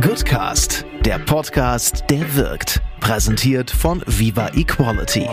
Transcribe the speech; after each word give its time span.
Goodcast, 0.00 0.84
der 1.04 1.18
Podcast, 1.18 2.04
der 2.10 2.36
wirkt. 2.36 2.80
Präsentiert 3.00 3.70
von 3.70 4.02
Viva 4.06 4.48
Equality. 4.54 5.26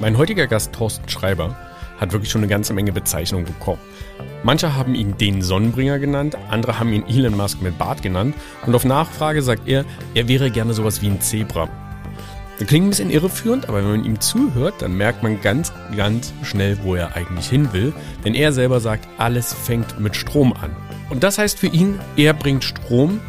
Mein 0.00 0.16
heutiger 0.16 0.46
Gast 0.46 0.72
Thorsten 0.72 1.08
Schreiber 1.08 1.54
hat 2.00 2.12
wirklich 2.12 2.30
schon 2.30 2.40
eine 2.40 2.48
ganze 2.48 2.72
Menge 2.72 2.92
Bezeichnungen 2.92 3.44
bekommen. 3.44 3.80
Manche 4.42 4.74
haben 4.74 4.94
ihn 4.94 5.16
den 5.18 5.42
Sonnenbringer 5.42 5.98
genannt, 5.98 6.36
andere 6.48 6.80
haben 6.80 6.92
ihn 6.92 7.04
Elon 7.06 7.36
Musk 7.36 7.60
mit 7.60 7.76
Bart 7.78 8.02
genannt 8.02 8.34
und 8.66 8.74
auf 8.74 8.84
Nachfrage 8.84 9.42
sagt 9.42 9.68
er, 9.68 9.84
er 10.14 10.26
wäre 10.26 10.50
gerne 10.50 10.72
sowas 10.72 11.02
wie 11.02 11.08
ein 11.08 11.20
Zebra. 11.20 11.68
Das 12.58 12.66
klingt 12.66 12.86
ein 12.86 12.90
bisschen 12.90 13.10
irreführend, 13.10 13.68
aber 13.68 13.78
wenn 13.78 13.90
man 13.90 14.04
ihm 14.04 14.20
zuhört, 14.20 14.82
dann 14.82 14.96
merkt 14.96 15.22
man 15.22 15.40
ganz, 15.40 15.72
ganz 15.96 16.32
schnell, 16.42 16.78
wo 16.82 16.94
er 16.94 17.14
eigentlich 17.16 17.48
hin 17.48 17.72
will. 17.72 17.92
Denn 18.24 18.34
er 18.34 18.52
selber 18.52 18.80
sagt, 18.80 19.06
alles 19.18 19.52
fängt 19.52 20.00
mit 20.00 20.16
Strom 20.16 20.52
an. 20.52 20.74
Und 21.10 21.22
das 21.22 21.38
heißt 21.38 21.58
für 21.58 21.66
ihn, 21.66 21.98
er 22.16 22.32
bringt 22.32 22.64
Strom 22.64 23.20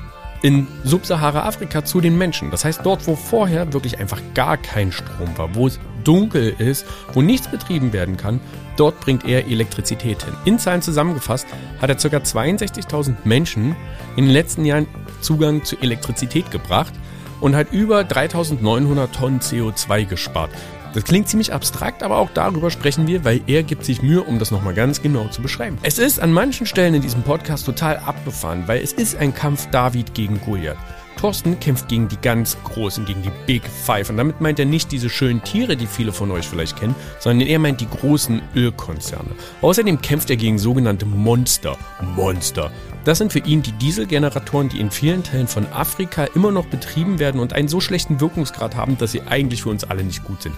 in 0.42 0.68
Subsahara-Afrika 0.84 1.84
zu 1.84 2.02
den 2.02 2.18
Menschen. 2.18 2.50
Das 2.52 2.66
heißt, 2.66 2.82
dort, 2.84 3.06
wo 3.08 3.16
vorher 3.16 3.74
wirklich 3.74 4.00
einfach 4.00 4.22
gar 4.34 4.58
kein 4.58 4.92
Strom 4.92 5.38
war, 5.38 5.54
wo 5.56 5.68
es 5.68 5.80
dunkel 6.04 6.56
ist, 6.58 6.86
wo 7.14 7.22
nichts 7.22 7.48
betrieben 7.48 7.94
werden 7.94 8.18
kann, 8.18 8.40
dort 8.76 9.00
bringt 9.00 9.26
er 9.26 9.46
Elektrizität 9.46 10.24
hin. 10.24 10.34
In 10.46 10.58
Zahlen 10.58 10.82
zusammengefasst 10.82 11.46
hat 11.80 11.90
er 11.90 11.96
ca. 11.96 12.18
62.000 12.18 13.16
Menschen 13.24 13.76
in 14.16 14.26
den 14.26 14.34
letzten 14.34 14.66
Jahren 14.66 14.88
Zugang 15.22 15.64
zu 15.64 15.78
Elektrizität 15.80 16.50
gebracht 16.50 16.94
und 17.40 17.56
hat 17.56 17.72
über 17.72 18.04
3900 18.04 19.14
Tonnen 19.14 19.40
CO2 19.40 20.06
gespart. 20.06 20.52
Das 20.94 21.06
klingt 21.06 21.30
ziemlich 21.30 21.54
abstrakt, 21.54 22.04
aber 22.04 22.18
auch 22.18 22.30
darüber 22.34 22.70
sprechen 22.70 23.08
wir, 23.08 23.24
weil 23.24 23.42
er 23.48 23.64
gibt 23.64 23.86
sich 23.86 24.02
Mühe, 24.02 24.22
um 24.24 24.40
das 24.40 24.52
nochmal 24.52 24.74
ganz 24.74 25.02
genau 25.02 25.28
zu 25.30 25.42
beschreiben. 25.42 25.78
Es 25.84 26.00
ist 26.00 26.20
an 26.20 26.34
manchen 26.34 26.66
Stellen 26.66 26.94
in 26.94 27.02
diesem 27.02 27.24
Podcast 27.24 27.66
total 27.66 27.98
abgefahren, 27.98 28.64
weil 28.68 28.82
es 28.82 28.92
ist 28.92 29.16
ein 29.16 29.34
Kampf 29.34 29.68
David 29.72 30.14
gegen 30.14 30.42
Goliath. 30.42 30.78
Thorsten 31.18 31.60
kämpft 31.60 31.88
gegen 31.88 32.08
die 32.08 32.18
ganz 32.18 32.58
Großen, 32.64 33.06
gegen 33.06 33.22
die 33.22 33.32
Big 33.46 33.64
Five. 33.64 34.10
Und 34.10 34.18
damit 34.18 34.42
meint 34.42 34.60
er 34.60 34.66
nicht 34.66 34.92
diese 34.92 35.10
schönen 35.10 35.44
Tiere, 35.44 35.78
die 35.78 35.86
viele 35.86 36.12
von 36.12 36.32
euch 36.32 36.48
vielleicht 36.48 36.80
kennen, 36.80 36.96
sondern 37.20 37.48
er 37.48 37.60
meint 37.60 37.80
die 37.80 37.90
großen 37.90 38.42
Ölkonzerne. 38.56 39.30
Außerdem 39.62 40.02
kämpft 40.02 40.30
er 40.30 40.38
gegen 40.38 40.58
sogenannte 40.58 41.06
Monster. 41.06 41.78
Monster. 42.16 42.72
Das 43.04 43.18
sind 43.18 43.34
für 43.34 43.40
ihn 43.40 43.64
die 43.64 43.72
Dieselgeneratoren, 43.72 44.70
die 44.70 44.80
in 44.80 44.92
vielen 44.92 45.24
Teilen 45.24 45.48
von 45.48 45.66
Afrika 45.74 46.26
immer 46.36 46.52
noch 46.52 46.66
betrieben 46.68 47.20
werden 47.20 47.42
und 47.42 47.54
einen 47.54 47.68
so 47.68 47.80
schlechten 47.80 48.22
Wirkungsgrad 48.22 48.76
haben, 48.76 48.98
dass 48.98 49.12
sie 49.12 49.22
eigentlich 49.22 49.64
für 49.64 49.70
uns 49.70 49.84
alle 49.84 50.04
nicht 50.04 50.24
gut 50.24 50.44
sind. 50.44 50.56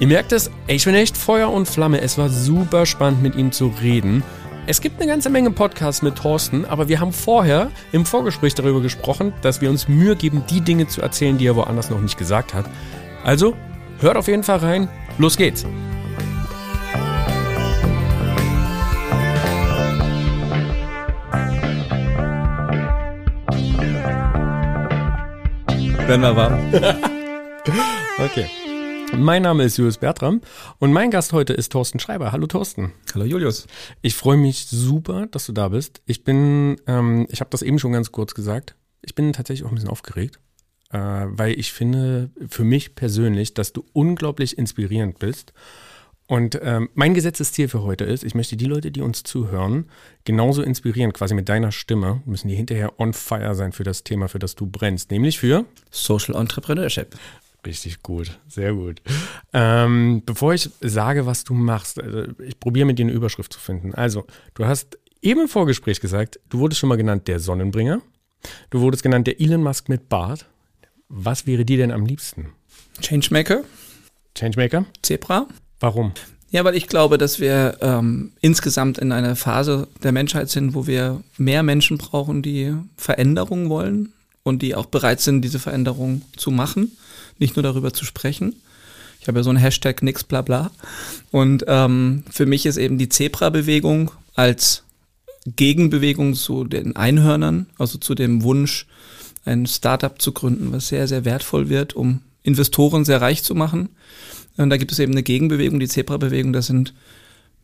Ihr 0.00 0.06
merkt 0.06 0.32
es, 0.32 0.50
ich 0.66 0.84
bin 0.84 0.94
echt 0.94 1.16
Feuer 1.16 1.50
und 1.50 1.66
Flamme. 1.66 2.00
Es 2.00 2.18
war 2.18 2.28
super 2.28 2.86
spannend 2.86 3.22
mit 3.22 3.36
ihm 3.36 3.52
zu 3.52 3.72
reden. 3.80 4.22
Es 4.66 4.80
gibt 4.80 5.00
eine 5.00 5.10
ganze 5.10 5.30
Menge 5.30 5.50
Podcasts 5.50 6.02
mit 6.02 6.16
Thorsten, 6.16 6.64
aber 6.66 6.88
wir 6.88 7.00
haben 7.00 7.12
vorher 7.12 7.70
im 7.90 8.04
Vorgespräch 8.04 8.54
darüber 8.54 8.80
gesprochen, 8.80 9.32
dass 9.40 9.60
wir 9.60 9.70
uns 9.70 9.88
Mühe 9.88 10.14
geben, 10.14 10.44
die 10.50 10.60
Dinge 10.60 10.86
zu 10.88 11.00
erzählen, 11.00 11.38
die 11.38 11.46
er 11.46 11.56
woanders 11.56 11.90
noch 11.90 12.00
nicht 12.00 12.18
gesagt 12.18 12.54
hat. 12.54 12.66
Also, 13.24 13.56
hört 14.00 14.16
auf 14.16 14.28
jeden 14.28 14.42
Fall 14.42 14.58
rein. 14.58 14.88
Los 15.16 15.36
geht's. 15.36 15.64
Werden 26.08 26.22
wir 26.22 26.36
warm. 26.36 26.72
okay. 28.18 28.46
Mein 29.14 29.42
Name 29.42 29.64
ist 29.64 29.76
Julius 29.76 29.98
Bertram 29.98 30.40
und 30.78 30.90
mein 30.90 31.10
Gast 31.10 31.34
heute 31.34 31.52
ist 31.52 31.70
Thorsten 31.70 32.00
Schreiber. 32.00 32.32
Hallo 32.32 32.46
Thorsten. 32.46 32.94
Hallo 33.12 33.26
Julius. 33.26 33.66
Ich 34.00 34.14
freue 34.14 34.38
mich 34.38 34.68
super, 34.68 35.26
dass 35.26 35.44
du 35.44 35.52
da 35.52 35.68
bist. 35.68 36.00
Ich 36.06 36.24
bin, 36.24 36.80
ähm, 36.86 37.26
ich 37.28 37.40
habe 37.40 37.50
das 37.50 37.60
eben 37.60 37.78
schon 37.78 37.92
ganz 37.92 38.10
kurz 38.10 38.32
gesagt. 38.32 38.74
Ich 39.02 39.14
bin 39.14 39.34
tatsächlich 39.34 39.66
auch 39.66 39.70
ein 39.70 39.74
bisschen 39.74 39.90
aufgeregt, 39.90 40.40
äh, 40.92 40.98
weil 40.98 41.60
ich 41.60 41.74
finde 41.74 42.30
für 42.48 42.64
mich 42.64 42.94
persönlich, 42.94 43.52
dass 43.52 43.74
du 43.74 43.84
unglaublich 43.92 44.56
inspirierend 44.56 45.18
bist 45.18 45.52
und 46.28 46.60
ähm, 46.62 46.90
mein 46.92 47.14
Gesetzesziel 47.14 47.68
für 47.68 47.82
heute 47.82 48.04
ist, 48.04 48.22
ich 48.22 48.34
möchte 48.34 48.58
die 48.58 48.66
Leute, 48.66 48.90
die 48.90 49.00
uns 49.00 49.22
zuhören, 49.22 49.86
genauso 50.24 50.62
inspirieren, 50.62 51.14
quasi 51.14 51.34
mit 51.34 51.48
deiner 51.48 51.72
Stimme, 51.72 52.20
müssen 52.26 52.48
die 52.48 52.54
hinterher 52.54 53.00
on 53.00 53.14
fire 53.14 53.54
sein 53.54 53.72
für 53.72 53.82
das 53.82 54.04
Thema, 54.04 54.28
für 54.28 54.38
das 54.38 54.54
du 54.54 54.66
brennst, 54.66 55.10
nämlich 55.10 55.38
für 55.38 55.64
Social 55.90 56.36
Entrepreneurship. 56.36 57.16
Richtig 57.64 58.02
gut, 58.02 58.38
sehr 58.46 58.74
gut. 58.74 59.00
Ähm, 59.54 60.22
bevor 60.26 60.52
ich 60.52 60.68
sage, 60.82 61.24
was 61.24 61.44
du 61.44 61.54
machst, 61.54 61.98
also 61.98 62.24
ich 62.44 62.60
probiere 62.60 62.84
mit 62.84 62.98
dir 62.98 63.06
eine 63.06 63.12
Überschrift 63.12 63.54
zu 63.54 63.58
finden. 63.58 63.94
Also, 63.94 64.26
du 64.52 64.66
hast 64.66 64.98
eben 65.22 65.40
im 65.40 65.48
Vorgespräch 65.48 65.98
gesagt, 65.98 66.38
du 66.50 66.58
wurdest 66.58 66.78
schon 66.78 66.90
mal 66.90 66.96
genannt 66.96 67.26
der 67.26 67.40
Sonnenbringer. 67.40 68.02
Du 68.68 68.80
wurdest 68.80 69.02
genannt 69.02 69.26
der 69.26 69.40
Elon 69.40 69.62
Musk 69.62 69.88
mit 69.88 70.10
Bart. 70.10 70.44
Was 71.08 71.46
wäre 71.46 71.64
dir 71.64 71.78
denn 71.78 71.90
am 71.90 72.04
liebsten? 72.04 72.52
Changemaker. 73.00 73.64
Changemaker? 74.34 74.84
Zebra. 75.02 75.48
Warum? 75.80 76.12
Ja, 76.50 76.64
weil 76.64 76.76
ich 76.76 76.86
glaube, 76.86 77.18
dass 77.18 77.40
wir 77.40 77.76
ähm, 77.82 78.32
insgesamt 78.40 78.98
in 78.98 79.12
einer 79.12 79.36
Phase 79.36 79.86
der 80.02 80.12
Menschheit 80.12 80.48
sind, 80.48 80.74
wo 80.74 80.86
wir 80.86 81.22
mehr 81.36 81.62
Menschen 81.62 81.98
brauchen, 81.98 82.40
die 82.40 82.74
Veränderungen 82.96 83.68
wollen 83.68 84.12
und 84.44 84.62
die 84.62 84.74
auch 84.74 84.86
bereit 84.86 85.20
sind, 85.20 85.42
diese 85.42 85.58
Veränderung 85.58 86.22
zu 86.36 86.50
machen, 86.50 86.96
nicht 87.38 87.56
nur 87.56 87.62
darüber 87.62 87.92
zu 87.92 88.06
sprechen. 88.06 88.56
Ich 89.20 89.28
habe 89.28 89.40
ja 89.40 89.42
so 89.42 89.50
einen 89.50 89.58
Hashtag 89.58 90.02
nix 90.02 90.24
bla 90.24 90.40
bla. 90.40 90.70
Und 91.30 91.64
ähm, 91.68 92.24
für 92.30 92.46
mich 92.46 92.64
ist 92.64 92.78
eben 92.78 92.96
die 92.96 93.10
Zebra-Bewegung 93.10 94.10
als 94.34 94.84
Gegenbewegung 95.44 96.34
zu 96.34 96.64
den 96.64 96.96
Einhörnern, 96.96 97.66
also 97.78 97.98
zu 97.98 98.14
dem 98.14 98.42
Wunsch, 98.42 98.86
ein 99.44 99.66
Startup 99.66 100.20
zu 100.20 100.32
gründen, 100.32 100.72
was 100.72 100.88
sehr, 100.88 101.08
sehr 101.08 101.26
wertvoll 101.26 101.68
wird, 101.68 101.94
um 101.94 102.22
Investoren 102.42 103.04
sehr 103.04 103.20
reich 103.20 103.42
zu 103.42 103.54
machen 103.54 103.90
und 104.58 104.70
da 104.70 104.76
gibt 104.76 104.92
es 104.92 104.98
eben 104.98 105.12
eine 105.12 105.22
Gegenbewegung, 105.22 105.80
die 105.80 105.88
Zebra-Bewegung. 105.88 106.52
Das 106.52 106.66
sind 106.66 106.94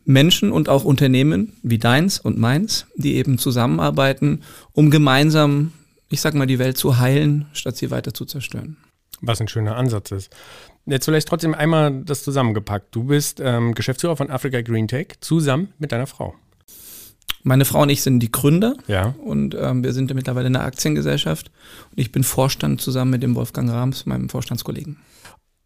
Menschen 0.05 0.51
und 0.51 0.69
auch 0.69 0.85
Unternehmen 0.85 1.53
wie 1.63 1.77
deins 1.77 2.19
und 2.19 2.37
meins, 2.37 2.87
die 2.95 3.15
eben 3.15 3.37
zusammenarbeiten, 3.37 4.41
um 4.71 4.91
gemeinsam, 4.91 5.73
ich 6.09 6.21
sag 6.21 6.35
mal, 6.35 6.47
die 6.47 6.59
Welt 6.59 6.77
zu 6.77 6.99
heilen, 6.99 7.47
statt 7.53 7.75
sie 7.75 7.91
weiter 7.91 8.13
zu 8.13 8.25
zerstören. 8.25 8.77
Was 9.21 9.41
ein 9.41 9.47
schöner 9.47 9.75
Ansatz 9.75 10.11
ist. 10.11 10.35
Jetzt 10.85 11.05
vielleicht 11.05 11.27
trotzdem 11.27 11.55
einmal 11.55 12.03
das 12.03 12.23
zusammengepackt. 12.23 12.93
Du 12.93 13.05
bist 13.05 13.41
ähm, 13.43 13.73
Geschäftsführer 13.73 14.15
von 14.15 14.29
Africa 14.29 14.61
Green 14.61 14.87
Tech 14.87 15.15
zusammen 15.19 15.69
mit 15.79 15.91
deiner 15.91 16.05
Frau. 16.05 16.35
Meine 17.41 17.65
Frau 17.65 17.81
und 17.81 17.89
ich 17.89 18.03
sind 18.03 18.19
die 18.19 18.31
Gründer. 18.31 18.75
Ja. 18.87 19.15
Und 19.23 19.55
ähm, 19.59 19.83
wir 19.83 19.93
sind 19.93 20.09
ja 20.09 20.15
mittlerweile 20.15 20.47
eine 20.47 20.61
Aktiengesellschaft. 20.61 21.51
Und 21.91 21.99
ich 21.99 22.11
bin 22.11 22.23
Vorstand 22.23 22.81
zusammen 22.81 23.11
mit 23.11 23.23
dem 23.23 23.35
Wolfgang 23.35 23.69
Rahms, 23.69 24.05
meinem 24.05 24.29
Vorstandskollegen. 24.29 24.97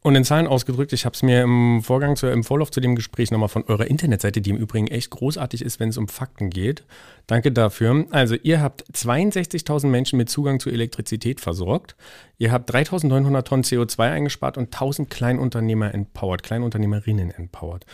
Und 0.01 0.15
in 0.15 0.23
Zahlen 0.23 0.47
ausgedrückt, 0.47 0.93
ich 0.93 1.03
habe 1.03 1.13
es 1.13 1.23
mir 1.23 1.41
im 1.41 1.81
Vorgang, 1.83 2.15
zu, 2.15 2.27
im 2.27 2.45
Vorlauf 2.45 2.71
zu 2.71 2.79
dem 2.79 2.95
Gespräch 2.95 3.31
nochmal 3.31 3.49
von 3.49 3.65
eurer 3.65 3.87
Internetseite, 3.87 4.39
die 4.39 4.49
im 4.49 4.55
Übrigen 4.55 4.87
echt 4.87 5.09
großartig 5.09 5.61
ist, 5.61 5.81
wenn 5.81 5.89
es 5.89 5.97
um 5.97 6.07
Fakten 6.07 6.49
geht. 6.49 6.83
Danke 7.27 7.51
dafür. 7.51 8.05
Also 8.11 8.35
ihr 8.35 8.61
habt 8.61 8.85
62.000 8.93 9.87
Menschen 9.87 10.15
mit 10.15 10.29
Zugang 10.29 10.61
zu 10.61 10.69
Elektrizität 10.69 11.41
versorgt. 11.41 11.97
Ihr 12.37 12.53
habt 12.53 12.73
3.900 12.73 13.43
Tonnen 13.43 13.63
CO2 13.63 13.99
eingespart 14.11 14.57
und 14.57 14.73
1.000 14.73 15.09
Kleinunternehmer 15.09 15.93
empowered, 15.93 16.43
Kleinunternehmerinnen 16.43 17.31
empowered. 17.31 17.85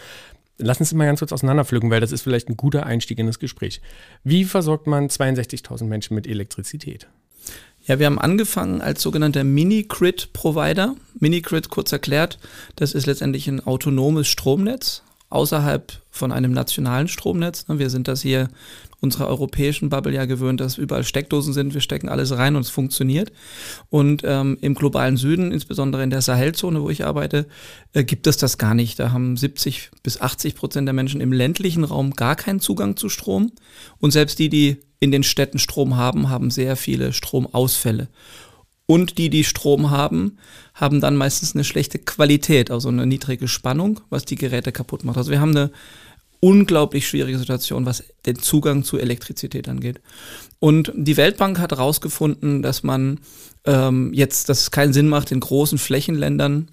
Lass 0.57 0.79
uns 0.79 0.93
mal 0.93 1.05
ganz 1.05 1.19
kurz 1.19 1.33
auseinanderpflücken, 1.33 1.89
weil 1.89 2.01
das 2.01 2.11
ist 2.11 2.21
vielleicht 2.21 2.49
ein 2.49 2.55
guter 2.55 2.85
Einstieg 2.85 3.17
in 3.17 3.25
das 3.25 3.39
Gespräch. 3.39 3.81
Wie 4.23 4.45
versorgt 4.45 4.85
man 4.85 5.07
62.000 5.07 5.85
Menschen 5.85 6.13
mit 6.13 6.27
Elektrizität? 6.27 7.07
Ja, 7.87 7.99
wir 7.99 8.07
haben 8.07 8.17
angefangen 8.17 8.81
als 8.81 9.01
sogenannter 9.01 9.43
Mini-Grid-Provider. 9.43 10.95
Mini-Grid, 11.19 11.69
kurz 11.69 11.91
erklärt, 11.91 12.39
das 12.75 12.93
ist 12.93 13.05
letztendlich 13.05 13.47
ein 13.47 13.65
autonomes 13.65 14.27
Stromnetz 14.27 15.03
außerhalb 15.29 15.91
von 16.09 16.31
einem 16.31 16.51
nationalen 16.51 17.07
Stromnetz. 17.07 17.65
Wir 17.67 17.89
sind 17.89 18.07
das 18.07 18.21
hier 18.21 18.49
unserer 19.01 19.27
europäischen 19.27 19.89
Bubble 19.89 20.13
ja 20.13 20.25
gewöhnt, 20.25 20.61
dass 20.61 20.77
überall 20.77 21.03
Steckdosen 21.03 21.53
sind. 21.53 21.73
Wir 21.73 21.81
stecken 21.81 22.09
alles 22.09 22.35
rein 22.35 22.55
und 22.55 22.61
es 22.61 22.69
funktioniert. 22.69 23.31
Und 23.89 24.23
ähm, 24.25 24.57
im 24.61 24.73
globalen 24.73 25.17
Süden, 25.17 25.51
insbesondere 25.51 26.03
in 26.03 26.09
der 26.09 26.21
Sahelzone, 26.21 26.81
wo 26.81 26.89
ich 26.89 27.05
arbeite, 27.05 27.45
äh, 27.93 28.03
gibt 28.03 28.25
es 28.27 28.37
das 28.37 28.57
gar 28.57 28.73
nicht. 28.73 28.97
Da 28.97 29.11
haben 29.11 29.37
70 29.37 29.91
bis 30.01 30.21
80 30.21 30.55
Prozent 30.55 30.87
der 30.87 30.93
Menschen 30.93 31.21
im 31.21 31.33
ländlichen 31.33 31.83
Raum 31.83 32.11
gar 32.11 32.35
keinen 32.35 32.61
Zugang 32.61 32.95
zu 32.95 33.09
Strom. 33.09 33.51
Und 33.99 34.11
selbst 34.11 34.39
die, 34.39 34.49
die 34.49 34.77
in 34.99 35.11
den 35.11 35.23
Städten 35.23 35.59
Strom 35.59 35.97
haben, 35.97 36.29
haben 36.29 36.51
sehr 36.51 36.75
viele 36.75 37.13
Stromausfälle. 37.13 38.07
Und 38.87 39.17
die, 39.17 39.29
die 39.29 39.43
Strom 39.43 39.89
haben, 39.89 40.37
haben 40.73 41.01
dann 41.01 41.15
meistens 41.15 41.55
eine 41.55 41.63
schlechte 41.63 41.97
Qualität, 41.97 42.69
also 42.69 42.89
eine 42.89 43.05
niedrige 43.05 43.47
Spannung, 43.47 44.01
was 44.09 44.25
die 44.25 44.35
Geräte 44.35 44.71
kaputt 44.71 45.03
macht. 45.03 45.17
Also 45.17 45.31
wir 45.31 45.39
haben 45.39 45.55
eine 45.55 45.71
unglaublich 46.39 47.07
schwierige 47.07 47.39
Situation, 47.39 47.85
was 47.85 48.03
den 48.25 48.37
Zugang 48.37 48.83
zu 48.83 48.99
Elektrizität 48.99 49.67
angeht. 49.67 50.01
Und 50.59 50.91
die 50.95 51.17
Weltbank 51.17 51.59
hat 51.59 51.71
herausgefunden, 51.71 52.61
dass 52.61 52.83
man 52.83 53.19
ähm, 53.65 54.13
jetzt, 54.13 54.49
dass 54.49 54.61
es 54.61 54.71
keinen 54.71 54.93
Sinn 54.93 55.09
macht, 55.09 55.31
in 55.31 55.39
großen 55.39 55.79
Flächenländern, 55.79 56.69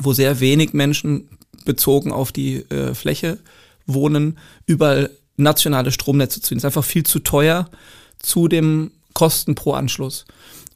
wo 0.00 0.14
sehr 0.14 0.40
wenig 0.40 0.72
Menschen 0.72 1.28
bezogen 1.66 2.12
auf 2.12 2.32
die 2.32 2.56
äh, 2.70 2.94
Fläche 2.94 3.38
wohnen, 3.86 4.38
überall 4.66 5.10
nationale 5.36 5.92
Stromnetze 5.92 6.40
zu 6.40 6.48
ziehen. 6.48 6.58
Ist 6.58 6.64
einfach 6.64 6.84
viel 6.84 7.04
zu 7.04 7.18
teuer 7.20 7.70
zu 8.18 8.48
dem 8.48 8.90
Kosten 9.12 9.54
pro 9.54 9.72
Anschluss. 9.72 10.24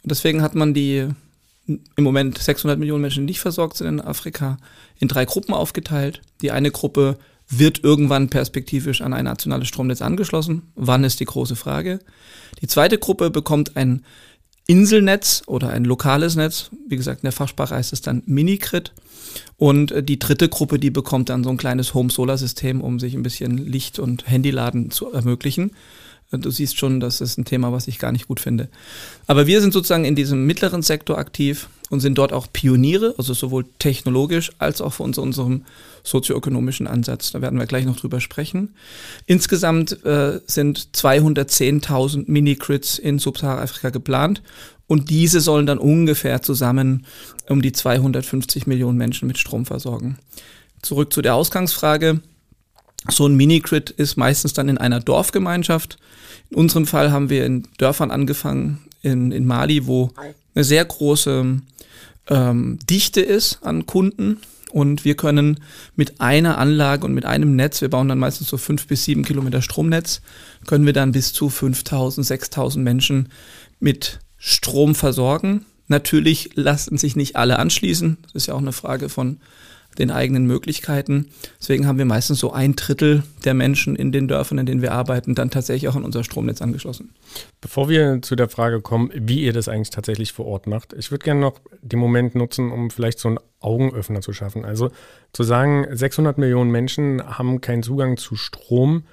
Und 0.03 0.11
deswegen 0.11 0.43
hat 0.43 0.55
man 0.55 0.75
die 0.75 1.09
im 1.67 2.05
Moment 2.05 2.39
600 2.39 2.79
Millionen 2.79 3.03
Menschen, 3.03 3.27
die 3.27 3.33
nicht 3.33 3.41
versorgt 3.41 3.77
sind 3.77 3.89
in 3.89 4.01
Afrika, 4.01 4.57
in 4.99 5.09
drei 5.09 5.25
Gruppen 5.25 5.53
aufgeteilt. 5.53 6.23
Die 6.41 6.51
eine 6.51 6.71
Gruppe 6.71 7.19
wird 7.49 7.83
irgendwann 7.85 8.29
perspektivisch 8.29 9.01
an 9.01 9.13
ein 9.13 9.25
nationales 9.25 9.69
Stromnetz 9.69 10.03
angeschlossen. 10.03 10.71
Wann 10.75 11.05
ist 11.05 11.21
die 11.21 11.25
große 11.25 11.57
Frage? 11.57 11.99
Die 12.61 12.67
zweite 12.67 12.99
Gruppe 12.99 13.31
bekommt 13.31 13.77
ein 13.77 14.05
Inselnetz 14.67 15.43
oder 15.47 15.71
ein 15.71 15.85
lokales 15.85 16.37
Netz. 16.37 16.71
Wie 16.89 16.97
gesagt, 16.97 17.23
in 17.23 17.27
der 17.27 17.33
Fachsprache 17.33 17.75
heißt 17.75 17.93
es 17.93 18.03
dann 18.03 18.23
Minicrit. 18.27 18.93
Und 19.57 19.93
äh, 19.93 20.03
die 20.03 20.19
dritte 20.19 20.49
Gruppe, 20.49 20.79
die 20.79 20.91
bekommt 20.91 21.29
dann 21.29 21.45
so 21.45 21.51
ein 21.51 21.57
kleines 21.57 21.95
Home-Solar-System, 21.95 22.81
um 22.81 22.99
sich 22.99 23.15
ein 23.15 23.23
bisschen 23.23 23.59
Licht- 23.59 23.99
und 23.99 24.29
Handyladen 24.29 24.91
zu 24.91 25.13
ermöglichen. 25.13 25.73
Du 26.31 26.51
siehst 26.51 26.79
schon, 26.79 27.01
das 27.01 27.23
ist 27.23 27.39
ein 27.39 27.47
Thema, 27.47 27.73
was 27.73 27.89
ich 27.89 27.99
gar 27.99 28.13
nicht 28.13 28.29
gut 28.29 28.39
finde. 28.39 28.69
Aber 29.27 29.47
wir 29.47 29.63
sind 29.63 29.73
sozusagen 29.73 30.05
in 30.05 30.15
diesem 30.15 30.45
mittleren 30.45 30.83
Sektor 30.83 31.17
aktiv 31.17 31.71
und 31.89 32.01
sind 32.01 32.19
dort 32.19 32.35
auch 32.35 32.49
Pioniere, 32.53 33.15
also 33.17 33.33
sowohl 33.33 33.65
technologisch 33.79 34.53
als 34.59 34.83
auch 34.83 34.93
von 34.93 35.15
unserem 35.15 35.65
sozioökonomischen 36.03 36.87
Ansatz. 36.87 37.33
Da 37.33 37.41
werden 37.41 37.59
wir 37.59 37.67
gleich 37.67 37.87
noch 37.87 37.97
drüber 37.97 38.21
sprechen. 38.21 38.75
Insgesamt 39.25 40.05
äh, 40.05 40.41
sind 40.47 40.91
210.000 40.95 42.25
Mini-Grids 42.27 42.99
in 42.99 43.19
Subsahara-Afrika 43.19 43.89
geplant 43.89 44.43
und 44.89 45.11
diese 45.11 45.41
sollen 45.41 45.67
dann 45.67 45.79
ungefähr 45.79 46.43
zusammen 46.43 47.07
um 47.49 47.63
die 47.63 47.73
250 47.73 48.67
Millionen 48.67 48.99
Menschen 48.99 49.29
mit 49.29 49.39
Strom 49.39 49.67
versorgen. 49.67 50.19
Zurück 50.83 51.13
zu 51.13 51.23
der 51.23 51.35
Ausgangsfrage. 51.35 52.21
So 53.09 53.27
ein 53.27 53.37
Mini-Grid 53.37 53.91
ist 53.91 54.17
meistens 54.17 54.55
dann 54.55 54.69
in 54.69 54.79
einer 54.79 55.01
Dorfgemeinschaft. 55.01 55.99
In 56.51 56.57
unserem 56.57 56.87
Fall 56.87 57.13
haben 57.13 57.31
wir 57.31 57.45
in 57.45 57.69
Dörfern 57.77 58.11
angefangen, 58.11 58.81
in, 59.03 59.31
in 59.31 59.47
Mali, 59.47 59.87
wo 59.87 60.11
eine 60.55 60.65
sehr 60.65 60.85
große 60.85 61.61
ähm, 62.29 62.79
Dichte 62.89 63.21
ist 63.21 63.59
an 63.63 63.87
Kunden. 63.87 64.41
Und 64.71 65.05
wir 65.05 65.17
können 65.17 65.61
mit 65.97 66.21
einer 66.21 66.59
Anlage 66.59 67.05
und 67.05 67.15
mit 67.15 67.27
einem 67.27 67.57
Netz, 67.57 67.81
wir 67.81 67.89
bauen 67.91 68.09
dann 68.09 68.19
meistens 68.19 68.49
so 68.49 68.57
fünf 68.57 68.87
bis 68.87 69.05
sieben 69.05 69.25
Kilometer 69.25 69.63
Stromnetz, 69.63 70.23
können 70.67 70.87
wir 70.87 70.93
dann 70.93 71.13
bis 71.13 71.33
zu 71.33 71.49
5000, 71.49 72.27
6000 72.27 72.85
Menschen 72.85 73.29
mit 73.81 74.21
Strom 74.39 74.95
versorgen. 74.95 75.67
Natürlich 75.89 76.51
lassen 76.55 76.99
sich 76.99 77.17
nicht 77.17 77.37
alle 77.37 77.59
anschließen. 77.59 78.19
Das 78.23 78.35
ist 78.35 78.47
ja 78.47 78.55
auch 78.55 78.59
eine 78.59 78.73
Frage 78.73 79.09
von 79.09 79.39
den 79.99 80.11
eigenen 80.11 80.47
Möglichkeiten. 80.47 81.29
Deswegen 81.61 81.87
haben 81.87 81.99
wir 81.99 82.05
meistens 82.05 82.39
so 82.39 82.53
ein 82.53 82.77
Drittel 82.77 83.25
der 83.45 83.55
Menschen 83.55 83.97
in 83.97 84.13
den 84.13 84.29
Dörfern, 84.29 84.59
in 84.59 84.67
denen 84.67 84.83
wir 84.83 84.93
arbeiten, 84.93 85.35
dann 85.35 85.51
tatsächlich 85.51 85.89
auch 85.89 85.97
an 85.97 86.05
unser 86.05 86.25
Stromnetz 86.25 86.63
angeschlossen. 86.63 87.15
Bevor 87.61 87.89
wir 87.89 88.23
zu 88.23 88.37
der 88.37 88.49
Frage 88.49 88.81
kommen, 88.81 89.11
wie 89.15 89.43
ihr 89.43 89.53
das 89.53 89.69
eigentlich 89.69 89.91
tatsächlich 89.91 90.33
vor 90.33 90.47
Ort 90.47 90.67
macht, 90.67 90.93
ich 90.93 91.11
würde 91.11 91.25
gerne 91.25 91.41
noch 91.41 91.59
den 91.83 91.99
Moment 91.99 92.35
nutzen, 92.35 92.71
um 92.71 92.91
vielleicht 92.91 93.19
so 93.19 93.29
einen 93.29 93.39
Augenöffner 93.61 94.21
zu 94.21 94.33
schaffen. 94.33 94.65
Also 94.65 94.91
zu 95.33 95.43
sagen, 95.43 95.87
600 95.91 96.39
Millionen 96.39 96.71
Menschen 96.71 97.23
haben 97.27 97.61
keinen 97.61 97.83
Zugang 97.83 98.17
zu 98.17 98.37
Strom. 98.37 99.05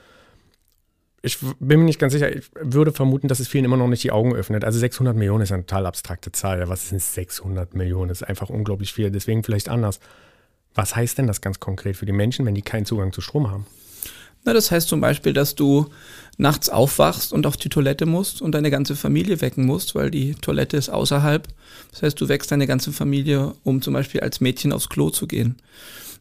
Ich 1.26 1.40
bin 1.60 1.80
mir 1.80 1.86
nicht 1.86 1.98
ganz 1.98 2.14
sicher. 2.14 2.34
Ich 2.36 2.52
würde 2.54 2.92
vermuten, 2.94 3.28
dass 3.28 3.40
es 3.40 3.48
vielen 3.48 3.66
immer 3.66 3.78
noch 3.78 3.88
nicht 3.88 4.04
die 4.04 4.12
Augen 4.12 4.36
öffnet. 4.36 4.64
Also 4.64 4.78
600 4.78 5.16
Millionen 5.16 5.42
ist 5.42 5.52
eine 5.52 5.66
total 5.66 5.88
abstrakte 5.88 6.32
Zahl. 6.32 6.70
Was 6.70 6.90
sind 6.90 7.02
600 7.02 7.74
Millionen? 7.74 8.10
Das 8.10 8.22
ist 8.22 8.28
einfach 8.28 8.52
unglaublich 8.52 8.94
viel. 8.94 9.10
Deswegen 9.10 9.44
vielleicht 9.44 9.68
anders. 9.68 10.00
Was 10.76 10.96
heißt 10.96 11.18
denn 11.18 11.26
das 11.26 11.42
ganz 11.42 11.60
konkret 11.60 11.98
für 11.98 12.06
die 12.06 12.12
Menschen, 12.12 12.46
wenn 12.46 12.54
die 12.54 12.62
keinen 12.62 12.86
Zugang 12.86 13.12
zu 13.12 13.22
Strom 13.22 13.50
haben? 13.50 13.66
Na, 14.44 14.54
das 14.54 14.70
heißt 14.70 14.88
zum 14.88 15.02
Beispiel, 15.02 15.34
dass 15.34 15.56
du 15.56 15.88
nachts 16.38 16.70
aufwachst 16.70 17.34
und 17.34 17.48
auf 17.48 17.58
die 17.58 17.70
Toilette 17.70 18.06
musst 18.06 18.44
und 18.44 18.52
deine 18.52 18.70
ganze 18.70 18.96
Familie 18.96 19.42
wecken 19.42 19.66
musst, 19.66 19.96
weil 19.96 20.12
die 20.12 20.36
Toilette 20.36 20.78
ist 20.78 20.90
außerhalb. 20.90 21.48
Das 21.90 22.04
heißt, 22.04 22.22
du 22.22 22.30
wächst 22.30 22.52
deine 22.52 22.68
ganze 22.68 22.92
Familie, 22.92 23.56
um 23.64 23.82
zum 23.82 23.96
Beispiel 23.96 24.22
als 24.22 24.42
Mädchen 24.42 24.72
aufs 24.72 24.90
Klo 24.90 25.10
zu 25.10 25.26
gehen. 25.26 25.56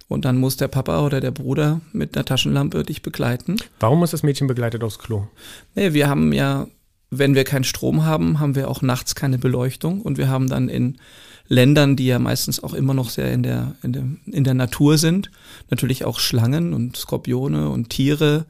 Und 0.08 0.24
dann 0.24 0.38
muss 0.38 0.56
der 0.56 0.68
Papa 0.68 1.04
oder 1.04 1.20
der 1.20 1.30
Bruder 1.30 1.80
mit 1.92 2.16
einer 2.16 2.24
Taschenlampe 2.24 2.82
dich 2.82 3.02
begleiten. 3.02 3.56
Warum 3.80 4.00
muss 4.00 4.10
das 4.10 4.22
Mädchen 4.22 4.46
begleitet 4.46 4.84
aufs 4.84 4.98
Klo? 4.98 5.28
Naja, 5.74 5.94
wir 5.94 6.08
haben 6.08 6.32
ja, 6.32 6.66
wenn 7.10 7.34
wir 7.34 7.44
keinen 7.44 7.64
Strom 7.64 8.04
haben, 8.04 8.38
haben 8.38 8.54
wir 8.54 8.68
auch 8.68 8.82
nachts 8.82 9.14
keine 9.14 9.38
Beleuchtung 9.38 10.02
und 10.02 10.18
wir 10.18 10.28
haben 10.28 10.48
dann 10.48 10.68
in 10.68 10.98
Ländern, 11.46 11.96
die 11.96 12.06
ja 12.06 12.18
meistens 12.18 12.62
auch 12.62 12.74
immer 12.74 12.94
noch 12.94 13.10
sehr 13.10 13.32
in 13.32 13.42
der, 13.42 13.74
in 13.82 13.92
der, 13.92 14.04
in 14.26 14.44
der 14.44 14.54
Natur 14.54 14.96
sind. 14.96 15.30
Natürlich 15.70 16.04
auch 16.04 16.18
Schlangen 16.18 16.72
und 16.72 16.96
Skorpione 16.96 17.68
und 17.68 17.90
Tiere. 17.90 18.46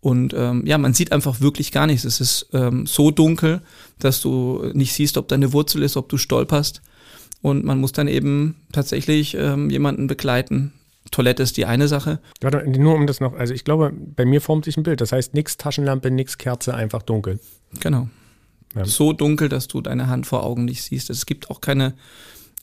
Und 0.00 0.34
ähm, 0.34 0.66
ja, 0.66 0.76
man 0.76 0.92
sieht 0.92 1.12
einfach 1.12 1.40
wirklich 1.40 1.72
gar 1.72 1.86
nichts. 1.86 2.04
Es 2.04 2.20
ist 2.20 2.48
ähm, 2.52 2.84
so 2.86 3.10
dunkel, 3.10 3.62
dass 3.98 4.20
du 4.20 4.70
nicht 4.74 4.92
siehst, 4.92 5.16
ob 5.16 5.28
deine 5.28 5.54
Wurzel 5.54 5.82
ist, 5.82 5.96
ob 5.96 6.10
du 6.10 6.18
stolperst. 6.18 6.82
Und 7.40 7.64
man 7.64 7.78
muss 7.78 7.92
dann 7.92 8.08
eben 8.08 8.56
tatsächlich 8.72 9.34
ähm, 9.34 9.70
jemanden 9.70 10.06
begleiten. 10.06 10.72
Toilette 11.10 11.42
ist 11.42 11.56
die 11.56 11.66
eine 11.66 11.88
Sache. 11.88 12.20
Warte, 12.40 12.68
nur 12.68 12.94
um 12.94 13.06
das 13.06 13.20
noch, 13.20 13.34
also 13.34 13.52
ich 13.54 13.64
glaube, 13.64 13.92
bei 13.94 14.24
mir 14.24 14.40
formt 14.40 14.64
sich 14.64 14.76
ein 14.76 14.82
Bild. 14.82 15.00
Das 15.00 15.12
heißt, 15.12 15.34
nichts 15.34 15.56
Taschenlampe, 15.56 16.10
nichts 16.10 16.38
Kerze, 16.38 16.74
einfach 16.74 17.02
dunkel. 17.02 17.40
Genau. 17.80 18.08
Ja. 18.74 18.84
So 18.84 19.12
dunkel, 19.12 19.48
dass 19.48 19.68
du 19.68 19.80
deine 19.80 20.08
Hand 20.08 20.26
vor 20.26 20.42
Augen 20.42 20.64
nicht 20.64 20.82
siehst. 20.82 21.10
Es 21.10 21.26
gibt 21.26 21.50
auch 21.50 21.60
keine 21.60 21.94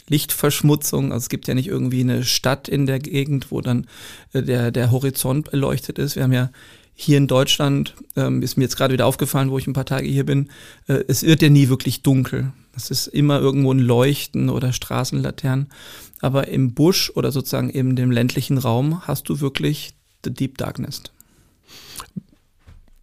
Lichtverschmutzung. 0.10 1.14
Also 1.14 1.24
es 1.24 1.30
gibt 1.30 1.48
ja 1.48 1.54
nicht 1.54 1.68
irgendwie 1.68 2.02
eine 2.02 2.24
Stadt 2.24 2.68
in 2.68 2.86
der 2.86 3.00
Gegend, 3.00 3.52
wo 3.52 3.62
dann 3.62 3.88
äh, 4.34 4.44
der, 4.44 4.72
der 4.72 4.92
Horizont 4.92 5.52
beleuchtet 5.52 6.00
ist. 6.00 6.16
Wir 6.16 6.24
haben 6.24 6.34
ja 6.34 6.50
hier 6.94 7.18
in 7.18 7.28
Deutschland, 7.28 7.96
ähm, 8.16 8.42
ist 8.42 8.58
mir 8.58 8.64
jetzt 8.64 8.76
gerade 8.76 8.94
wieder 8.94 9.06
aufgefallen, 9.06 9.50
wo 9.50 9.58
ich 9.58 9.68
ein 9.68 9.74
paar 9.74 9.86
Tage 9.86 10.08
hier 10.08 10.26
bin, 10.26 10.50
äh, 10.88 11.04
es 11.08 11.24
wird 11.24 11.42
ja 11.42 11.50
nie 11.50 11.70
wirklich 11.70 12.04
dunkel. 12.04 12.52
Es 12.76 12.92
ist 12.92 13.08
immer 13.08 13.40
irgendwo 13.40 13.74
ein 13.74 13.80
Leuchten 13.80 14.50
oder 14.50 14.72
Straßenlaternen. 14.72 15.68
Aber 16.22 16.48
im 16.48 16.74
Busch 16.74 17.12
oder 17.16 17.32
sozusagen 17.32 17.70
in 17.70 17.96
dem 17.96 18.12
ländlichen 18.12 18.58
Raum 18.58 19.06
hast 19.08 19.28
du 19.28 19.42
wirklich 19.42 19.94
the 20.24 20.32
Deep 20.32 20.58
Darkness. 20.58 21.04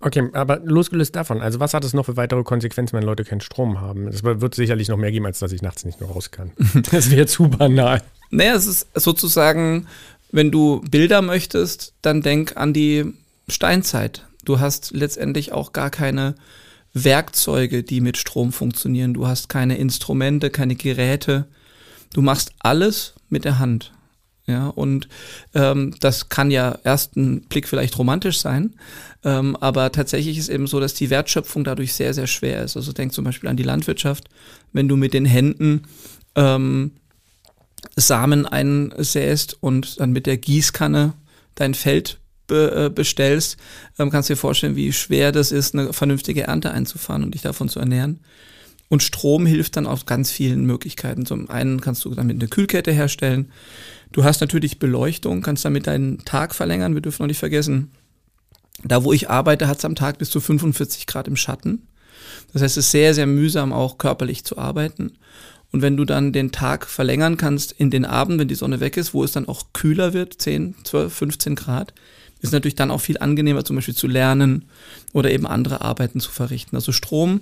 Okay, 0.01 0.29
aber 0.33 0.61
losgelöst 0.61 1.17
davon, 1.17 1.43
also 1.43 1.59
was 1.59 1.75
hat 1.75 1.85
es 1.85 1.93
noch 1.93 2.07
für 2.07 2.17
weitere 2.17 2.45
Konsequenzen, 2.45 2.97
wenn 2.97 3.03
Leute 3.03 3.25
keinen 3.25 3.41
Strom 3.41 3.81
haben? 3.81 4.07
Es 4.07 4.23
wird 4.23 4.55
sicherlich 4.55 4.89
noch 4.89 4.97
mehr 4.97 5.11
geben, 5.11 5.27
als 5.27 5.41
dass 5.41 5.51
ich 5.51 5.61
nachts 5.61 5.85
nicht 5.85 6.01
mehr 6.01 6.09
raus 6.09 6.31
kann. 6.31 6.53
das 6.93 7.11
wäre 7.11 7.27
zu 7.27 7.49
banal. 7.49 8.03
Naja, 8.31 8.55
es 8.55 8.67
ist 8.67 8.87
sozusagen, 8.95 9.89
wenn 10.31 10.53
du 10.53 10.83
Bilder 10.89 11.21
möchtest, 11.21 11.95
dann 12.01 12.23
denk 12.23 12.57
an 12.57 12.73
die 12.73 13.13
Steinzeit. 13.49 14.25
Du 14.45 14.61
hast 14.61 14.93
letztendlich 14.93 15.51
auch 15.51 15.73
gar 15.73 15.91
keine 15.91 16.37
Werkzeuge, 16.95 17.83
die 17.83 18.01
mit 18.01 18.17
Strom 18.19 18.53
funktionieren. 18.53 19.15
Du 19.15 19.27
hast 19.27 19.49
keine 19.49 19.79
Instrumente, 19.79 20.51
keine 20.51 20.77
Geräte. 20.77 21.49
Du 22.13 22.23
machst 22.23 22.53
alles 22.61 23.15
mit 23.29 23.45
der 23.45 23.59
Hand. 23.59 23.93
Ja, 24.49 24.69
und 24.69 25.09
ähm, 25.53 25.95
das 26.01 26.31
kann 26.31 26.51
ja 26.51 26.79
ersten 26.83 27.43
Blick 27.43 27.69
vielleicht 27.69 27.99
romantisch 27.99 28.41
sein, 28.41 28.75
ähm, 29.23 29.57
aber 29.57 29.93
tatsächlich 29.93 30.39
ist 30.39 30.49
eben 30.49 30.67
so, 30.67 30.81
dass 30.81 30.95
die 30.95 31.11
Wertschöpfung 31.11 31.65
dadurch 31.65 31.93
sehr, 31.93 32.15
sehr 32.15 32.27
schwer 32.27 32.65
ist. 32.65 32.75
Also 32.75 32.93
denk 32.93 33.13
zum 33.13 33.25
Beispiel 33.25 33.51
an 33.51 33.59
die 33.59 33.63
Landwirtschaft. 33.63 34.31
Wenn 34.73 34.89
du 34.89 34.97
mit 34.97 35.13
den 35.13 35.27
Händen 35.27 35.83
ähm, 36.35 36.93
Samen 37.95 38.47
einsäst 38.47 39.59
und 39.61 40.01
dann 40.01 40.13
mit 40.13 40.25
der 40.25 40.39
Gießkanne 40.39 41.13
dein 41.55 41.75
Feld 41.75 42.19
be 42.47 42.87
äh, 42.87 42.91
bestellst, 42.91 43.59
ähm, 43.99 44.11
kannst 44.11 44.31
du 44.31 44.33
dir 44.33 44.39
vorstellen, 44.39 44.77
wie 44.77 44.95
schwer 44.95 45.31
das 45.31 45.53
ist, 45.53 45.75
eine 45.75 45.93
vernünftige 45.93 46.45
Ernte 46.45 46.71
einzufahren 46.71 47.23
und 47.23 47.35
dich 47.35 47.43
davon 47.43 47.69
zu 47.69 47.81
ernähren. 47.81 48.21
Und 48.89 49.03
Strom 49.03 49.45
hilft 49.45 49.77
dann 49.77 49.87
auf 49.87 50.07
ganz 50.07 50.31
vielen 50.31 50.65
Möglichkeiten. 50.65 51.27
Zum 51.27 51.51
einen 51.51 51.81
kannst 51.81 52.05
du 52.05 52.15
damit 52.15 52.37
eine 52.37 52.49
Kühlkette 52.49 52.91
herstellen. 52.91 53.53
Du 54.13 54.25
hast 54.25 54.41
natürlich 54.41 54.79
Beleuchtung, 54.79 55.43
kannst 55.43 55.65
damit 55.65 55.87
deinen 55.87 56.25
Tag 56.25 56.55
verlängern. 56.55 56.95
Wir 56.95 57.03
dürfen 57.03 57.23
noch 57.23 57.29
nicht 57.29 57.39
vergessen, 57.39 57.91
da 58.85 59.05
wo 59.05 59.13
ich 59.13 59.29
arbeite, 59.29 59.69
hat 59.69 59.79
es 59.79 59.85
am 59.85 59.95
Tag 59.95 60.19
bis 60.19 60.31
zu 60.31 60.41
45 60.41 61.07
Grad 61.07 61.29
im 61.29 61.37
Schatten. 61.37 61.89
Das 62.53 62.63
heißt, 62.63 62.77
es 62.77 62.87
ist 62.87 62.93
sehr, 62.93 63.15
sehr 63.15 63.27
mühsam 63.27 63.73
auch 63.73 63.99
körperlich 63.99 64.45
zu 64.45 64.57
arbeiten. 64.57 65.13
Und 65.71 65.83
wenn 65.83 65.97
du 65.97 66.05
dann 66.05 66.33
den 66.33 66.53
Tag 66.53 66.87
verlängern 66.87 67.37
kannst 67.37 67.73
in 67.73 67.91
den 67.91 68.05
Abend, 68.05 68.39
wenn 68.39 68.49
die 68.49 68.55
Sonne 68.55 68.81
weg 68.81 68.97
ist, 68.97 69.13
wo 69.13 69.23
es 69.23 69.33
dann 69.33 69.49
auch 69.49 69.65
kühler 69.75 70.15
wird, 70.15 70.41
10, 70.41 70.77
12, 70.85 71.13
15 71.13 71.57
Grad, 71.57 71.93
ist 72.41 72.53
natürlich 72.53 72.77
dann 72.77 72.91
auch 72.91 73.01
viel 73.01 73.19
angenehmer, 73.19 73.65
zum 73.65 73.77
Beispiel 73.77 73.97
zu 73.97 74.07
lernen 74.07 74.65
oder 75.13 75.31
eben 75.31 75.47
andere 75.47 75.83
Arbeiten 75.83 76.21
zu 76.21 76.31
verrichten. 76.31 76.77
Also 76.77 76.93
Strom 76.93 77.41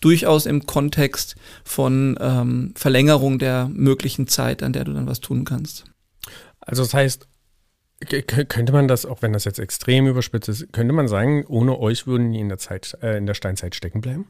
durchaus 0.00 0.46
im 0.46 0.66
Kontext 0.66 1.36
von 1.64 2.16
ähm, 2.20 2.72
Verlängerung 2.76 3.38
der 3.38 3.68
möglichen 3.72 4.26
Zeit, 4.26 4.62
an 4.62 4.72
der 4.72 4.84
du 4.84 4.92
dann 4.92 5.06
was 5.06 5.20
tun 5.20 5.44
kannst. 5.44 5.84
Also 6.60 6.82
das 6.82 6.94
heißt, 6.94 7.28
könnte 8.26 8.72
man 8.72 8.86
das, 8.86 9.06
auch 9.06 9.22
wenn 9.22 9.32
das 9.32 9.44
jetzt 9.44 9.58
extrem 9.58 10.06
überspitzt 10.06 10.48
ist, 10.48 10.72
könnte 10.72 10.94
man 10.94 11.08
sagen, 11.08 11.44
ohne 11.46 11.78
euch 11.78 12.06
würden 12.06 12.32
die 12.32 12.38
in 12.38 12.48
der 12.48 12.58
Zeit, 12.58 12.96
äh, 13.02 13.16
in 13.16 13.26
der 13.26 13.34
Steinzeit 13.34 13.74
stecken 13.74 14.00
bleiben? 14.00 14.26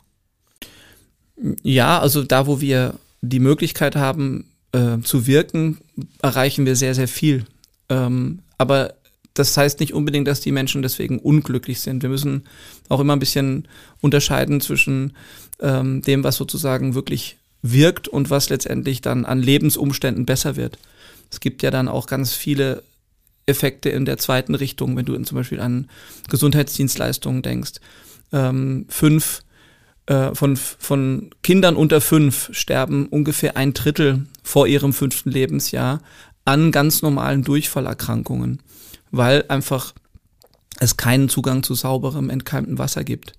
Ja, 1.63 2.01
also 2.01 2.23
da, 2.25 2.47
wo 2.47 2.61
wir 2.61 2.95
die 3.21 3.41
Möglichkeit 3.41 3.95
haben, 3.95 4.51
äh, 4.73 4.99
zu 5.03 5.27
wirken, 5.27 5.79
erreichen 6.23 6.67
wir 6.67 6.77
sehr, 6.77 6.95
sehr 6.95 7.09
viel. 7.09 7.45
Ähm, 7.89 8.41
aber 8.57 8.95
das 9.35 9.57
heißt 9.57 9.81
nicht 9.81 9.95
unbedingt, 9.95 10.27
dass 10.27 10.41
die 10.41 10.53
Menschen 10.53 10.83
deswegen 10.83 11.19
unglücklich 11.19 11.81
sind. 11.81 12.03
Wir 12.03 12.11
müssen 12.11 12.45
auch 12.89 13.01
immer 13.01 13.15
ein 13.15 13.21
bisschen 13.21 13.69
unterscheiden 14.01 14.61
zwischen 14.61 15.15
ähm, 15.61 16.03
dem, 16.03 16.25
was 16.25 16.37
sozusagen 16.37 16.95
wirklich 16.95 17.37
wirkt 17.63 18.09
und 18.09 18.31
was 18.31 18.51
letztendlich 18.51 19.01
dann 19.01 19.25
an 19.25 19.43
Lebensumständen 19.43 20.27
besser 20.27 20.57
wird. 20.57 20.79
Es 21.31 21.41
gibt 21.41 21.63
ja 21.63 21.71
dann 21.71 21.89
auch 21.89 22.07
ganz 22.07 22.33
viele 22.33 22.83
Effekte 23.47 23.89
in 23.89 24.05
der 24.05 24.19
zweiten 24.19 24.55
Richtung, 24.55 24.97
wenn 24.97 25.07
du 25.07 25.19
zum 25.23 25.37
Beispiel 25.37 25.61
an 25.61 25.89
Gesundheitsdienstleistungen 26.29 27.43
denkst. 27.43 27.81
Ähm, 28.33 28.87
fünf 28.89 29.43
äh, 30.07 30.35
von, 30.35 30.57
von 30.57 31.31
Kindern 31.43 31.77
unter 31.77 32.01
fünf 32.01 32.51
sterben 32.53 33.07
ungefähr 33.07 33.57
ein 33.57 33.75
Drittel 33.75 34.27
vor 34.43 34.67
ihrem 34.67 34.93
fünften 34.93 35.31
Lebensjahr 35.31 36.03
an 36.45 36.73
ganz 36.73 37.03
normalen 37.03 37.45
Durchfallerkrankungen, 37.45 38.63
weil 39.11 39.45
einfach 39.49 39.95
es 40.81 40.97
keinen 40.97 41.29
Zugang 41.29 41.63
zu 41.63 41.75
sauberem, 41.75 42.31
entkeimtem 42.31 42.79
Wasser 42.79 43.05
gibt. 43.05 43.35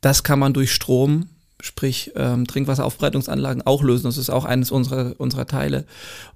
Das 0.00 0.24
kann 0.24 0.38
man 0.38 0.52
durch 0.52 0.72
Strom, 0.72 1.28
sprich 1.64 2.12
ähm, 2.14 2.46
Trinkwasseraufbereitungsanlagen, 2.46 3.62
auch 3.62 3.82
lösen. 3.82 4.04
Das 4.04 4.18
ist 4.18 4.28
auch 4.28 4.44
eines 4.44 4.70
unserer, 4.70 5.14
unserer 5.16 5.46
Teile. 5.46 5.86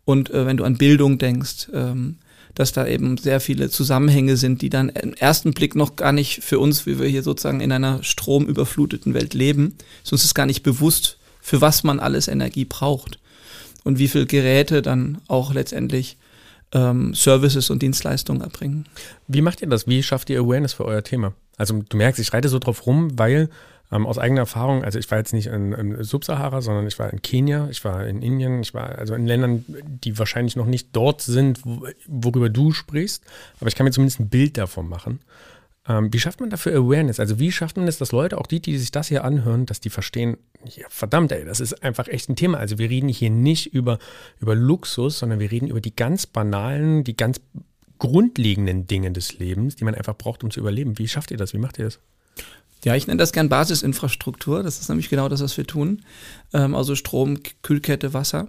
Und 0.07 0.31
äh, 0.31 0.47
wenn 0.47 0.57
du 0.57 0.65
an 0.65 0.79
Bildung 0.79 1.19
denkst, 1.19 1.69
ähm, 1.75 2.17
dass 2.55 2.73
da 2.73 2.87
eben 2.87 3.19
sehr 3.19 3.41
viele 3.41 3.69
Zusammenhänge 3.69 4.39
sind, 4.39 4.63
die 4.63 4.71
dann 4.71 4.89
im 4.89 5.13
ersten 5.13 5.53
Blick 5.53 5.75
noch 5.75 5.97
gar 5.97 6.13
nicht 6.13 6.43
für 6.43 6.59
uns, 6.59 6.87
wie 6.87 6.99
wir 6.99 7.07
hier 7.07 7.23
sozusagen 7.23 7.61
in 7.61 7.73
einer 7.73 8.03
stromüberfluteten 8.03 9.13
Welt 9.13 9.35
leben, 9.35 9.77
sonst 10.03 10.25
ist 10.25 10.35
gar 10.35 10.47
nicht 10.47 10.63
bewusst, 10.63 11.19
für 11.41 11.61
was 11.61 11.85
man 11.85 12.01
alles 12.01 12.27
Energie 12.27 12.65
braucht 12.65 13.19
und 13.85 13.99
wie 13.99 14.09
viel 14.09 14.25
Geräte 14.25 14.81
dann 14.81 15.19
auch 15.29 15.53
letztendlich 15.53 16.17
ähm, 16.73 17.15
Services 17.15 17.69
und 17.69 17.83
Dienstleistungen 17.83 18.41
erbringen. 18.41 18.87
Wie 19.27 19.43
macht 19.43 19.61
ihr 19.61 19.69
das? 19.69 19.87
Wie 19.87 20.03
schafft 20.03 20.31
ihr 20.31 20.41
Awareness 20.41 20.73
für 20.73 20.87
euer 20.87 21.05
Thema? 21.05 21.35
Also 21.59 21.83
du 21.87 21.97
merkst, 21.99 22.19
ich 22.19 22.33
reite 22.33 22.49
so 22.49 22.59
drauf 22.59 22.87
rum, 22.87 23.11
weil 23.19 23.51
ähm, 23.91 24.07
aus 24.07 24.19
eigener 24.19 24.41
Erfahrung, 24.41 24.85
also 24.85 24.99
ich 24.99 25.11
war 25.11 25.19
jetzt 25.19 25.33
nicht 25.33 25.47
in, 25.47 25.73
in 25.73 26.03
Subsahara, 26.03 26.61
sondern 26.61 26.87
ich 26.87 26.99
war 26.99 27.13
in 27.13 27.23
Kenia, 27.23 27.69
ich 27.71 27.85
war 27.85 28.07
in 28.07 28.23
Indien, 28.23 28.61
ich 28.61 28.75
war 28.75 28.99
also 28.99 29.15
in 29.15 29.27
Ländern, 29.27 29.65
die 29.69 30.19
wahrscheinlich 30.19 30.57
noch 30.57 30.67
nicht 30.67 30.89
dort 30.93 31.23
sind, 31.23 31.65
wo, 31.65 31.87
worüber 32.07 32.49
du 32.49 32.73
sprichst, 32.73 33.25
aber 33.61 33.69
ich 33.69 33.75
kann 33.75 33.85
mir 33.85 33.93
zumindest 33.93 34.21
ein 34.21 34.29
Bild 34.29 34.59
davon 34.59 34.89
machen. 34.89 35.21
Ähm, 35.89 36.13
wie 36.13 36.21
schafft 36.21 36.41
man 36.41 36.51
dafür 36.51 36.77
Awareness? 36.77 37.19
Also 37.19 37.39
wie 37.39 37.51
schafft 37.51 37.79
man 37.79 37.89
es, 37.89 37.97
dass 37.97 38.13
Leute, 38.13 38.37
auch 38.37 38.47
die, 38.47 38.61
die 38.61 38.77
sich 38.77 38.91
das 38.91 39.09
hier 39.09 39.25
anhören, 39.25 39.65
dass 39.65 39.81
die 39.81 39.91
verstehen, 39.91 40.37
ja, 40.65 40.87
verdammt, 40.91 41.33
ey, 41.33 41.45
das 41.45 41.61
ist 41.61 41.83
einfach 41.83 42.09
echt 42.09 42.29
ein 42.29 42.37
Thema. 42.37 42.59
Also 42.59 42.79
wir 42.79 42.91
reden 42.91 43.09
hier 43.09 43.31
nicht 43.31 43.73
über, 43.73 43.99
über 44.39 44.55
Luxus, 44.55 45.19
sondern 45.19 45.41
wir 45.41 45.51
reden 45.51 45.69
über 45.69 45.81
die 45.81 45.97
ganz 45.97 46.27
banalen, 46.27 47.05
die 47.05 47.17
ganz 47.17 47.41
grundlegenden 47.99 48.87
Dinge 48.87 49.13
des 49.13 49.39
Lebens, 49.39 49.77
die 49.77 49.85
man 49.85 49.95
einfach 49.95 50.17
braucht, 50.17 50.45
um 50.45 50.51
zu 50.51 50.61
überleben. 50.61 50.99
Wie 50.99 51.09
schafft 51.09 51.31
ihr 51.31 51.37
das? 51.37 51.55
Wie 51.55 51.59
macht 51.59 51.79
ihr 51.79 51.87
das? 51.87 51.99
Ja, 52.85 52.95
ich 52.95 53.07
nenne 53.07 53.19
das 53.19 53.33
gern 53.33 53.49
Basisinfrastruktur. 53.49 54.63
Das 54.63 54.81
ist 54.81 54.89
nämlich 54.89 55.09
genau 55.09 55.29
das, 55.29 55.43
was 55.43 55.57
wir 55.57 55.67
tun. 55.67 56.03
Ähm, 56.53 56.75
also 56.75 56.95
Strom, 56.95 57.39
Kühlkette, 57.63 58.15
Wasser. 58.15 58.49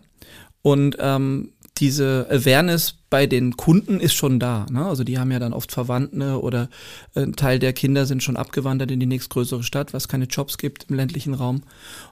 Und 0.62 0.98
ähm, 1.00 1.54
diese 1.80 2.28
Awareness 2.30 2.96
bei 3.10 3.26
den 3.26 3.58
Kunden 3.58 4.00
ist 4.00 4.14
schon 4.14 4.40
da. 4.40 4.66
Ne? 4.70 4.86
Also 4.86 5.04
die 5.04 5.18
haben 5.18 5.32
ja 5.32 5.40
dann 5.40 5.54
oft 5.54 5.72
Verwandte 5.72 6.42
oder 6.42 6.70
ein 7.16 7.36
Teil 7.36 7.60
der 7.60 7.74
Kinder 7.74 8.06
sind 8.06 8.22
schon 8.22 8.38
abgewandert 8.38 8.92
in 8.92 9.00
die 9.00 9.06
nächstgrößere 9.06 9.64
Stadt, 9.64 9.94
was 9.94 10.08
keine 10.08 10.26
Jobs 10.26 10.58
gibt 10.58 10.88
im 10.90 10.96
ländlichen 10.96 11.34
Raum. 11.34 11.64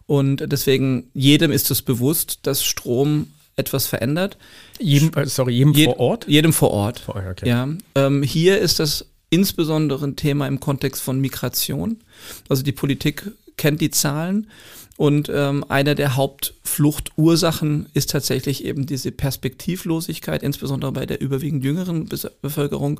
Und 0.05 0.51
deswegen 0.51 1.09
jedem 1.13 1.51
ist 1.51 1.69
es 1.69 1.81
bewusst, 1.81 2.39
dass 2.43 2.63
Strom 2.63 3.27
etwas 3.57 3.87
verändert. 3.87 4.37
Jedem, 4.79 5.11
äh, 5.15 5.25
sorry, 5.25 5.53
jedem 5.53 5.73
Je 5.73 5.85
vor 5.85 5.99
Ort? 5.99 6.27
Jedem 6.27 6.53
vor 6.53 6.71
Ort. 6.71 6.99
Vor, 6.99 7.15
okay. 7.15 7.47
Ja. 7.47 7.67
Ähm, 7.95 8.23
hier 8.23 8.59
ist 8.59 8.79
das 8.79 9.05
insbesondere 9.29 10.05
ein 10.05 10.15
Thema 10.15 10.47
im 10.47 10.59
Kontext 10.59 11.01
von 11.01 11.19
Migration. 11.19 11.97
Also 12.49 12.63
die 12.63 12.71
Politik 12.71 13.31
kennt 13.57 13.81
die 13.81 13.91
Zahlen 13.91 14.47
und 14.97 15.29
ähm, 15.31 15.63
einer 15.69 15.93
der 15.93 16.15
Hauptfluchtursachen 16.15 17.85
ist 17.93 18.09
tatsächlich 18.09 18.65
eben 18.65 18.87
diese 18.87 19.11
Perspektivlosigkeit, 19.11 20.41
insbesondere 20.41 20.91
bei 20.91 21.05
der 21.05 21.21
überwiegend 21.21 21.63
jüngeren 21.63 22.09
Bevölkerung. 22.41 22.99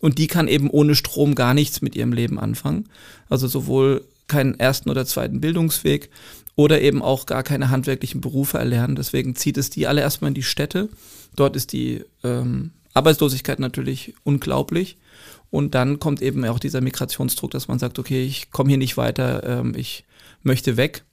Und 0.00 0.18
die 0.18 0.26
kann 0.26 0.46
eben 0.46 0.68
ohne 0.68 0.94
Strom 0.94 1.34
gar 1.34 1.54
nichts 1.54 1.80
mit 1.80 1.96
ihrem 1.96 2.12
Leben 2.12 2.38
anfangen. 2.38 2.90
Also 3.30 3.48
sowohl 3.48 4.04
keinen 4.26 4.60
ersten 4.60 4.90
oder 4.90 5.06
zweiten 5.06 5.40
Bildungsweg 5.40 6.10
oder 6.54 6.82
eben 6.82 7.00
auch 7.00 7.24
gar 7.24 7.42
keine 7.42 7.70
handwerklichen 7.70 8.20
Berufe 8.20 8.58
erlernen. 8.58 8.94
Deswegen 8.94 9.34
zieht 9.34 9.56
es 9.56 9.70
die 9.70 9.86
alle 9.86 10.02
erstmal 10.02 10.28
in 10.28 10.34
die 10.34 10.42
Städte. 10.42 10.90
Dort 11.34 11.56
ist 11.56 11.72
die 11.72 12.04
ähm, 12.24 12.72
Arbeitslosigkeit 12.92 13.58
natürlich 13.58 14.12
unglaublich. 14.22 14.98
Und 15.50 15.74
dann 15.74 15.98
kommt 15.98 16.20
eben 16.20 16.44
auch 16.44 16.58
dieser 16.58 16.80
Migrationsdruck, 16.80 17.50
dass 17.50 17.68
man 17.68 17.78
sagt, 17.78 17.98
okay, 17.98 18.24
ich 18.24 18.50
komme 18.50 18.68
hier 18.68 18.78
nicht 18.78 18.96
weiter, 18.96 19.42
ähm, 19.44 19.74
ich 19.76 20.04
möchte 20.42 20.76
weg. 20.76 21.04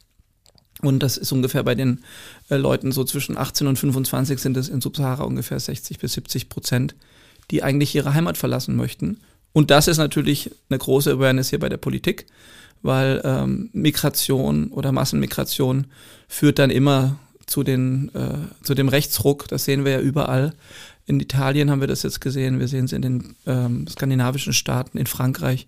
Und 0.81 0.99
das 0.99 1.17
ist 1.17 1.31
ungefähr 1.31 1.63
bei 1.63 1.75
den 1.75 2.03
äh, 2.49 2.57
Leuten 2.57 2.91
so 2.91 3.03
zwischen 3.03 3.37
18 3.37 3.67
und 3.67 3.79
25 3.79 4.39
sind 4.39 4.57
es 4.57 4.67
in 4.67 4.81
Subsahara 4.81 5.23
ungefähr 5.23 5.59
60 5.59 5.99
bis 5.99 6.13
70 6.13 6.49
Prozent, 6.49 6.95
die 7.49 7.63
eigentlich 7.63 7.95
ihre 7.95 8.13
Heimat 8.13 8.37
verlassen 8.37 8.75
möchten. 8.75 9.21
Und 9.53 9.71
das 9.71 9.87
ist 9.87 9.97
natürlich 9.97 10.51
eine 10.69 10.79
große 10.79 11.11
Awareness 11.13 11.49
hier 11.49 11.59
bei 11.59 11.69
der 11.69 11.77
Politik, 11.77 12.25
weil 12.81 13.21
ähm, 13.23 13.69
Migration 13.71 14.67
oder 14.67 14.91
Massenmigration 14.91 15.87
führt 16.27 16.59
dann 16.59 16.69
immer 16.69 17.17
zu, 17.45 17.63
den, 17.63 18.13
äh, 18.13 18.63
zu 18.63 18.73
dem 18.73 18.89
Rechtsruck. 18.89 19.47
Das 19.47 19.63
sehen 19.63 19.85
wir 19.85 19.93
ja 19.93 19.99
überall. 20.01 20.53
In 21.05 21.19
Italien 21.19 21.69
haben 21.69 21.81
wir 21.81 21.87
das 21.87 22.03
jetzt 22.03 22.21
gesehen, 22.21 22.59
wir 22.59 22.67
sehen 22.67 22.85
es 22.85 22.93
in 22.93 23.01
den 23.01 23.35
ähm, 23.45 23.87
skandinavischen 23.87 24.53
Staaten, 24.53 24.97
in 24.97 25.05
Frankreich, 25.05 25.67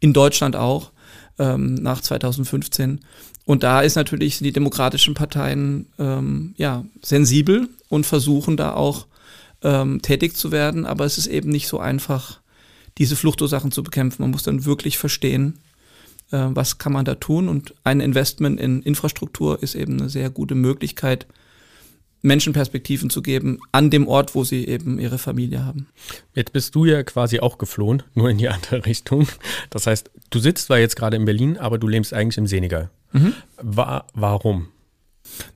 in 0.00 0.12
Deutschland 0.12 0.54
auch 0.54 0.92
ähm, 1.38 1.74
nach 1.74 2.00
2015. 2.00 3.00
Und 3.44 3.62
da 3.62 3.80
ist 3.80 3.96
natürlich 3.96 4.38
die 4.38 4.52
demokratischen 4.52 5.14
Parteien 5.14 5.86
ähm, 5.98 6.54
ja 6.56 6.84
sensibel 7.02 7.68
und 7.88 8.06
versuchen 8.06 8.56
da 8.56 8.74
auch 8.74 9.06
ähm, 9.62 10.02
tätig 10.02 10.36
zu 10.36 10.52
werden, 10.52 10.86
aber 10.86 11.04
es 11.04 11.18
ist 11.18 11.26
eben 11.26 11.50
nicht 11.50 11.66
so 11.66 11.80
einfach, 11.80 12.40
diese 12.98 13.16
Fluchtursachen 13.16 13.70
zu 13.72 13.82
bekämpfen. 13.82 14.22
Man 14.22 14.32
muss 14.32 14.42
dann 14.42 14.64
wirklich 14.64 14.98
verstehen, 14.98 15.58
äh, 16.30 16.46
was 16.50 16.78
kann 16.78 16.92
man 16.92 17.04
da 17.04 17.14
tun. 17.14 17.48
Und 17.48 17.74
ein 17.84 18.00
Investment 18.00 18.60
in 18.60 18.82
Infrastruktur 18.82 19.62
ist 19.62 19.74
eben 19.74 19.98
eine 19.98 20.08
sehr 20.08 20.30
gute 20.30 20.54
Möglichkeit, 20.54 21.26
Menschenperspektiven 22.22 23.10
zu 23.10 23.22
geben 23.22 23.60
an 23.70 23.90
dem 23.90 24.08
Ort, 24.08 24.34
wo 24.34 24.44
sie 24.44 24.66
eben 24.66 24.98
ihre 24.98 25.18
Familie 25.18 25.64
haben. 25.64 25.88
Jetzt 26.34 26.52
bist 26.52 26.74
du 26.74 26.84
ja 26.84 27.02
quasi 27.02 27.40
auch 27.40 27.58
geflohen, 27.58 28.02
nur 28.14 28.30
in 28.30 28.38
die 28.38 28.48
andere 28.48 28.84
Richtung. 28.86 29.28
Das 29.70 29.86
heißt, 29.86 30.10
du 30.30 30.38
sitzt 30.38 30.66
zwar 30.66 30.78
jetzt 30.78 30.96
gerade 30.96 31.16
in 31.16 31.24
Berlin, 31.24 31.58
aber 31.58 31.78
du 31.78 31.88
lebst 31.88 32.12
eigentlich 32.12 32.38
im 32.38 32.46
Senegal. 32.46 32.90
Mhm. 33.12 33.34
Wa 33.62 34.04
warum? 34.14 34.68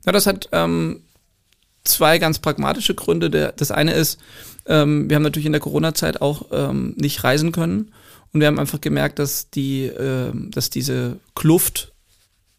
Na, 0.04 0.12
das 0.12 0.26
hat 0.26 0.48
ähm, 0.52 1.02
zwei 1.84 2.18
ganz 2.18 2.38
pragmatische 2.38 2.94
Gründe. 2.94 3.30
Der, 3.30 3.52
das 3.52 3.70
eine 3.70 3.92
ist, 3.92 4.20
ähm, 4.66 5.08
wir 5.08 5.16
haben 5.16 5.22
natürlich 5.22 5.46
in 5.46 5.52
der 5.52 5.60
Corona-Zeit 5.60 6.20
auch 6.20 6.46
ähm, 6.52 6.94
nicht 6.96 7.24
reisen 7.24 7.52
können 7.52 7.92
und 8.32 8.40
wir 8.40 8.46
haben 8.46 8.58
einfach 8.58 8.80
gemerkt, 8.80 9.18
dass 9.18 9.50
die, 9.50 9.84
äh, 9.84 10.30
dass 10.34 10.70
diese 10.70 11.18
Kluft 11.34 11.91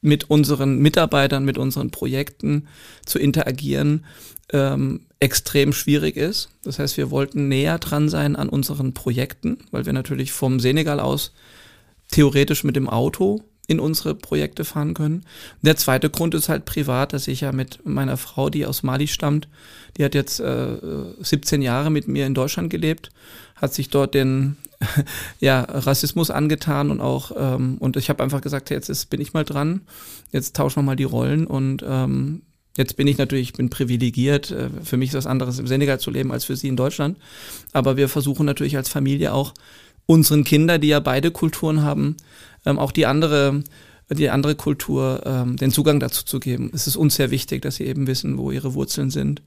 mit 0.03 0.29
unseren 0.29 0.77
Mitarbeitern, 0.77 1.45
mit 1.45 1.57
unseren 1.57 1.89
Projekten 1.89 2.67
zu 3.05 3.17
interagieren, 3.17 4.05
ähm, 4.51 5.01
extrem 5.19 5.73
schwierig 5.73 6.17
ist. 6.17 6.49
Das 6.63 6.77
heißt, 6.77 6.97
wir 6.97 7.09
wollten 7.09 7.47
näher 7.47 7.79
dran 7.79 8.09
sein 8.09 8.35
an 8.35 8.49
unseren 8.49 8.93
Projekten, 8.93 9.59
weil 9.71 9.85
wir 9.85 9.93
natürlich 9.93 10.31
vom 10.31 10.59
Senegal 10.59 10.99
aus 10.99 11.31
theoretisch 12.11 12.63
mit 12.63 12.75
dem 12.75 12.89
Auto 12.89 13.43
in 13.65 13.79
unsere 13.79 14.13
Projekte 14.13 14.65
fahren 14.65 14.93
können. 14.93 15.23
Der 15.61 15.77
zweite 15.77 16.09
Grund 16.09 16.35
ist 16.35 16.49
halt 16.49 16.65
privat, 16.65 17.13
dass 17.13 17.29
ich 17.29 17.41
ja 17.41 17.53
mit 17.53 17.85
meiner 17.85 18.17
Frau, 18.17 18.49
die 18.49 18.65
aus 18.65 18.83
Mali 18.83 19.07
stammt, 19.07 19.47
die 19.97 20.03
hat 20.03 20.15
jetzt 20.15 20.41
äh, 20.41 20.75
17 21.21 21.61
Jahre 21.61 21.89
mit 21.89 22.07
mir 22.07 22.25
in 22.25 22.33
Deutschland 22.33 22.69
gelebt, 22.69 23.11
hat 23.55 23.73
sich 23.73 23.89
dort 23.89 24.13
den 24.13 24.57
ja, 25.39 25.61
Rassismus 25.61 26.31
angetan 26.31 26.91
und 26.91 27.01
auch, 27.01 27.31
ähm, 27.37 27.77
und 27.79 27.97
ich 27.97 28.09
habe 28.09 28.23
einfach 28.23 28.41
gesagt, 28.41 28.69
jetzt 28.69 28.89
ist, 28.89 29.09
bin 29.09 29.21
ich 29.21 29.33
mal 29.33 29.43
dran, 29.43 29.81
jetzt 30.31 30.55
tauschen 30.55 30.77
wir 30.77 30.83
mal 30.83 30.95
die 30.95 31.03
Rollen 31.03 31.47
und 31.47 31.83
ähm, 31.87 32.41
Jetzt 32.75 32.97
bin 32.97 33.05
ich 33.05 33.19
natürlich, 33.19 33.49
ich 33.49 33.53
bin 33.53 33.69
privilegiert. 33.69 34.49
Äh, 34.49 34.69
für 34.83 34.97
mich 34.97 35.09
ist 35.09 35.15
was 35.15 35.27
anderes 35.27 35.59
im 35.59 35.67
Senegal 35.67 35.99
zu 35.99 36.09
leben 36.09 36.31
als 36.31 36.45
für 36.45 36.55
Sie 36.55 36.67
in 36.67 36.75
Deutschland. 36.75 37.17
Aber 37.71 37.97
wir 37.97 38.09
versuchen 38.09 38.45
natürlich 38.45 38.77
als 38.77 38.89
Familie 38.89 39.33
auch 39.33 39.53
unseren 40.05 40.43
Kindern, 40.43 40.81
die 40.81 40.87
ja 40.87 40.99
beide 40.99 41.31
Kulturen 41.31 41.83
haben, 41.83 42.17
ähm, 42.65 42.79
auch 42.79 42.91
die 42.91 43.05
andere, 43.05 43.63
die 44.09 44.29
andere 44.29 44.55
Kultur, 44.55 45.21
ähm, 45.25 45.55
den 45.57 45.71
Zugang 45.71 45.99
dazu 45.99 46.25
zu 46.25 46.39
geben. 46.39 46.71
Es 46.73 46.87
ist 46.87 46.95
uns 46.95 47.15
sehr 47.15 47.29
wichtig, 47.29 47.61
dass 47.61 47.75
sie 47.75 47.85
eben 47.85 48.07
wissen, 48.07 48.37
wo 48.37 48.51
ihre 48.51 48.73
Wurzeln 48.73 49.11
sind 49.11 49.43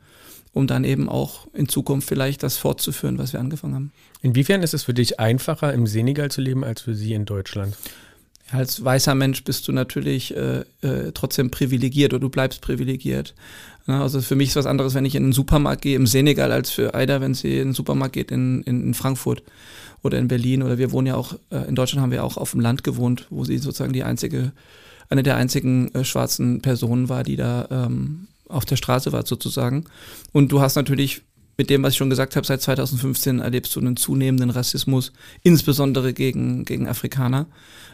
um 0.53 0.67
dann 0.67 0.85
eben 0.85 1.09
auch 1.09 1.47
in 1.53 1.69
Zukunft 1.69 2.09
vielleicht 2.09 2.43
das 2.43 2.57
fortzuführen, 2.57 3.19
was 3.19 3.33
wir 3.33 3.41
angefangen 3.41 3.75
haben. 3.75 3.93
Inwiefern 4.23 4.63
ist 4.63 4.75
es 4.75 4.85
für 4.85 4.95
dich 4.95 5.21
einfacher, 5.21 5.73
im 5.73 5.87
Senegal 5.87 6.31
zu 6.31 6.41
leben, 6.41 6.65
als 6.65 6.81
für 6.81 6.95
Sie 6.95 7.13
in 7.13 7.25
Deutschland? 7.25 7.77
als 8.51 8.85
weißer 8.85 9.15
Mensch 9.15 9.43
bist 9.45 9.67
du 9.67 9.73
natürlich 9.73 10.37
äh, 10.37 10.61
äh, 10.83 11.13
trotzdem 11.13 11.51
privilegiert 11.51 12.13
oder 12.13 12.21
du 12.21 12.29
bleibst 12.29 12.61
privilegiert. 12.61 13.35
Ja, 13.87 14.03
also 14.03 14.21
für 14.21 14.37
mich 14.37 14.51
ist 14.51 14.57
was 14.57 14.67
anderes, 14.67 14.95
wenn 14.95 15.05
ich 15.05 15.15
in 15.15 15.25
einen 15.25 15.33
Supermarkt 15.33 15.83
gehe 15.83 15.97
im 15.97 16.07
Senegal, 16.07 16.53
als 16.53 16.71
für 16.71 16.95
Aida, 16.95 17.21
wenn 17.21 17.35
sie 17.35 17.59
in 17.59 17.69
den 17.69 17.73
Supermarkt 17.73 18.15
geht 18.15 18.31
in, 18.31 18.63
in, 18.63 18.83
in 18.83 18.95
Frankfurt 18.95 19.43
oder 20.03 20.19
in 20.19 20.29
Berlin. 20.29 20.63
Oder 20.63 20.79
wir 20.79 20.93
wohnen 20.93 21.09
ja 21.09 21.17
auch, 21.17 21.35
äh, 21.51 21.69
in 21.69 21.75
Deutschland 21.75 22.03
haben 22.03 22.13
wir 22.13 22.25
auch 22.25 22.37
auf 22.37 22.53
dem 22.53 22.61
Land 22.61 22.85
gewohnt, 22.85 23.27
wo 23.31 23.45
sie 23.45 23.59
sozusagen 23.59 23.93
die 23.93 24.05
einzige, 24.05 24.53
eine 25.09 25.23
der 25.23 25.37
einzigen 25.37 25.93
äh, 25.95 26.05
schwarzen 26.05 26.63
Personen 26.63 27.09
war, 27.09 27.25
die 27.25 27.37
da 27.37 27.69
ähm, 27.71 28.29
auf 28.49 28.65
der 28.65 28.77
Straße 28.77 29.13
war 29.13 29.27
sozusagen. 29.27 29.85
Und 30.33 30.53
du 30.53 30.61
hast 30.61 30.77
natürlich 30.77 31.23
mit 31.59 31.71
dem, 31.71 31.83
was 31.83 31.95
ich 31.95 31.99
schon 31.99 32.11
gesagt 32.11 32.37
habe, 32.37 32.47
seit 32.47 32.61
2015 32.61 33.41
erlebst 33.41 33.75
du 33.75 33.81
einen 33.81 33.97
zunehmenden 33.97 34.51
Rassismus, 34.51 35.13
insbesondere 35.43 36.13
gegen, 36.13 36.65
gegen 36.65 36.87
Afrikaner. 36.87 37.47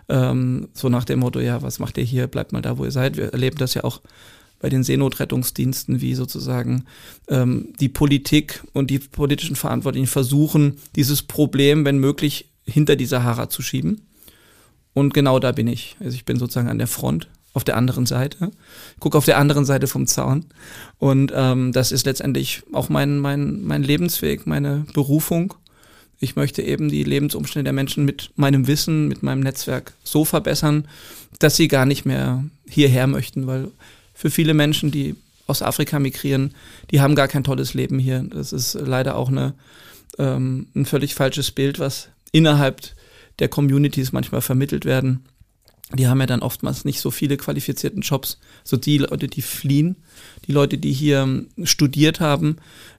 Ähm, 0.09 0.69
so 0.75 0.89
nach 0.89 1.05
dem 1.05 1.21
Motto, 1.21 1.41
ja, 1.41 1.63
was 1.63 1.79
macht 1.79 1.97
ihr 1.97 2.05
hier, 2.05 2.27
bleibt 2.27 2.53
mal 2.53 2.63
da, 2.63 2.79
wo 2.79 2.85
ihr 2.85 2.91
seid. 2.91 3.17
Wir 3.17 3.33
erleben 3.33 3.59
das 3.59 3.75
ja 3.75 3.85
auch 3.85 4.01
bei 4.59 4.69
den 4.69 4.85
Seenotrettungsdiensten, 4.85 6.01
wie 6.01 6.15
sozusagen 6.15 6.85
ähm, 7.29 7.73
die 7.81 7.89
Politik 7.89 8.63
und 8.73 8.91
die 8.91 8.99
politischen 8.99 9.57
Verantwortlichen 9.57 10.07
versuchen, 10.07 10.79
dieses 10.97 11.23
Problem, 11.23 11.85
wenn 11.85 11.99
möglich, 11.99 12.49
hinter 12.65 12.95
die 12.97 13.07
Sahara 13.07 13.49
zu 13.49 13.61
schieben. 13.63 14.03
Und 14.95 15.15
genau 15.15 15.39
da 15.39 15.53
bin 15.53 15.67
ich. 15.67 15.97
Also 16.01 16.15
ich 16.15 16.25
bin 16.25 16.39
sozusagen 16.39 16.69
an 16.69 16.79
der 16.79 16.87
Front 16.87 17.29
auf 17.55 17.65
der 17.65 17.77
anderen 17.77 18.07
Seite, 18.07 18.51
gucke 18.99 19.19
auf 19.19 19.25
der 19.25 19.39
anderen 19.39 19.65
Seite 19.65 19.87
vom 19.87 20.07
Zaun. 20.07 20.47
Und 20.99 21.33
ähm, 21.35 21.73
das 21.73 21.93
ist 21.93 22.07
letztendlich 22.07 22.63
auch 22.73 22.89
mein, 22.89 23.19
mein, 23.19 23.63
mein 23.63 23.83
Lebensweg, 23.83 24.47
meine 24.47 24.87
Berufung. 24.95 25.55
Ich 26.19 26.37
möchte 26.37 26.63
eben 26.63 26.89
die 26.89 27.05
Lebensumstände 27.05 27.65
der 27.65 27.73
Menschen 27.73 28.05
mit 28.05 28.31
meinem 28.37 28.67
Wissen, 28.67 29.09
mit 29.09 29.23
meinem 29.23 29.41
Netzwerk 29.41 29.93
so 30.05 30.25
verbessern, 30.25 30.89
dass 31.39 31.57
sie 31.57 31.69
gar 31.69 31.85
nicht 31.85 32.07
mehr 32.07 32.45
hierher 32.69 33.07
möchten, 33.07 33.47
weil 33.47 33.69
für 34.15 34.31
viele 34.31 34.55
Menschen, 34.55 34.91
die 34.91 35.17
aus 35.47 35.63
Afrika 35.63 35.99
migrieren, 35.99 36.55
die 36.91 37.01
haben 37.01 37.15
gar 37.15 37.29
kein 37.29 37.45
tolles 37.45 37.75
Leben 37.75 37.99
hier. 37.99 38.25
Das 38.31 38.53
ist 38.53 38.75
leider 38.75 39.17
auch 39.17 39.29
eine, 39.29 39.55
ähm, 40.19 40.69
ein 40.75 40.87
völlig 40.87 41.15
falsches 41.15 41.51
Bild, 41.51 41.79
was 41.79 42.09
innerhalb 42.31 42.81
der 43.41 43.49
Communities 43.49 44.13
manchmal 44.13 44.41
vermittelt 44.41 44.85
werden 44.85 45.25
die 45.97 46.09
haben 46.09 46.21
ja 46.21 46.27
dann 46.27 46.43
oftmals 46.43 46.85
nicht 46.85 47.01
so 47.01 47.11
viele 47.11 47.37
qualifizierten 47.37 48.03
Jobs. 48.03 48.39
So 48.65 48.77
die 48.77 48.99
Leute, 48.99 49.29
die 49.29 49.43
fliehen, 49.43 49.97
die 50.47 50.53
Leute, 50.53 50.79
die 50.79 50.93
hier 50.93 51.21
ähm, 51.21 51.49
studiert 51.65 52.21
haben, 52.21 52.57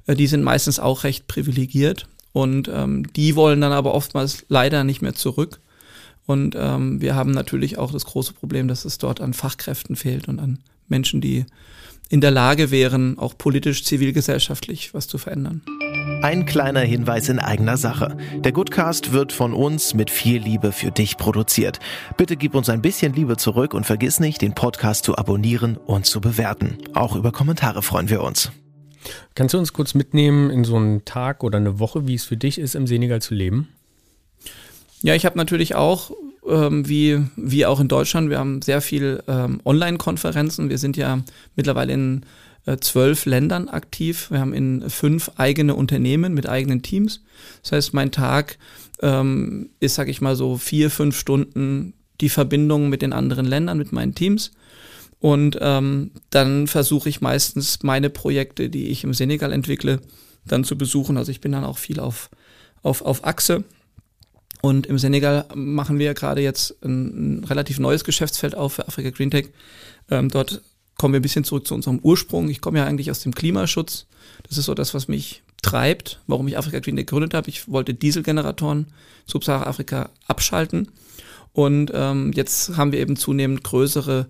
äh, 0.07 0.15
die 0.15 0.27
sind 0.27 0.43
meistens 0.43 0.79
auch 0.79 1.03
recht 1.03 1.27
privilegiert 1.27 2.07
und 2.31 2.69
ähm, 2.73 3.11
die 3.13 3.35
wollen 3.35 3.61
dann 3.61 3.71
aber 3.71 3.93
oftmals 3.93 4.45
leider 4.49 4.83
nicht 4.83 5.01
mehr 5.01 5.13
zurück. 5.13 5.59
Und 6.25 6.55
ähm, 6.57 7.01
wir 7.01 7.15
haben 7.15 7.31
natürlich 7.31 7.77
auch 7.77 7.91
das 7.91 8.05
große 8.05 8.33
Problem, 8.33 8.67
dass 8.67 8.85
es 8.85 8.97
dort 8.97 9.19
an 9.19 9.33
Fachkräften 9.33 9.95
fehlt 9.95 10.27
und 10.27 10.39
an 10.39 10.59
Menschen, 10.87 11.19
die 11.19 11.45
in 12.09 12.21
der 12.21 12.31
Lage 12.31 12.71
wären, 12.71 13.17
auch 13.17 13.37
politisch, 13.37 13.83
zivilgesellschaftlich 13.83 14.93
was 14.93 15.07
zu 15.07 15.17
verändern. 15.17 15.61
Ein 16.21 16.45
kleiner 16.45 16.81
Hinweis 16.81 17.27
in 17.29 17.39
eigener 17.39 17.77
Sache. 17.77 18.17
Der 18.37 18.51
Goodcast 18.51 19.11
wird 19.11 19.33
von 19.33 19.53
uns 19.53 19.93
mit 19.93 20.09
viel 20.09 20.41
Liebe 20.41 20.71
für 20.71 20.91
dich 20.91 21.17
produziert. 21.17 21.79
Bitte 22.17 22.37
gib 22.37 22.55
uns 22.55 22.69
ein 22.69 22.81
bisschen 22.81 23.13
Liebe 23.13 23.37
zurück 23.37 23.73
und 23.73 23.85
vergiss 23.85 24.19
nicht, 24.19 24.41
den 24.41 24.53
Podcast 24.55 25.05
zu 25.05 25.17
abonnieren 25.17 25.77
und 25.77 26.05
zu 26.05 26.21
bewerten. 26.21 26.77
Auch 26.93 27.15
über 27.15 27.31
Kommentare 27.31 27.81
freuen 27.81 28.09
wir 28.09 28.23
uns. 28.23 28.51
Kannst 29.35 29.53
du 29.53 29.57
uns 29.57 29.73
kurz 29.73 29.93
mitnehmen 29.95 30.49
in 30.49 30.63
so 30.63 30.75
einen 30.75 31.03
Tag 31.05 31.43
oder 31.43 31.57
eine 31.57 31.79
Woche, 31.79 32.07
wie 32.07 32.15
es 32.15 32.23
für 32.23 32.37
dich 32.37 32.57
ist, 32.57 32.75
im 32.75 32.87
Senegal 32.87 33.21
zu 33.21 33.33
leben? 33.33 33.69
Ja, 35.01 35.15
ich 35.15 35.25
habe 35.25 35.37
natürlich 35.37 35.75
auch, 35.75 36.11
ähm, 36.47 36.87
wie, 36.87 37.19
wie 37.35 37.65
auch 37.65 37.79
in 37.79 37.87
Deutschland, 37.87 38.29
wir 38.29 38.39
haben 38.39 38.61
sehr 38.61 38.81
viel 38.81 39.23
ähm, 39.27 39.61
Online-Konferenzen. 39.63 40.69
Wir 40.69 40.77
sind 40.77 40.97
ja 40.97 41.21
mittlerweile 41.55 41.93
in 41.93 42.25
äh, 42.65 42.77
zwölf 42.77 43.25
Ländern 43.25 43.69
aktiv. 43.69 44.31
Wir 44.31 44.39
haben 44.39 44.53
in 44.53 44.89
fünf 44.89 45.31
eigene 45.35 45.75
Unternehmen 45.75 46.33
mit 46.33 46.47
eigenen 46.47 46.81
Teams. 46.81 47.21
Das 47.61 47.73
heißt, 47.73 47.93
mein 47.93 48.11
Tag 48.11 48.57
ähm, 49.01 49.69
ist, 49.79 49.95
sage 49.95 50.11
ich 50.11 50.21
mal, 50.21 50.35
so 50.35 50.57
vier, 50.57 50.89
fünf 50.89 51.17
Stunden 51.17 51.93
die 52.21 52.29
Verbindung 52.29 52.89
mit 52.89 53.01
den 53.01 53.13
anderen 53.13 53.45
Ländern, 53.45 53.77
mit 53.77 53.91
meinen 53.91 54.15
Teams. 54.15 54.51
Und 55.19 55.57
ähm, 55.61 56.11
dann 56.29 56.67
versuche 56.67 57.09
ich 57.09 57.21
meistens 57.21 57.83
meine 57.83 58.09
Projekte, 58.09 58.69
die 58.69 58.87
ich 58.87 59.03
im 59.03 59.13
Senegal 59.13 59.51
entwickle, 59.51 60.01
dann 60.45 60.63
zu 60.63 60.77
besuchen. 60.77 61.17
Also 61.17 61.31
ich 61.31 61.41
bin 61.41 61.53
dann 61.53 61.63
auch 61.63 61.77
viel 61.77 61.99
auf, 61.99 62.29
auf, 62.81 63.01
auf 63.01 63.23
Achse. 63.23 63.63
Und 64.65 64.87
im 64.87 64.97
Senegal 64.97 65.45
machen 65.55 65.99
wir 65.99 66.13
gerade 66.13 66.39
jetzt 66.39 66.81
ein, 66.85 67.41
ein 67.41 67.43
relativ 67.43 67.79
neues 67.79 68.05
Geschäftsfeld 68.05 68.55
auf 68.55 68.75
für 68.75 68.87
Afrika 68.87 69.09
Green 69.09 69.29
Tech. 69.29 69.49
Ähm, 70.09 70.29
dort 70.29 70.61
kommen 70.97 71.13
wir 71.13 71.19
ein 71.19 71.21
bisschen 71.21 71.43
zurück 71.43 71.67
zu 71.67 71.75
unserem 71.75 71.99
Ursprung. 71.99 72.47
Ich 72.47 72.61
komme 72.61 72.79
ja 72.79 72.85
eigentlich 72.85 73.11
aus 73.11 73.19
dem 73.19 73.35
Klimaschutz. 73.35 74.05
Das 74.47 74.57
ist 74.57 74.63
so 74.63 74.73
das, 74.73 74.93
was 74.93 75.09
mich 75.09 75.43
treibt, 75.61 76.21
warum 76.27 76.47
ich 76.47 76.57
Afrika 76.57 76.79
Green 76.79 76.95
gegründet 76.95 77.33
habe. 77.33 77.49
Ich 77.49 77.69
wollte 77.69 77.93
Dieselgeneratoren 77.93 78.87
Subsahara-Afrika 79.25 80.11
abschalten. 80.27 80.87
Und 81.51 81.91
ähm, 81.93 82.31
jetzt 82.33 82.77
haben 82.77 82.93
wir 82.93 82.99
eben 82.99 83.17
zunehmend 83.17 83.65
größere 83.65 84.27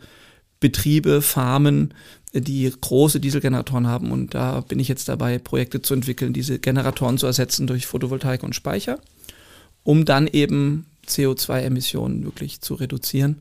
Betriebe, 0.60 1.22
Farmen, 1.22 1.94
die 2.34 2.74
große 2.82 3.20
Dieselgeneratoren 3.20 3.86
haben. 3.86 4.12
Und 4.12 4.34
da 4.34 4.62
bin 4.62 4.80
ich 4.80 4.88
jetzt 4.88 5.10
dabei, 5.10 5.38
Projekte 5.38 5.84
zu 5.84 5.94
entwickeln, 5.94 6.34
diese 6.34 6.58
Generatoren 6.58 7.20
zu 7.20 7.28
ersetzen 7.28 7.68
durch 7.68 7.86
Photovoltaik 7.86 8.42
und 8.42 8.56
Speicher, 8.56 8.98
um 9.84 10.06
dann 10.06 10.28
eben 10.28 10.86
CO2-Emissionen 11.08 12.24
wirklich 12.24 12.62
zu 12.62 12.76
reduzieren. 12.76 13.40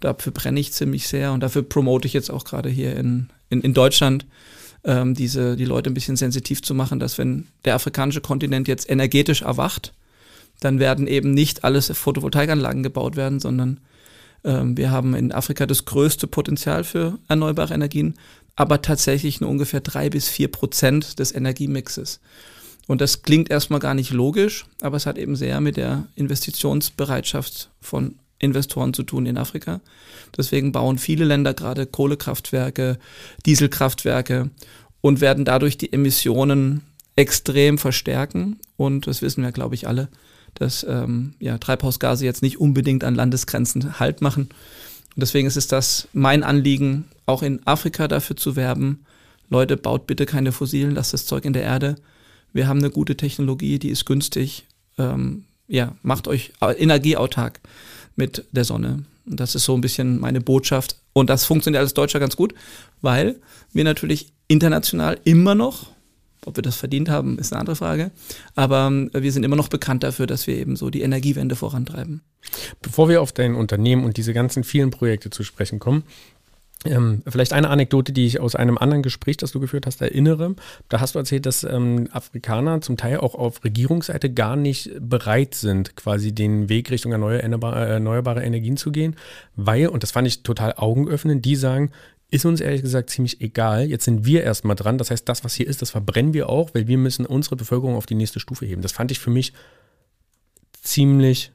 Dafür 0.00 0.32
brenne 0.32 0.60
ich 0.60 0.72
ziemlich 0.72 1.08
sehr 1.08 1.32
und 1.32 1.40
dafür 1.40 1.62
promote 1.62 2.06
ich 2.06 2.12
jetzt 2.12 2.30
auch 2.30 2.44
gerade 2.44 2.68
hier 2.68 2.96
in, 2.96 3.28
in, 3.48 3.60
in 3.62 3.74
Deutschland, 3.74 4.26
ähm, 4.84 5.14
diese, 5.14 5.56
die 5.56 5.64
Leute 5.64 5.90
ein 5.90 5.94
bisschen 5.94 6.16
sensitiv 6.16 6.62
zu 6.62 6.74
machen, 6.74 6.98
dass 6.98 7.16
wenn 7.16 7.46
der 7.64 7.74
afrikanische 7.74 8.20
Kontinent 8.20 8.68
jetzt 8.68 8.90
energetisch 8.90 9.42
erwacht, 9.42 9.94
dann 10.60 10.78
werden 10.78 11.06
eben 11.06 11.32
nicht 11.32 11.64
alles 11.64 11.90
Photovoltaikanlagen 11.92 12.82
gebaut 12.82 13.16
werden, 13.16 13.40
sondern 13.40 13.80
ähm, 14.44 14.76
wir 14.76 14.90
haben 14.90 15.14
in 15.14 15.32
Afrika 15.32 15.66
das 15.66 15.84
größte 15.84 16.26
Potenzial 16.26 16.84
für 16.84 17.18
erneuerbare 17.28 17.74
Energien, 17.74 18.14
aber 18.56 18.82
tatsächlich 18.82 19.40
nur 19.40 19.50
ungefähr 19.50 19.80
drei 19.80 20.10
bis 20.10 20.28
vier 20.28 20.48
Prozent 20.48 21.18
des 21.18 21.34
Energiemixes. 21.34 22.20
Und 22.86 23.00
das 23.00 23.22
klingt 23.22 23.50
erstmal 23.50 23.80
gar 23.80 23.94
nicht 23.94 24.10
logisch, 24.10 24.66
aber 24.82 24.96
es 24.96 25.06
hat 25.06 25.18
eben 25.18 25.36
sehr 25.36 25.60
mit 25.60 25.76
der 25.76 26.06
Investitionsbereitschaft 26.16 27.70
von 27.80 28.16
Investoren 28.38 28.92
zu 28.92 29.02
tun 29.02 29.26
in 29.26 29.38
Afrika. 29.38 29.80
Deswegen 30.36 30.72
bauen 30.72 30.98
viele 30.98 31.24
Länder 31.24 31.54
gerade 31.54 31.86
Kohlekraftwerke, 31.86 32.98
Dieselkraftwerke 33.46 34.50
und 35.00 35.20
werden 35.20 35.44
dadurch 35.44 35.78
die 35.78 35.92
Emissionen 35.92 36.82
extrem 37.16 37.78
verstärken. 37.78 38.58
Und 38.76 39.06
das 39.06 39.22
wissen 39.22 39.42
wir, 39.42 39.52
glaube 39.52 39.74
ich, 39.74 39.86
alle, 39.88 40.08
dass 40.54 40.84
ähm, 40.88 41.34
ja, 41.38 41.58
Treibhausgase 41.58 42.24
jetzt 42.24 42.42
nicht 42.42 42.60
unbedingt 42.60 43.04
an 43.04 43.14
Landesgrenzen 43.14 43.98
Halt 43.98 44.20
machen. 44.20 44.44
Und 45.14 45.20
deswegen 45.20 45.46
ist 45.46 45.56
es 45.56 45.68
das 45.68 46.08
mein 46.12 46.42
Anliegen, 46.42 47.04
auch 47.26 47.42
in 47.42 47.64
Afrika 47.66 48.08
dafür 48.08 48.36
zu 48.36 48.56
werben. 48.56 49.04
Leute, 49.48 49.76
baut 49.76 50.06
bitte 50.06 50.26
keine 50.26 50.52
Fossilen, 50.52 50.94
lasst 50.94 51.12
das 51.12 51.26
Zeug 51.26 51.44
in 51.44 51.52
der 51.52 51.62
Erde. 51.62 51.96
Wir 52.54 52.68
haben 52.68 52.78
eine 52.78 52.90
gute 52.90 53.16
Technologie, 53.16 53.78
die 53.78 53.90
ist 53.90 54.06
günstig. 54.06 54.64
Ähm, 54.96 55.44
ja, 55.66 55.96
macht 56.02 56.28
euch 56.28 56.52
energieautark 56.62 57.60
mit 58.16 58.44
der 58.52 58.64
Sonne. 58.64 59.04
Und 59.26 59.40
das 59.40 59.54
ist 59.54 59.64
so 59.64 59.74
ein 59.74 59.80
bisschen 59.80 60.20
meine 60.20 60.40
Botschaft. 60.40 60.96
Und 61.12 61.30
das 61.30 61.44
funktioniert 61.44 61.82
als 61.82 61.94
Deutscher 61.94 62.20
ganz 62.20 62.36
gut, 62.36 62.54
weil 63.02 63.36
wir 63.72 63.84
natürlich 63.84 64.32
international 64.46 65.18
immer 65.24 65.54
noch, 65.54 65.90
ob 66.46 66.56
wir 66.56 66.62
das 66.62 66.76
verdient 66.76 67.08
haben, 67.08 67.38
ist 67.38 67.52
eine 67.52 67.60
andere 67.60 67.76
Frage, 67.76 68.10
aber 68.54 68.86
ähm, 68.86 69.10
wir 69.14 69.32
sind 69.32 69.44
immer 69.44 69.56
noch 69.56 69.68
bekannt 69.68 70.02
dafür, 70.02 70.26
dass 70.26 70.46
wir 70.46 70.56
eben 70.56 70.76
so 70.76 70.90
die 70.90 71.00
Energiewende 71.00 71.56
vorantreiben. 71.56 72.20
Bevor 72.82 73.08
wir 73.08 73.22
auf 73.22 73.32
dein 73.32 73.54
Unternehmen 73.54 74.04
und 74.04 74.18
diese 74.18 74.34
ganzen 74.34 74.62
vielen 74.62 74.90
Projekte 74.90 75.30
zu 75.30 75.42
sprechen 75.42 75.78
kommen, 75.78 76.04
ähm, 76.84 77.22
vielleicht 77.26 77.52
eine 77.52 77.70
Anekdote, 77.70 78.12
die 78.12 78.26
ich 78.26 78.40
aus 78.40 78.54
einem 78.54 78.78
anderen 78.78 79.02
Gespräch, 79.02 79.36
das 79.36 79.52
du 79.52 79.60
geführt 79.60 79.86
hast, 79.86 80.00
erinnere. 80.00 80.54
Da 80.88 81.00
hast 81.00 81.14
du 81.14 81.18
erzählt, 81.18 81.46
dass 81.46 81.64
ähm, 81.64 82.08
Afrikaner 82.12 82.80
zum 82.80 82.96
Teil 82.96 83.18
auch 83.18 83.34
auf 83.34 83.64
Regierungsseite 83.64 84.32
gar 84.32 84.56
nicht 84.56 84.90
bereit 85.00 85.54
sind, 85.54 85.96
quasi 85.96 86.32
den 86.32 86.68
Weg 86.68 86.90
Richtung 86.90 87.12
erneuerbare, 87.12 87.86
erneuerbare 87.86 88.42
Energien 88.42 88.76
zu 88.76 88.92
gehen, 88.92 89.16
weil, 89.56 89.88
und 89.88 90.02
das 90.02 90.10
fand 90.10 90.28
ich 90.28 90.42
total 90.42 90.74
augenöffnend, 90.76 91.44
die 91.44 91.56
sagen, 91.56 91.90
ist 92.30 92.44
uns 92.44 92.60
ehrlich 92.60 92.82
gesagt 92.82 93.10
ziemlich 93.10 93.40
egal. 93.40 93.86
Jetzt 93.86 94.04
sind 94.04 94.24
wir 94.24 94.42
erstmal 94.42 94.74
dran. 94.74 94.98
Das 94.98 95.10
heißt, 95.10 95.28
das, 95.28 95.44
was 95.44 95.54
hier 95.54 95.68
ist, 95.68 95.82
das 95.82 95.90
verbrennen 95.90 96.34
wir 96.34 96.48
auch, 96.48 96.70
weil 96.74 96.88
wir 96.88 96.98
müssen 96.98 97.26
unsere 97.26 97.54
Bevölkerung 97.54 97.94
auf 97.94 98.06
die 98.06 98.16
nächste 98.16 98.40
Stufe 98.40 98.66
heben. 98.66 98.82
Das 98.82 98.92
fand 98.92 99.12
ich 99.12 99.20
für 99.20 99.30
mich 99.30 99.52
ziemlich 100.82 101.52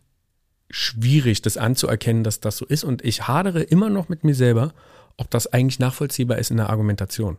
schwierig, 0.69 1.41
das 1.41 1.57
anzuerkennen, 1.57 2.23
dass 2.23 2.39
das 2.39 2.57
so 2.57 2.65
ist. 2.65 2.83
Und 2.83 3.03
ich 3.03 3.27
hadere 3.27 3.61
immer 3.61 3.89
noch 3.89 4.07
mit 4.09 4.23
mir 4.23 4.35
selber, 4.35 4.73
ob 5.19 5.29
das 5.29 5.47
eigentlich 5.47 5.79
nachvollziehbar 5.79 6.37
ist 6.37 6.51
in 6.51 6.57
der 6.57 6.69
Argumentation. 6.69 7.37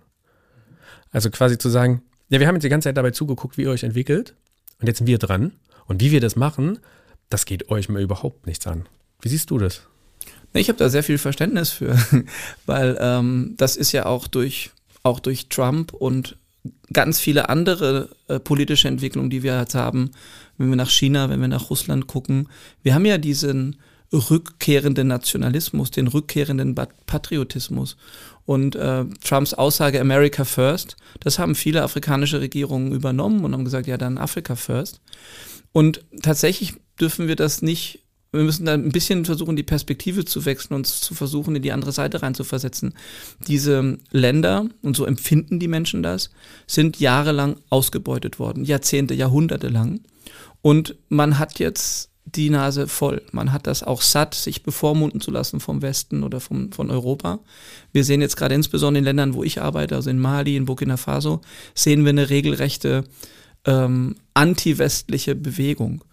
Also 1.12 1.31
quasi 1.31 1.59
zu 1.59 1.69
sagen, 1.69 2.03
ja, 2.29 2.38
wir 2.38 2.47
haben 2.47 2.55
jetzt 2.55 2.64
die 2.64 2.69
ganze 2.69 2.88
Zeit 2.88 2.97
dabei 2.97 3.11
zugeguckt, 3.11 3.59
wie 3.59 3.62
ihr 3.62 3.71
euch 3.71 3.83
entwickelt 3.83 4.35
und 4.81 4.87
jetzt 4.87 4.99
sind 4.99 5.07
wir 5.07 5.19
dran. 5.19 5.53
Und 5.87 6.01
wie 6.01 6.12
wir 6.12 6.21
das 6.21 6.37
machen, 6.37 6.79
das 7.31 7.47
geht 7.47 7.69
euch 7.69 7.88
mal 7.88 8.01
überhaupt 8.01 8.47
nichts 8.47 8.66
an. 8.66 8.88
Wie 9.21 9.29
siehst 9.29 9.51
du 9.51 9.59
das? 9.59 9.83
Ich 10.53 10.69
habe 10.69 10.79
da 10.79 10.88
sehr 10.88 11.03
viel 11.03 11.19
Verständnis 11.19 11.71
für, 11.71 11.99
weil 12.66 12.97
ähm, 13.01 13.55
das 13.57 13.77
ist 13.77 13.93
ja 13.93 14.07
auch 14.07 14.29
durch, 14.29 14.71
auch 15.03 15.19
durch 15.21 15.49
Trump 15.49 15.93
und 15.93 16.37
ganz 16.93 17.19
viele 17.21 17.49
andere 17.49 18.11
äh, 18.29 18.38
politische 18.38 18.88
Entwicklungen, 18.88 19.31
die 19.31 19.43
wir 19.43 19.59
jetzt 19.59 19.75
haben, 19.75 20.11
wenn 20.59 20.69
wir 20.69 20.77
nach 20.77 20.90
China, 20.90 21.31
wenn 21.31 21.40
wir 21.40 21.49
nach 21.49 21.71
Russland 21.71 22.07
gucken. 22.07 22.49
Wir 22.83 22.95
haben 22.95 23.07
ja 23.07 23.19
diesen 23.19 23.77
rückkehrenden 24.12 25.09
Nationalismus, 25.09 25.90
den 25.90 26.09
rückkehrenden 26.09 26.75
Patriotismus. 26.75 27.96
Und 28.44 28.75
äh, 28.75 29.05
Trumps 29.23 29.55
Aussage 29.55 30.01
America 30.01 30.44
First, 30.44 30.96
das 31.20 31.38
haben 31.38 31.55
viele 31.55 31.83
afrikanische 31.83 32.40
Regierungen 32.40 32.92
übernommen 32.92 33.44
und 33.44 33.53
haben 33.53 33.64
gesagt, 33.64 33.87
ja, 33.87 33.96
dann 33.96 34.18
Africa 34.18 34.57
First. 34.57 35.01
Und 35.73 36.05
tatsächlich 36.23 36.75
dürfen 37.01 37.29
wir 37.29 37.37
das 37.37 37.62
nicht 37.62 38.01
wir 38.33 38.44
müssen 38.44 38.66
da 38.66 38.75
ein 38.75 38.92
bisschen 38.92 39.25
versuchen, 39.25 39.57
die 39.57 39.64
Perspektive 39.64 40.25
zu 40.25 40.44
wechseln 40.44 40.75
und 40.75 40.87
zu 40.87 41.14
versuchen, 41.14 41.57
in 41.57 41.62
die 41.62 41.73
andere 41.73 41.92
Seite 41.92 42.23
reinzuversetzen. 42.23 42.94
Diese 43.49 43.99
Länder, 44.11 44.66
und 44.83 44.96
so 44.96 45.05
empfinden 45.05 45.59
die 45.59 45.68
Menschen 45.68 46.03
das, 46.03 46.31
sind 46.66 47.01
jahrelang 47.01 47.57
ausgebeutet 47.70 48.38
worden, 48.38 48.64
Jahrzehnte, 48.64 49.14
Jahrhunderte 49.14 49.68
lang. 49.68 50.01
Und 50.62 50.96
man 51.09 51.38
hat 51.38 51.59
jetzt 51.59 52.10
die 52.35 52.51
Nase 52.51 52.87
voll. 52.87 53.23
Man 53.33 53.53
hat 53.53 53.66
das 53.66 53.83
auch 53.83 54.03
satt, 54.03 54.35
sich 54.35 54.62
bevormunden 54.62 55.21
zu 55.21 55.31
lassen 55.31 55.61
vom 55.61 55.83
Westen 55.83 56.23
oder 56.23 56.40
vom, 56.40 56.73
von 56.73 56.90
Europa. 56.90 57.40
Wir 57.93 58.05
sehen 58.05 58.21
jetzt 58.21 58.37
gerade 58.37 58.55
insbesondere 58.55 59.01
in 59.01 59.05
Ländern, 59.05 59.35
wo 59.35 59.43
ich 59.43 59.61
arbeite, 59.61 59.95
also 59.95 60.11
in 60.11 60.19
Mali, 60.19 60.57
in 60.57 60.66
Burkina 60.66 60.97
Faso, 60.97 61.40
sehen 61.75 62.05
wir 62.05 62.11
eine 62.11 62.31
regelrechte 62.31 63.05
ähm, 63.64 64.16
anti-westliche 64.35 65.35
Bewegung. 65.35 66.05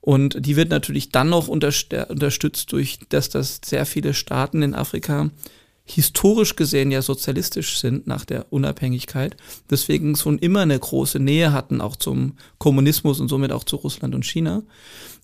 Und 0.00 0.36
die 0.44 0.56
wird 0.56 0.68
natürlich 0.68 1.10
dann 1.10 1.30
noch 1.30 1.48
unterstützt 1.48 2.72
durch, 2.72 2.98
dass 3.08 3.30
das 3.30 3.60
sehr 3.64 3.86
viele 3.86 4.12
Staaten 4.12 4.62
in 4.62 4.74
Afrika 4.74 5.30
historisch 5.84 6.56
gesehen 6.56 6.90
ja 6.90 7.02
sozialistisch 7.02 7.78
sind 7.78 8.06
nach 8.06 8.24
der 8.24 8.50
Unabhängigkeit, 8.50 9.36
deswegen 9.70 10.16
schon 10.16 10.38
immer 10.38 10.60
eine 10.60 10.78
große 10.78 11.18
Nähe 11.18 11.52
hatten, 11.52 11.80
auch 11.80 11.96
zum 11.96 12.34
Kommunismus 12.58 13.20
und 13.20 13.28
somit 13.28 13.52
auch 13.52 13.64
zu 13.64 13.76
Russland 13.76 14.14
und 14.14 14.24
China. 14.24 14.62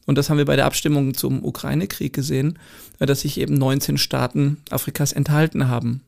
Und 0.07 0.17
das 0.17 0.31
haben 0.31 0.39
wir 0.39 0.45
bei 0.45 0.57
der 0.57 0.67
Abstimmung 0.67 1.15
zum 1.15 1.45
Ukraine-Krieg 1.45 2.13
gesehen, 2.13 2.59
dass 2.99 3.21
sich 3.21 3.39
eben 3.39 3.55
19 3.55 3.99
Staaten 3.99 4.59
Afrikas 4.71 5.13
enthalten 5.13 5.69
haben 5.69 6.03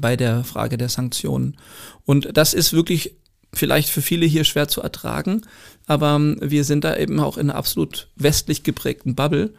bei 0.00 0.16
der 0.16 0.44
Frage 0.44 0.76
der 0.76 0.88
Sanktionen. 0.88 1.56
Und 2.04 2.36
das 2.36 2.54
ist 2.54 2.72
wirklich 2.72 3.14
vielleicht 3.52 3.88
für 3.88 4.02
viele 4.02 4.26
hier 4.26 4.44
schwer 4.44 4.68
zu 4.68 4.82
ertragen, 4.82 5.42
aber 5.86 6.16
ähm, 6.16 6.36
wir 6.40 6.64
sind 6.64 6.84
da 6.84 6.96
eben 6.96 7.18
auch 7.20 7.38
in 7.38 7.50
einer 7.50 7.58
absolut 7.58 8.08
westlich 8.16 8.62
geprägten 8.62 9.14
Bubble. 9.14 9.54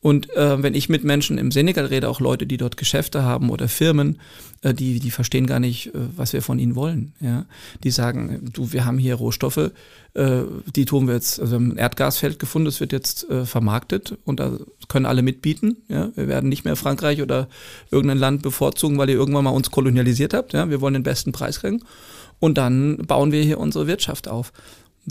Und 0.00 0.34
äh, 0.36 0.62
wenn 0.62 0.74
ich 0.74 0.88
mit 0.88 1.02
Menschen 1.02 1.38
im 1.38 1.50
Senegal 1.50 1.86
rede, 1.86 2.08
auch 2.08 2.20
Leute, 2.20 2.46
die 2.46 2.56
dort 2.56 2.76
Geschäfte 2.76 3.24
haben 3.24 3.50
oder 3.50 3.68
Firmen, 3.68 4.20
äh, 4.62 4.72
die, 4.72 5.00
die 5.00 5.10
verstehen 5.10 5.46
gar 5.46 5.58
nicht, 5.58 5.88
äh, 5.88 5.98
was 6.16 6.32
wir 6.32 6.40
von 6.40 6.60
ihnen 6.60 6.76
wollen. 6.76 7.14
Ja? 7.20 7.46
Die 7.82 7.90
sagen, 7.90 8.48
du, 8.52 8.72
wir 8.72 8.84
haben 8.84 8.98
hier 8.98 9.16
Rohstoffe, 9.16 9.72
äh, 10.14 10.42
die 10.76 10.84
tun 10.84 11.08
wir 11.08 11.14
jetzt, 11.14 11.40
also 11.40 11.56
ein 11.56 11.76
Erdgasfeld 11.76 12.38
gefunden, 12.38 12.66
das 12.66 12.78
wird 12.78 12.92
jetzt 12.92 13.28
äh, 13.28 13.44
vermarktet 13.44 14.16
und 14.24 14.38
da 14.38 14.52
können 14.86 15.06
alle 15.06 15.22
mitbieten. 15.22 15.78
Ja? 15.88 16.10
Wir 16.14 16.28
werden 16.28 16.48
nicht 16.48 16.64
mehr 16.64 16.76
Frankreich 16.76 17.20
oder 17.20 17.48
irgendein 17.90 18.18
Land 18.18 18.42
bevorzugen, 18.42 18.98
weil 18.98 19.10
ihr 19.10 19.16
irgendwann 19.16 19.44
mal 19.44 19.50
uns 19.50 19.72
kolonialisiert 19.72 20.32
habt. 20.32 20.52
Ja? 20.52 20.70
Wir 20.70 20.80
wollen 20.80 20.94
den 20.94 21.02
besten 21.02 21.32
Preis 21.32 21.60
kriegen. 21.60 21.82
Und 22.38 22.56
dann 22.56 22.98
bauen 22.98 23.32
wir 23.32 23.42
hier 23.42 23.58
unsere 23.58 23.88
Wirtschaft 23.88 24.28
auf 24.28 24.52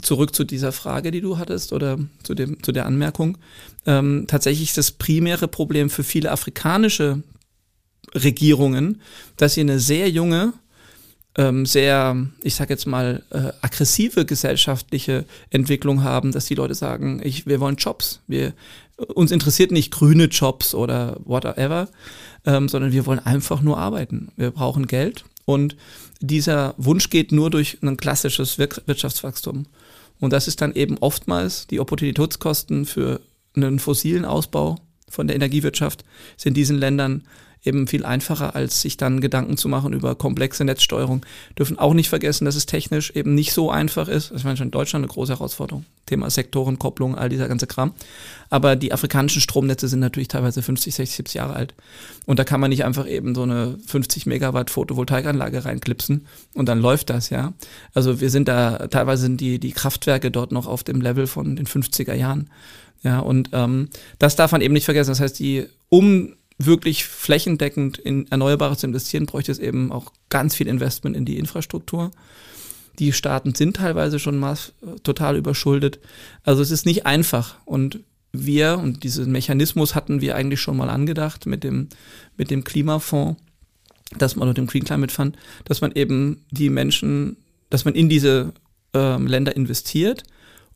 zurück 0.02 0.34
zu 0.34 0.44
dieser 0.44 0.72
Frage, 0.72 1.10
die 1.10 1.20
du 1.20 1.38
hattest 1.38 1.72
oder 1.72 1.98
zu, 2.22 2.34
dem, 2.34 2.62
zu 2.62 2.72
der 2.72 2.86
Anmerkung. 2.86 3.38
Ähm, 3.86 4.24
tatsächlich 4.26 4.68
ist 4.70 4.78
das 4.78 4.92
primäre 4.92 5.48
Problem 5.48 5.90
für 5.90 6.04
viele 6.04 6.30
afrikanische 6.30 7.22
Regierungen, 8.14 9.00
dass 9.36 9.54
sie 9.54 9.60
eine 9.60 9.80
sehr 9.80 10.10
junge, 10.10 10.52
ähm, 11.36 11.66
sehr, 11.66 12.16
ich 12.42 12.54
sage 12.54 12.72
jetzt 12.72 12.86
mal, 12.86 13.22
äh, 13.30 13.52
aggressive 13.60 14.24
gesellschaftliche 14.24 15.24
Entwicklung 15.50 16.02
haben, 16.02 16.32
dass 16.32 16.46
die 16.46 16.54
Leute 16.54 16.74
sagen, 16.74 17.20
ich, 17.22 17.46
wir 17.46 17.60
wollen 17.60 17.76
Jobs. 17.76 18.20
Wir, 18.26 18.54
uns 18.96 19.30
interessiert 19.30 19.70
nicht 19.70 19.92
grüne 19.92 20.24
Jobs 20.24 20.74
oder 20.74 21.18
whatever, 21.24 21.88
ähm, 22.44 22.68
sondern 22.68 22.92
wir 22.92 23.06
wollen 23.06 23.20
einfach 23.20 23.60
nur 23.60 23.78
arbeiten. 23.78 24.32
Wir 24.36 24.50
brauchen 24.50 24.86
Geld 24.86 25.24
und 25.44 25.76
dieser 26.20 26.74
Wunsch 26.76 27.10
geht 27.10 27.30
nur 27.30 27.50
durch 27.50 27.78
ein 27.82 27.96
klassisches 27.96 28.58
Wirtschaftswachstum. 28.58 29.66
Und 30.20 30.32
das 30.32 30.48
ist 30.48 30.60
dann 30.60 30.74
eben 30.74 30.98
oftmals 30.98 31.66
die 31.66 31.80
Opportunitätskosten 31.80 32.86
für 32.86 33.20
einen 33.54 33.78
fossilen 33.78 34.24
Ausbau 34.24 34.76
von 35.08 35.26
der 35.26 35.36
Energiewirtschaft 35.36 36.04
sind 36.36 36.50
in 36.50 36.54
diesen 36.54 36.78
Ländern 36.78 37.24
eben 37.68 37.86
viel 37.86 38.04
einfacher, 38.04 38.56
als 38.56 38.80
sich 38.80 38.96
dann 38.96 39.20
Gedanken 39.20 39.56
zu 39.56 39.68
machen 39.68 39.92
über 39.92 40.14
komplexe 40.14 40.64
Netzsteuerung. 40.64 41.24
Dürfen 41.56 41.78
auch 41.78 41.94
nicht 41.94 42.08
vergessen, 42.08 42.44
dass 42.44 42.56
es 42.56 42.66
technisch 42.66 43.10
eben 43.14 43.34
nicht 43.34 43.52
so 43.52 43.70
einfach 43.70 44.08
ist. 44.08 44.32
Ich 44.34 44.44
meine, 44.44 44.56
schon 44.56 44.68
in 44.68 44.72
Deutschland 44.72 45.04
eine 45.04 45.12
große 45.12 45.34
Herausforderung. 45.34 45.84
Thema 46.06 46.30
Sektorenkopplung, 46.30 47.16
all 47.16 47.28
dieser 47.28 47.48
ganze 47.48 47.66
Kram. 47.66 47.92
Aber 48.50 48.76
die 48.76 48.92
afrikanischen 48.92 49.42
Stromnetze 49.42 49.88
sind 49.88 50.00
natürlich 50.00 50.28
teilweise 50.28 50.62
50, 50.62 50.94
60, 50.94 51.16
70 51.16 51.34
Jahre 51.34 51.52
alt. 51.52 51.74
Und 52.26 52.38
da 52.38 52.44
kann 52.44 52.60
man 52.60 52.70
nicht 52.70 52.84
einfach 52.84 53.06
eben 53.06 53.34
so 53.34 53.42
eine 53.42 53.76
50 53.86 54.26
Megawatt 54.26 54.70
Photovoltaikanlage 54.70 55.64
reinklipsen 55.64 56.26
und 56.54 56.68
dann 56.68 56.80
läuft 56.80 57.10
das, 57.10 57.30
ja. 57.30 57.52
Also 57.94 58.20
wir 58.20 58.30
sind 58.30 58.48
da, 58.48 58.88
teilweise 58.88 59.22
sind 59.22 59.40
die, 59.40 59.58
die 59.58 59.72
Kraftwerke 59.72 60.30
dort 60.30 60.50
noch 60.50 60.66
auf 60.66 60.82
dem 60.82 61.00
Level 61.00 61.26
von 61.26 61.56
den 61.56 61.66
50er 61.66 62.14
Jahren. 62.14 62.48
Ja, 63.02 63.20
und 63.20 63.50
ähm, 63.52 63.88
das 64.18 64.34
darf 64.36 64.52
man 64.52 64.60
eben 64.60 64.74
nicht 64.74 64.84
vergessen. 64.84 65.10
Das 65.10 65.20
heißt, 65.20 65.38
die, 65.38 65.66
um 65.88 66.34
wirklich 66.58 67.04
flächendeckend 67.04 67.98
in 67.98 68.30
Erneuerbare 68.30 68.76
zu 68.76 68.86
investieren, 68.86 69.26
bräuchte 69.26 69.52
es 69.52 69.60
eben 69.60 69.92
auch 69.92 70.12
ganz 70.28 70.56
viel 70.56 70.66
Investment 70.66 71.16
in 71.16 71.24
die 71.24 71.38
Infrastruktur. 71.38 72.10
Die 72.98 73.12
Staaten 73.12 73.54
sind 73.54 73.76
teilweise 73.76 74.18
schon 74.18 74.38
maß, 74.38 74.72
total 75.04 75.36
überschuldet. 75.36 76.00
Also 76.42 76.60
es 76.60 76.72
ist 76.72 76.84
nicht 76.84 77.06
einfach. 77.06 77.56
Und 77.64 78.00
wir, 78.32 78.78
und 78.78 79.04
diesen 79.04 79.30
Mechanismus 79.30 79.94
hatten 79.94 80.20
wir 80.20 80.34
eigentlich 80.34 80.60
schon 80.60 80.76
mal 80.76 80.90
angedacht 80.90 81.46
mit 81.46 81.62
dem, 81.62 81.88
mit 82.36 82.50
dem 82.50 82.64
Klimafonds, 82.64 83.40
dass 84.18 84.34
man 84.36 84.48
mit 84.48 84.56
dem 84.56 84.66
Green 84.66 84.84
Climate 84.84 85.14
Fund, 85.14 85.36
dass 85.64 85.80
man 85.80 85.92
eben 85.92 86.44
die 86.50 86.70
Menschen, 86.70 87.36
dass 87.70 87.84
man 87.84 87.94
in 87.94 88.08
diese 88.08 88.52
ähm, 88.94 89.26
Länder 89.26 89.54
investiert, 89.54 90.24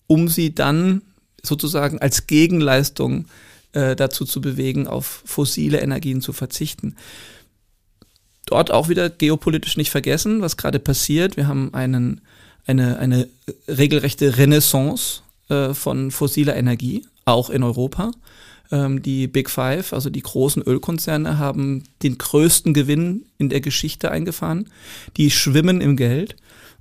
um 0.07 0.29
sie 0.29 0.55
dann 0.55 1.03
sozusagen 1.43 1.99
als 1.99 2.27
Gegenleistung 2.27 3.27
äh, 3.73 3.97
dazu 3.97 4.25
zu 4.25 4.41
bewegen, 4.41 4.87
auf 4.87 5.23
fossile 5.25 5.81
Energien 5.81 6.21
zu 6.21 6.33
verzichten. 6.33 6.97
Dort 8.47 8.71
auch 8.71 8.89
wieder 8.89 9.09
geopolitisch 9.09 9.77
nicht 9.77 9.91
vergessen, 9.91 10.41
was 10.41 10.57
gerade 10.57 10.79
passiert. 10.79 11.37
Wir 11.37 11.47
haben 11.47 11.73
einen, 11.73 12.21
eine, 12.67 12.99
eine 12.99 13.29
regelrechte 13.69 14.37
Renaissance 14.37 15.23
äh, 15.49 15.75
von 15.75 16.11
fossiler 16.11 16.57
Energie, 16.57 17.05
auch 17.25 17.51
in 17.51 17.63
Europa. 17.63 18.11
Ähm, 18.71 19.03
die 19.03 19.27
Big 19.27 19.49
Five, 19.49 19.93
also 19.93 20.11
die 20.11 20.23
großen 20.23 20.63
Ölkonzerne, 20.63 21.39
haben 21.39 21.85
den 22.03 22.19
größten 22.19 22.75
Gewinn 22.75 23.27
in 23.39 23.49
der 23.49 23.61
Geschichte 23.61 24.11
eingefahren. 24.11 24.69
Die 25.17 25.31
schwimmen 25.31 25.81
im 25.81 25.97
Geld 25.97 26.37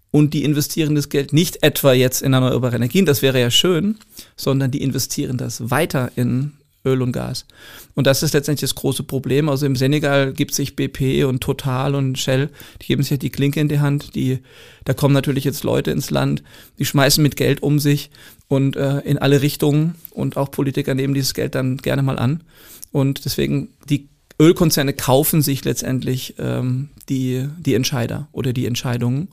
und 0.10 0.34
die 0.34 0.44
investieren 0.44 0.96
das 0.96 1.10
Geld 1.10 1.32
nicht 1.32 1.64
etwa 1.64 1.94
jetzt 1.94 2.22
in 2.22 2.34
erneuerbare 2.34 2.76
Energien, 2.76 3.06
das 3.06 3.22
wäre 3.22 3.40
ja 3.40 3.52
schön, 3.52 3.98
sondern 4.36 4.72
die 4.72 4.82
investieren 4.82 5.38
das 5.38 5.70
weiter 5.70 6.12
in 6.16 6.54
Öl 6.86 7.02
und 7.02 7.12
Gas. 7.12 7.46
Und 7.94 8.08
das 8.08 8.24
ist 8.24 8.34
letztendlich 8.34 8.70
das 8.70 8.76
große 8.76 9.04
Problem. 9.04 9.50
Also 9.50 9.66
im 9.66 9.76
Senegal 9.76 10.34
gibt 10.34 10.54
sich 10.54 10.76
BP 10.76 11.26
und 11.26 11.42
Total 11.42 11.96
und 11.96 12.18
Shell, 12.18 12.50
die 12.82 12.88
geben 12.88 13.04
sich 13.04 13.12
ja 13.12 13.18
die 13.18 13.30
Klinke 13.30 13.60
in 13.60 13.68
die 13.68 13.80
Hand. 13.80 14.16
Die, 14.16 14.40
da 14.86 14.94
kommen 14.94 15.14
natürlich 15.14 15.44
jetzt 15.44 15.64
Leute 15.64 15.92
ins 15.92 16.10
Land, 16.10 16.44
die 16.80 16.86
schmeißen 16.86 17.22
mit 17.22 17.36
Geld 17.36 17.62
um 17.62 17.80
sich 17.80 18.10
und 18.48 18.76
äh, 18.76 19.00
in 19.00 19.18
alle 19.18 19.42
Richtungen 19.42 19.96
und 20.12 20.38
auch 20.38 20.52
Politiker 20.52 20.96
nehmen 20.96 21.14
dieses 21.14 21.34
Geld 21.34 21.56
dann 21.56 21.78
gerne 21.78 22.02
mal 22.02 22.18
an. 22.18 22.44
Und 22.92 23.26
deswegen, 23.26 23.70
die 23.90 24.10
Ölkonzerne 24.40 24.94
kaufen 24.94 25.42
sich 25.42 25.64
letztendlich 25.64 26.36
ähm, 26.40 26.90
die, 27.10 27.48
die 27.60 27.76
Entscheider 27.76 28.28
oder 28.32 28.54
die 28.54 28.66
Entscheidungen. 28.66 29.30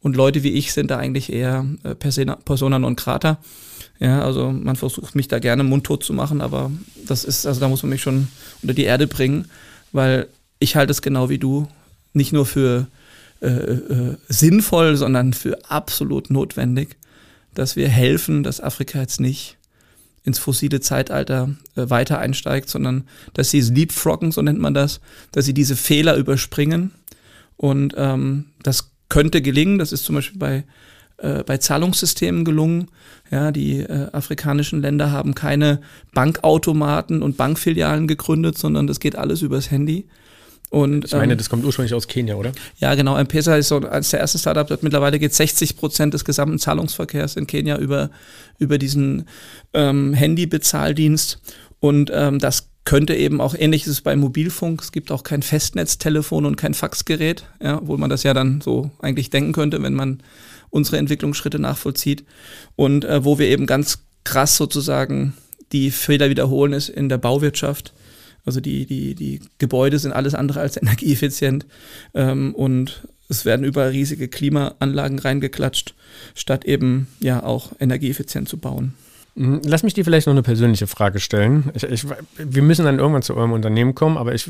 Und 0.00 0.16
Leute 0.16 0.42
wie 0.42 0.50
ich 0.50 0.72
sind 0.72 0.90
da 0.90 0.98
eigentlich 0.98 1.32
eher 1.32 1.64
äh, 1.84 1.94
persona, 1.94 2.36
persona 2.36 2.78
non 2.78 2.96
grata. 2.96 3.38
Ja, 4.02 4.20
also 4.22 4.50
man 4.50 4.74
versucht 4.74 5.14
mich 5.14 5.28
da 5.28 5.38
gerne 5.38 5.62
mundtot 5.62 6.02
zu 6.02 6.12
machen, 6.12 6.40
aber 6.40 6.72
das 7.06 7.22
ist, 7.22 7.46
also 7.46 7.60
da 7.60 7.68
muss 7.68 7.84
man 7.84 7.90
mich 7.90 8.02
schon 8.02 8.26
unter 8.60 8.74
die 8.74 8.82
Erde 8.82 9.06
bringen, 9.06 9.48
weil 9.92 10.26
ich 10.58 10.74
halte 10.74 10.90
es 10.90 11.02
genau 11.02 11.28
wie 11.28 11.38
du 11.38 11.68
nicht 12.12 12.32
nur 12.32 12.44
für 12.44 12.88
äh, 13.40 13.46
äh, 13.46 14.16
sinnvoll, 14.28 14.96
sondern 14.96 15.34
für 15.34 15.56
absolut 15.70 16.30
notwendig, 16.30 16.96
dass 17.54 17.76
wir 17.76 17.88
helfen, 17.88 18.42
dass 18.42 18.60
Afrika 18.60 18.98
jetzt 18.98 19.20
nicht 19.20 19.56
ins 20.24 20.40
fossile 20.40 20.80
Zeitalter 20.80 21.50
äh, 21.76 21.88
weiter 21.88 22.18
einsteigt, 22.18 22.70
sondern 22.70 23.04
dass 23.34 23.50
sie 23.50 23.60
es 23.60 23.70
leapfroggen, 23.70 24.32
so 24.32 24.42
nennt 24.42 24.58
man 24.58 24.74
das, 24.74 25.00
dass 25.30 25.44
sie 25.44 25.54
diese 25.54 25.76
Fehler 25.76 26.16
überspringen. 26.16 26.90
Und 27.56 27.94
ähm, 27.96 28.46
das 28.64 28.90
könnte 29.08 29.42
gelingen. 29.42 29.78
Das 29.78 29.92
ist 29.92 30.04
zum 30.04 30.16
Beispiel 30.16 30.40
bei 30.40 30.64
äh, 31.22 31.44
bei 31.44 31.58
Zahlungssystemen 31.58 32.44
gelungen. 32.44 32.88
Ja, 33.30 33.50
die 33.50 33.78
äh, 33.78 34.08
afrikanischen 34.12 34.82
Länder 34.82 35.10
haben 35.10 35.34
keine 35.34 35.80
Bankautomaten 36.12 37.22
und 37.22 37.36
Bankfilialen 37.36 38.06
gegründet, 38.06 38.58
sondern 38.58 38.86
das 38.86 39.00
geht 39.00 39.16
alles 39.16 39.40
übers 39.40 39.70
Handy. 39.70 40.06
Und, 40.68 41.04
ich 41.04 41.12
meine, 41.12 41.32
ähm, 41.32 41.38
das 41.38 41.50
kommt 41.50 41.64
ursprünglich 41.64 41.94
aus 41.94 42.08
Kenia, 42.08 42.34
oder? 42.34 42.52
Ja, 42.78 42.94
genau. 42.94 43.16
M-Pesa 43.16 43.56
ist 43.56 43.68
so 43.68 43.76
eines 43.76 44.10
der 44.10 44.20
ersten 44.20 44.38
Startups. 44.38 44.82
Mittlerweile 44.82 45.18
geht 45.18 45.34
60 45.34 45.76
Prozent 45.76 46.14
des 46.14 46.24
gesamten 46.24 46.58
Zahlungsverkehrs 46.58 47.36
in 47.36 47.46
Kenia 47.46 47.76
über, 47.76 48.10
über 48.58 48.78
diesen 48.78 49.28
ähm, 49.74 50.14
Handybezahldienst. 50.14 51.40
Und 51.78 52.10
ähm, 52.14 52.38
das 52.38 52.71
könnte 52.84 53.14
eben 53.14 53.40
auch 53.40 53.54
ähnliches 53.56 54.00
bei 54.00 54.16
Mobilfunk. 54.16 54.82
Es 54.82 54.92
gibt 54.92 55.12
auch 55.12 55.22
kein 55.22 55.42
Festnetztelefon 55.42 56.46
und 56.46 56.56
kein 56.56 56.74
Faxgerät, 56.74 57.44
ja, 57.62 57.78
obwohl 57.78 57.98
man 57.98 58.10
das 58.10 58.22
ja 58.22 58.34
dann 58.34 58.60
so 58.60 58.90
eigentlich 59.00 59.30
denken 59.30 59.52
könnte, 59.52 59.82
wenn 59.82 59.94
man 59.94 60.22
unsere 60.70 60.98
Entwicklungsschritte 60.98 61.58
nachvollzieht. 61.58 62.24
Und 62.76 63.04
äh, 63.04 63.24
wo 63.24 63.38
wir 63.38 63.48
eben 63.48 63.66
ganz 63.66 64.00
krass 64.24 64.56
sozusagen 64.56 65.34
die 65.72 65.90
Fehler 65.90 66.30
wiederholen, 66.30 66.72
ist 66.72 66.88
in 66.88 67.08
der 67.08 67.18
Bauwirtschaft. 67.18 67.92
Also 68.44 68.60
die, 68.60 68.86
die, 68.86 69.14
die 69.14 69.40
Gebäude 69.58 69.98
sind 69.98 70.12
alles 70.12 70.34
andere 70.34 70.60
als 70.60 70.76
energieeffizient 70.80 71.66
ähm, 72.14 72.54
und 72.54 73.06
es 73.28 73.44
werden 73.44 73.64
überall 73.64 73.90
riesige 73.90 74.28
Klimaanlagen 74.28 75.18
reingeklatscht, 75.18 75.94
statt 76.34 76.64
eben 76.64 77.06
ja 77.20 77.42
auch 77.42 77.72
energieeffizient 77.80 78.48
zu 78.48 78.58
bauen. 78.58 78.94
Mhm. 79.34 79.60
Lass 79.64 79.82
mich 79.82 79.94
dir 79.94 80.04
vielleicht 80.04 80.26
noch 80.26 80.34
eine 80.34 80.42
persönliche 80.42 80.86
Frage 80.86 81.20
stellen. 81.20 81.70
Ich, 81.74 81.84
ich, 81.84 82.06
wir 82.36 82.62
müssen 82.62 82.84
dann 82.84 82.98
irgendwann 82.98 83.22
zu 83.22 83.36
eurem 83.36 83.52
Unternehmen 83.52 83.94
kommen, 83.94 84.16
aber 84.16 84.34
ich, 84.34 84.48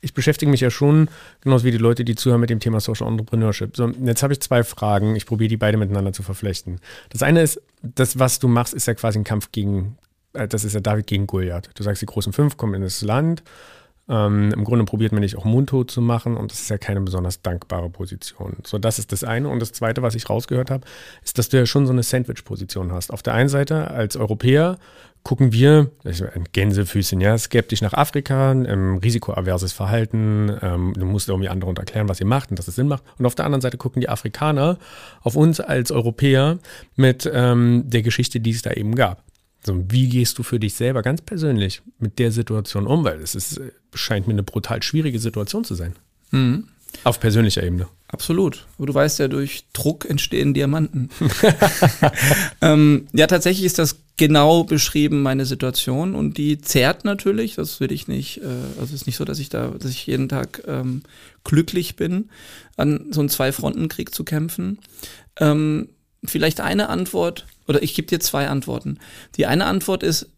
ich 0.00 0.14
beschäftige 0.14 0.50
mich 0.50 0.60
ja 0.60 0.70
schon, 0.70 1.08
genauso 1.40 1.64
wie 1.64 1.70
die 1.70 1.78
Leute, 1.78 2.04
die 2.04 2.14
zuhören 2.14 2.40
mit 2.40 2.50
dem 2.50 2.60
Thema 2.60 2.80
Social 2.80 3.08
Entrepreneurship. 3.08 3.76
So, 3.76 3.88
jetzt 3.88 4.22
habe 4.22 4.32
ich 4.32 4.40
zwei 4.40 4.62
Fragen. 4.64 5.16
Ich 5.16 5.26
probiere 5.26 5.48
die 5.48 5.56
beide 5.56 5.76
miteinander 5.76 6.12
zu 6.12 6.22
verflechten. 6.22 6.80
Das 7.10 7.22
eine 7.22 7.42
ist, 7.42 7.60
das, 7.82 8.18
was 8.18 8.38
du 8.38 8.48
machst, 8.48 8.74
ist 8.74 8.86
ja 8.86 8.94
quasi 8.94 9.18
ein 9.18 9.24
Kampf 9.24 9.50
gegen, 9.52 9.96
äh, 10.32 10.46
das 10.46 10.64
ist 10.64 10.74
ja 10.74 10.80
David 10.80 11.06
gegen 11.06 11.26
Goliath. 11.26 11.70
Du 11.74 11.82
sagst, 11.82 12.02
die 12.02 12.06
großen 12.06 12.32
fünf 12.32 12.56
kommen 12.56 12.74
in 12.74 12.82
das 12.82 13.02
Land 13.02 13.42
ähm, 14.10 14.52
Im 14.52 14.64
Grunde 14.64 14.84
probiert 14.84 15.12
man 15.12 15.22
dich 15.22 15.36
auch 15.36 15.44
mundtot 15.44 15.90
zu 15.90 16.02
machen 16.02 16.36
und 16.36 16.50
das 16.50 16.60
ist 16.60 16.70
ja 16.70 16.78
keine 16.78 17.00
besonders 17.00 17.42
dankbare 17.42 17.88
Position. 17.90 18.56
So, 18.66 18.78
das 18.78 18.98
ist 18.98 19.12
das 19.12 19.22
eine. 19.22 19.48
Und 19.48 19.60
das 19.60 19.72
zweite, 19.72 20.02
was 20.02 20.16
ich 20.16 20.28
rausgehört 20.28 20.70
habe, 20.70 20.84
ist, 21.22 21.38
dass 21.38 21.48
du 21.48 21.58
ja 21.58 21.64
schon 21.64 21.86
so 21.86 21.92
eine 21.92 22.02
Sandwich-Position 22.02 22.92
hast. 22.92 23.12
Auf 23.12 23.22
der 23.22 23.34
einen 23.34 23.48
Seite 23.48 23.90
als 23.90 24.16
Europäer 24.16 24.78
gucken 25.22 25.52
wir, 25.52 25.90
Gänsefüßchen, 26.52 27.20
ja, 27.20 27.36
skeptisch 27.36 27.82
nach 27.82 27.92
Afrika, 27.92 28.52
ähm, 28.52 28.96
risikoaverses 28.96 29.72
Verhalten, 29.72 30.50
ähm, 30.62 30.94
du 30.96 31.04
musst 31.04 31.28
irgendwie 31.28 31.50
anderen 31.50 31.76
erklären, 31.76 32.08
was 32.08 32.20
ihr 32.20 32.26
macht 32.26 32.50
und 32.50 32.58
dass 32.58 32.66
es 32.66 32.74
Sinn 32.74 32.88
macht. 32.88 33.04
Und 33.18 33.26
auf 33.26 33.34
der 33.34 33.44
anderen 33.44 33.60
Seite 33.60 33.76
gucken 33.76 34.00
die 34.00 34.08
Afrikaner 34.08 34.78
auf 35.22 35.36
uns 35.36 35.60
als 35.60 35.92
Europäer 35.92 36.58
mit 36.96 37.30
ähm, 37.32 37.84
der 37.86 38.02
Geschichte, 38.02 38.40
die 38.40 38.50
es 38.50 38.62
da 38.62 38.72
eben 38.72 38.94
gab. 38.94 39.22
So, 39.64 39.84
wie 39.88 40.08
gehst 40.08 40.38
du 40.38 40.42
für 40.42 40.58
dich 40.58 40.74
selber 40.74 41.02
ganz 41.02 41.20
persönlich 41.20 41.82
mit 41.98 42.18
der 42.18 42.32
Situation 42.32 42.86
um? 42.86 43.04
Weil 43.04 43.20
es 43.20 43.34
ist, 43.34 43.60
scheint 43.94 44.26
mir 44.26 44.32
eine 44.32 44.42
brutal 44.42 44.82
schwierige 44.82 45.18
Situation 45.18 45.64
zu 45.64 45.74
sein. 45.74 45.94
Mhm. 46.30 46.64
Auf 47.04 47.20
persönlicher 47.20 47.62
Ebene. 47.62 47.86
Absolut. 48.08 48.66
Aber 48.76 48.86
du 48.86 48.94
weißt 48.94 49.20
ja, 49.20 49.28
durch 49.28 49.64
Druck 49.72 50.08
entstehen 50.08 50.54
Diamanten. 50.54 51.10
ähm, 52.60 53.06
ja, 53.12 53.28
tatsächlich 53.28 53.64
ist 53.64 53.78
das 53.78 54.00
genau 54.16 54.64
beschrieben, 54.64 55.22
meine 55.22 55.46
Situation. 55.46 56.14
Und 56.14 56.36
die 56.36 56.60
zehrt 56.60 57.04
natürlich. 57.04 57.54
Das 57.54 57.78
will 57.78 57.92
ich 57.92 58.08
nicht. 58.08 58.38
Äh, 58.38 58.46
also 58.80 58.86
es 58.86 58.92
ist 58.92 59.06
nicht 59.06 59.16
so, 59.16 59.24
dass 59.24 59.38
ich 59.38 59.50
da, 59.50 59.68
dass 59.68 59.90
ich 59.90 60.06
jeden 60.06 60.28
Tag 60.28 60.62
ähm, 60.66 61.02
glücklich 61.44 61.94
bin, 61.94 62.30
an 62.76 63.06
so 63.12 63.20
einem 63.20 63.28
Zwei-Fronten-Krieg 63.28 64.12
zu 64.12 64.24
kämpfen. 64.24 64.78
Ähm, 65.38 65.90
vielleicht 66.24 66.60
eine 66.60 66.88
Antwort 66.88 67.46
oder 67.70 67.84
ich 67.84 67.94
gebe 67.94 68.08
dir 68.08 68.18
zwei 68.18 68.48
Antworten. 68.48 68.98
Die 69.36 69.46
eine 69.46 69.66
Antwort 69.66 70.02
ist, 70.02 70.32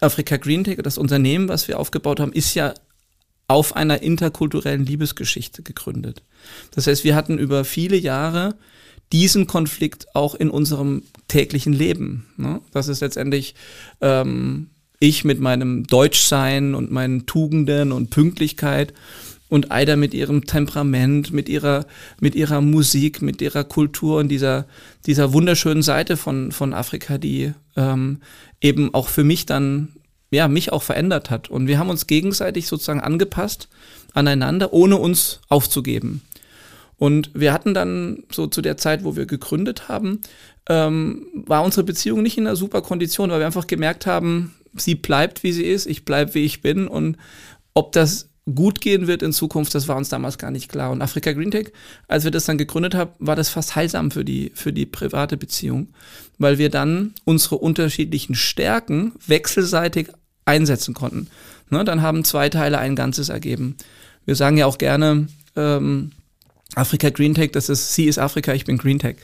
Afrika 0.00 0.38
Green 0.38 0.64
Tech, 0.64 0.78
das 0.82 0.96
Unternehmen, 0.96 1.50
was 1.50 1.68
wir 1.68 1.78
aufgebaut 1.78 2.18
haben, 2.18 2.32
ist 2.32 2.54
ja 2.54 2.72
auf 3.46 3.76
einer 3.76 4.00
interkulturellen 4.00 4.86
Liebesgeschichte 4.86 5.62
gegründet. 5.62 6.22
Das 6.70 6.86
heißt, 6.86 7.04
wir 7.04 7.14
hatten 7.14 7.36
über 7.36 7.64
viele 7.66 7.98
Jahre 7.98 8.56
diesen 9.12 9.46
Konflikt 9.46 10.14
auch 10.14 10.34
in 10.34 10.48
unserem 10.48 11.02
täglichen 11.28 11.74
Leben. 11.74 12.26
Ne? 12.38 12.62
Das 12.72 12.88
ist 12.88 13.00
letztendlich 13.00 13.54
ähm, 14.00 14.70
ich 14.98 15.24
mit 15.24 15.40
meinem 15.40 15.86
Deutschsein 15.86 16.74
und 16.74 16.90
meinen 16.90 17.26
Tugenden 17.26 17.92
und 17.92 18.08
Pünktlichkeit 18.08 18.94
und 19.50 19.70
Aida 19.70 19.96
mit 19.96 20.14
ihrem 20.14 20.46
Temperament, 20.46 21.32
mit 21.32 21.48
ihrer, 21.48 21.84
mit 22.20 22.34
ihrer 22.34 22.62
Musik, 22.62 23.20
mit 23.20 23.42
ihrer 23.42 23.64
Kultur 23.64 24.18
und 24.18 24.28
dieser, 24.28 24.64
dieser 25.06 25.32
wunderschönen 25.34 25.82
Seite 25.82 26.16
von, 26.16 26.52
von 26.52 26.72
Afrika, 26.72 27.18
die 27.18 27.52
ähm, 27.76 28.20
eben 28.60 28.94
auch 28.94 29.08
für 29.08 29.24
mich 29.24 29.44
dann, 29.44 29.88
ja, 30.30 30.48
mich 30.48 30.72
auch 30.72 30.84
verändert 30.84 31.30
hat. 31.30 31.50
Und 31.50 31.66
wir 31.66 31.78
haben 31.78 31.90
uns 31.90 32.06
gegenseitig 32.06 32.68
sozusagen 32.68 33.00
angepasst 33.00 33.68
aneinander, 34.14 34.72
ohne 34.72 34.96
uns 34.96 35.40
aufzugeben. 35.48 36.22
Und 36.96 37.30
wir 37.34 37.52
hatten 37.52 37.74
dann 37.74 38.22
so 38.30 38.46
zu 38.46 38.62
der 38.62 38.76
Zeit, 38.76 39.04
wo 39.04 39.16
wir 39.16 39.26
gegründet 39.26 39.88
haben, 39.88 40.20
ähm, 40.68 41.26
war 41.34 41.64
unsere 41.64 41.82
Beziehung 41.82 42.22
nicht 42.22 42.38
in 42.38 42.46
einer 42.46 42.56
super 42.56 42.82
Kondition, 42.82 43.30
weil 43.30 43.40
wir 43.40 43.46
einfach 43.46 43.66
gemerkt 43.66 44.06
haben, 44.06 44.54
sie 44.76 44.94
bleibt, 44.94 45.42
wie 45.42 45.52
sie 45.52 45.64
ist, 45.64 45.86
ich 45.86 46.04
bleibe, 46.04 46.34
wie 46.34 46.44
ich 46.44 46.62
bin. 46.62 46.86
Und 46.86 47.16
ob 47.74 47.92
das 47.92 48.29
gut 48.54 48.80
gehen 48.80 49.06
wird 49.06 49.22
in 49.22 49.32
Zukunft, 49.32 49.74
das 49.74 49.88
war 49.88 49.96
uns 49.96 50.08
damals 50.08 50.38
gar 50.38 50.50
nicht 50.50 50.70
klar. 50.70 50.90
Und 50.90 51.02
Afrika 51.02 51.32
Green 51.32 51.50
Tech, 51.50 51.72
als 52.08 52.24
wir 52.24 52.30
das 52.30 52.44
dann 52.44 52.58
gegründet 52.58 52.94
haben, 52.94 53.10
war 53.18 53.36
das 53.36 53.48
fast 53.48 53.76
heilsam 53.76 54.10
für 54.10 54.24
die, 54.24 54.52
für 54.54 54.72
die 54.72 54.86
private 54.86 55.36
Beziehung, 55.36 55.88
weil 56.38 56.58
wir 56.58 56.70
dann 56.70 57.14
unsere 57.24 57.56
unterschiedlichen 57.56 58.34
Stärken 58.34 59.12
wechselseitig 59.26 60.08
einsetzen 60.44 60.94
konnten. 60.94 61.28
Ne, 61.70 61.84
dann 61.84 62.02
haben 62.02 62.24
zwei 62.24 62.48
Teile 62.48 62.78
ein 62.78 62.96
Ganzes 62.96 63.28
ergeben. 63.28 63.76
Wir 64.24 64.34
sagen 64.34 64.56
ja 64.56 64.66
auch 64.66 64.78
gerne, 64.78 65.28
ähm, 65.56 66.12
Afrika 66.74 67.10
Green 67.10 67.34
Tech, 67.34 67.50
das 67.52 67.68
ist, 67.68 67.94
sie 67.94 68.06
ist 68.06 68.18
Afrika, 68.18 68.52
ich 68.52 68.64
bin 68.64 68.78
Green 68.78 68.98
Tech. 68.98 69.16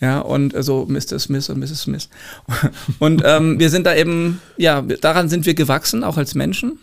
Ja, 0.00 0.20
und 0.20 0.54
so 0.58 0.86
Mr. 0.86 1.18
Smith 1.18 1.48
und 1.48 1.58
Mrs. 1.58 1.82
Smith. 1.82 2.08
Und 2.98 3.22
ähm, 3.24 3.58
wir 3.58 3.70
sind 3.70 3.86
da 3.86 3.94
eben, 3.94 4.40
ja, 4.56 4.82
daran 4.82 5.28
sind 5.28 5.46
wir 5.46 5.54
gewachsen, 5.54 6.04
auch 6.04 6.16
als 6.16 6.34
Menschen. 6.34 6.78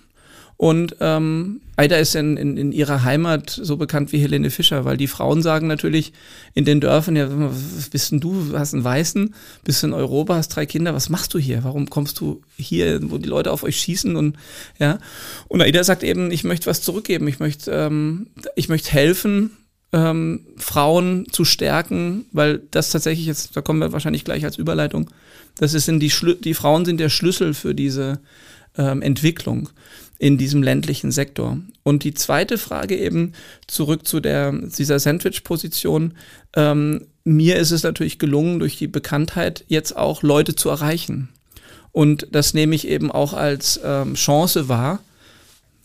Und 0.58 0.96
ähm, 1.02 1.62
Aida 1.76 1.98
ist 1.98 2.16
in, 2.16 2.36
in, 2.36 2.58
in 2.58 2.72
ihrer 2.72 3.04
Heimat 3.04 3.52
so 3.52 3.78
bekannt 3.78 4.12
wie 4.12 4.18
Helene 4.18 4.50
Fischer, 4.50 4.86
weil 4.86 4.98
die 4.98 5.06
Frauen 5.06 5.44
sagen 5.44 5.68
natürlich 5.68 6.14
in 6.56 6.66
den 6.66 6.82
Dörfern, 6.82 7.16
ja, 7.16 7.28
was 7.30 7.90
bist 7.92 8.12
denn 8.12 8.20
du, 8.20 8.58
hast 8.58 8.74
einen 8.74 8.84
Weißen, 8.84 9.36
bist 9.64 9.84
in 9.84 9.94
Europa, 9.94 10.36
hast 10.36 10.50
drei 10.50 10.66
Kinder, 10.66 10.96
was 10.96 11.10
machst 11.10 11.36
du 11.36 11.38
hier? 11.38 11.64
Warum 11.64 11.92
kommst 11.92 12.20
du 12.20 12.42
hier, 12.58 13.00
wo 13.12 13.20
die 13.20 13.30
Leute 13.30 13.52
auf 13.52 13.62
euch 13.62 13.80
schießen 13.80 14.16
und 14.16 14.36
ja? 14.80 14.98
Und 15.48 15.62
Aida 15.62 15.84
sagt 15.84 16.02
eben, 16.02 16.32
ich 16.32 16.44
möchte 16.44 16.66
was 16.66 16.82
zurückgeben, 16.82 17.28
ich 17.28 17.40
möchte, 17.40 17.72
ähm, 17.72 18.26
ich 18.56 18.68
möchte 18.68 18.92
helfen, 18.92 19.52
ähm, 19.94 20.48
Frauen 20.58 21.28
zu 21.32 21.46
stärken, 21.46 22.26
weil 22.32 22.64
das 22.72 22.90
tatsächlich 22.90 23.28
jetzt, 23.28 23.56
da 23.56 23.62
kommen 23.62 23.80
wir 23.80 23.94
wahrscheinlich 23.94 24.26
gleich 24.26 24.44
als 24.44 24.58
Überleitung, 24.58 25.12
das 25.60 25.76
ist 25.76 25.88
in 25.88 26.00
die, 26.00 26.10
Schlü 26.10 26.36
die 26.36 26.56
Frauen 26.56 26.86
sind 26.86 27.00
der 27.00 27.10
Schlüssel 27.10 27.54
für 27.54 27.76
diese 27.76 28.20
ähm, 28.78 29.04
Entwicklung 29.04 29.70
in 30.20 30.38
diesem 30.38 30.64
ländlichen 30.64 31.12
Sektor. 31.12 31.60
Und 31.84 32.04
die 32.04 32.14
zweite 32.14 32.58
Frage 32.58 32.98
eben 32.98 33.34
zurück 33.68 34.08
zu 34.08 34.20
der, 34.20 34.52
dieser 34.52 35.00
Sandwich-Position. 35.00 36.14
Ähm, 36.56 37.08
mir 37.24 37.58
ist 37.58 37.72
es 37.72 37.84
natürlich 37.84 38.20
gelungen, 38.20 38.60
durch 38.60 38.78
die 38.78 38.88
Bekanntheit 38.88 39.64
jetzt 39.68 39.96
auch 39.96 40.24
Leute 40.24 40.56
zu 40.56 40.70
erreichen. 40.70 41.30
Und 41.92 42.28
das 42.32 42.54
nehme 42.54 42.76
ich 42.76 42.88
eben 42.88 43.12
auch 43.12 43.34
als 43.34 43.80
ähm, 43.84 44.16
Chance 44.16 44.70
wahr. 44.70 45.00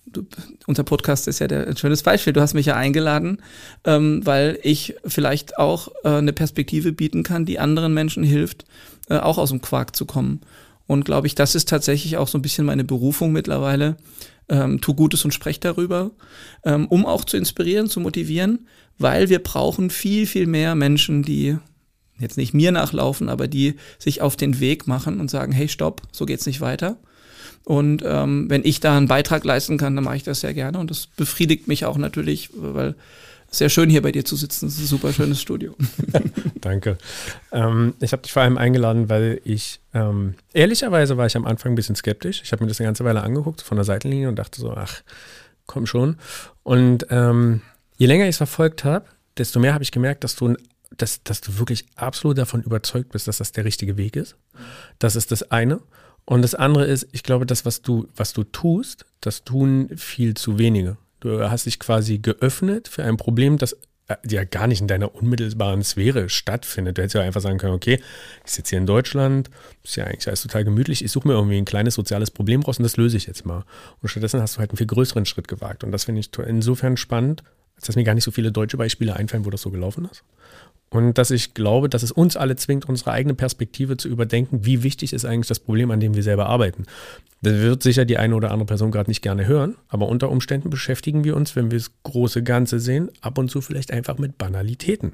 Du, 0.06 0.26
unser 0.66 0.84
Podcast 0.84 1.26
ist 1.28 1.38
ja 1.38 1.48
der, 1.48 1.66
ein 1.66 1.76
schönes 1.76 2.02
Beispiel. 2.02 2.32
Du 2.32 2.40
hast 2.40 2.54
mich 2.54 2.66
ja 2.66 2.76
eingeladen, 2.76 3.38
ähm, 3.84 4.24
weil 4.24 4.58
ich 4.62 4.94
vielleicht 5.06 5.58
auch 5.58 5.88
äh, 6.04 6.08
eine 6.08 6.32
Perspektive 6.32 6.92
bieten 6.92 7.22
kann, 7.22 7.46
die 7.46 7.58
anderen 7.58 7.94
Menschen 7.94 8.22
hilft, 8.22 8.64
äh, 9.08 9.18
auch 9.18 9.38
aus 9.38 9.50
dem 9.50 9.62
Quark 9.62 9.96
zu 9.96 10.04
kommen. 10.04 10.40
Und 10.92 11.04
glaube 11.06 11.26
ich, 11.26 11.34
das 11.34 11.54
ist 11.54 11.70
tatsächlich 11.70 12.18
auch 12.18 12.28
so 12.28 12.36
ein 12.36 12.42
bisschen 12.42 12.66
meine 12.66 12.84
Berufung 12.84 13.32
mittlerweile. 13.32 13.96
Ähm, 14.48 14.80
tu 14.80 14.92
Gutes 14.94 15.24
und 15.24 15.32
sprech 15.32 15.58
darüber, 15.58 16.10
ähm, 16.64 16.86
um 16.88 17.06
auch 17.06 17.24
zu 17.24 17.38
inspirieren, 17.38 17.88
zu 17.88 18.00
motivieren, 18.00 18.66
weil 18.98 19.30
wir 19.30 19.38
brauchen 19.38 19.88
viel, 19.88 20.26
viel 20.26 20.46
mehr 20.46 20.74
Menschen, 20.74 21.22
die 21.22 21.56
jetzt 22.18 22.36
nicht 22.36 22.52
mir 22.52 22.72
nachlaufen, 22.72 23.30
aber 23.30 23.48
die 23.48 23.76
sich 23.98 24.20
auf 24.20 24.36
den 24.36 24.60
Weg 24.60 24.86
machen 24.86 25.18
und 25.18 25.30
sagen, 25.30 25.52
hey, 25.52 25.68
stopp, 25.68 26.02
so 26.12 26.26
geht's 26.26 26.44
nicht 26.44 26.60
weiter. 26.60 26.98
Und 27.64 28.02
ähm, 28.04 28.50
wenn 28.50 28.64
ich 28.64 28.80
da 28.80 28.96
einen 28.96 29.08
Beitrag 29.08 29.44
leisten 29.44 29.78
kann, 29.78 29.94
dann 29.94 30.04
mache 30.04 30.16
ich 30.16 30.24
das 30.24 30.40
sehr 30.40 30.52
gerne. 30.52 30.78
Und 30.78 30.90
das 30.90 31.06
befriedigt 31.06 31.68
mich 31.68 31.86
auch 31.86 31.96
natürlich, 31.96 32.50
weil 32.54 32.96
sehr 33.52 33.68
schön 33.68 33.90
hier 33.90 34.02
bei 34.02 34.10
dir 34.12 34.24
zu 34.24 34.34
sitzen. 34.34 34.66
Das 34.66 34.74
ist 34.74 34.80
ein 34.80 34.86
super 34.86 35.12
schönes 35.12 35.40
Studio. 35.40 35.76
Danke. 36.60 36.98
Ähm, 37.52 37.94
ich 38.00 38.12
habe 38.12 38.22
dich 38.22 38.32
vor 38.32 38.42
allem 38.42 38.58
eingeladen, 38.58 39.08
weil 39.08 39.40
ich 39.44 39.80
ähm, 39.94 40.34
ehrlicherweise 40.52 41.16
war 41.16 41.26
ich 41.26 41.36
am 41.36 41.44
Anfang 41.44 41.72
ein 41.72 41.74
bisschen 41.76 41.94
skeptisch. 41.94 42.40
Ich 42.42 42.52
habe 42.52 42.64
mir 42.64 42.68
das 42.68 42.80
eine 42.80 42.88
ganze 42.88 43.04
Weile 43.04 43.22
angeguckt 43.22 43.62
von 43.62 43.76
der 43.76 43.84
Seitenlinie 43.84 44.28
und 44.28 44.36
dachte 44.36 44.60
so, 44.60 44.72
ach, 44.72 45.02
komm 45.66 45.86
schon. 45.86 46.16
Und 46.62 47.06
ähm, 47.10 47.60
je 47.98 48.06
länger 48.06 48.24
ich 48.24 48.30
es 48.30 48.36
verfolgt 48.38 48.84
habe, 48.84 49.04
desto 49.36 49.60
mehr 49.60 49.74
habe 49.74 49.84
ich 49.84 49.92
gemerkt, 49.92 50.24
dass 50.24 50.34
du 50.34 50.54
dass, 50.98 51.22
dass 51.22 51.40
du 51.40 51.58
wirklich 51.58 51.86
absolut 51.96 52.36
davon 52.36 52.62
überzeugt 52.62 53.12
bist, 53.12 53.26
dass 53.26 53.38
das 53.38 53.52
der 53.52 53.64
richtige 53.64 53.96
Weg 53.96 54.14
ist. 54.14 54.36
Das 54.98 55.16
ist 55.16 55.30
das 55.30 55.50
eine. 55.50 55.80
Und 56.24 56.42
das 56.42 56.54
andere 56.54 56.84
ist, 56.84 57.08
ich 57.12 57.22
glaube, 57.22 57.46
das, 57.46 57.64
was 57.64 57.82
du, 57.82 58.08
was 58.14 58.32
du 58.32 58.44
tust, 58.44 59.06
das 59.20 59.44
tun 59.44 59.88
viel 59.96 60.34
zu 60.34 60.58
wenige. 60.58 60.96
Du 61.22 61.48
hast 61.48 61.66
dich 61.66 61.78
quasi 61.78 62.18
geöffnet 62.18 62.88
für 62.88 63.04
ein 63.04 63.16
Problem, 63.16 63.56
das 63.56 63.76
äh, 64.08 64.16
ja 64.28 64.42
gar 64.42 64.66
nicht 64.66 64.80
in 64.80 64.88
deiner 64.88 65.14
unmittelbaren 65.14 65.84
Sphäre 65.84 66.28
stattfindet. 66.28 66.98
Du 66.98 67.02
hättest 67.02 67.14
ja 67.14 67.20
einfach 67.20 67.40
sagen 67.40 67.58
können, 67.58 67.74
okay, 67.74 68.00
ich 68.44 68.50
sitze 68.50 68.70
hier 68.70 68.80
in 68.80 68.86
Deutschland, 68.86 69.48
ist 69.84 69.94
ja 69.94 70.04
eigentlich 70.04 70.26
alles 70.26 70.42
total 70.42 70.64
gemütlich, 70.64 71.04
ich 71.04 71.12
suche 71.12 71.28
mir 71.28 71.34
irgendwie 71.34 71.58
ein 71.58 71.64
kleines 71.64 71.94
soziales 71.94 72.32
Problem 72.32 72.62
raus 72.62 72.78
und 72.78 72.82
das 72.82 72.96
löse 72.96 73.16
ich 73.16 73.26
jetzt 73.26 73.46
mal. 73.46 73.64
Und 74.00 74.08
stattdessen 74.08 74.42
hast 74.42 74.56
du 74.56 74.58
halt 74.58 74.70
einen 74.70 74.78
viel 74.78 74.88
größeren 74.88 75.24
Schritt 75.24 75.46
gewagt. 75.46 75.84
Und 75.84 75.92
das 75.92 76.06
finde 76.06 76.20
ich 76.22 76.36
insofern 76.44 76.96
spannend, 76.96 77.44
dass 77.80 77.94
mir 77.94 78.02
gar 78.02 78.14
nicht 78.14 78.24
so 78.24 78.32
viele 78.32 78.50
deutsche 78.50 78.76
Beispiele 78.76 79.14
einfallen, 79.14 79.44
wo 79.44 79.50
das 79.50 79.62
so 79.62 79.70
gelaufen 79.70 80.08
ist. 80.10 80.24
Und 80.92 81.16
dass 81.16 81.30
ich 81.30 81.54
glaube, 81.54 81.88
dass 81.88 82.02
es 82.02 82.12
uns 82.12 82.36
alle 82.36 82.54
zwingt, 82.56 82.86
unsere 82.86 83.12
eigene 83.12 83.32
Perspektive 83.32 83.96
zu 83.96 84.08
überdenken, 84.08 84.66
wie 84.66 84.82
wichtig 84.82 85.14
ist 85.14 85.24
eigentlich 85.24 85.48
das 85.48 85.58
Problem, 85.58 85.90
an 85.90 86.00
dem 86.00 86.14
wir 86.14 86.22
selber 86.22 86.46
arbeiten. 86.46 86.84
Das 87.40 87.54
wird 87.54 87.82
sicher 87.82 88.04
die 88.04 88.18
eine 88.18 88.36
oder 88.36 88.50
andere 88.50 88.66
Person 88.66 88.90
gerade 88.90 89.10
nicht 89.10 89.22
gerne 89.22 89.46
hören, 89.46 89.76
aber 89.88 90.06
unter 90.06 90.30
Umständen 90.30 90.68
beschäftigen 90.68 91.24
wir 91.24 91.34
uns, 91.34 91.56
wenn 91.56 91.70
wir 91.70 91.78
das 91.78 91.90
große 92.02 92.42
Ganze 92.42 92.78
sehen, 92.78 93.08
ab 93.22 93.38
und 93.38 93.50
zu 93.50 93.62
vielleicht 93.62 93.90
einfach 93.90 94.18
mit 94.18 94.36
Banalitäten. 94.36 95.12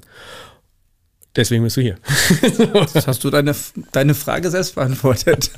Deswegen 1.35 1.63
bist 1.63 1.77
du 1.77 1.81
hier. 1.81 1.95
Jetzt 2.41 3.07
hast 3.07 3.23
du 3.23 3.29
deine, 3.29 3.55
deine 3.93 4.13
Frage 4.15 4.51
selbst 4.51 4.75
beantwortet. 4.75 5.51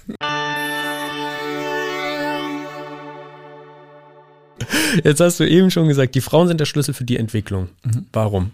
Jetzt 5.03 5.19
hast 5.19 5.39
du 5.39 5.49
eben 5.49 5.71
schon 5.71 5.88
gesagt, 5.88 6.13
die 6.13 6.21
Frauen 6.21 6.47
sind 6.47 6.60
der 6.60 6.65
Schlüssel 6.65 6.93
für 6.93 7.05
die 7.05 7.17
Entwicklung. 7.17 7.69
Mhm. 7.84 8.05
Warum? 8.13 8.51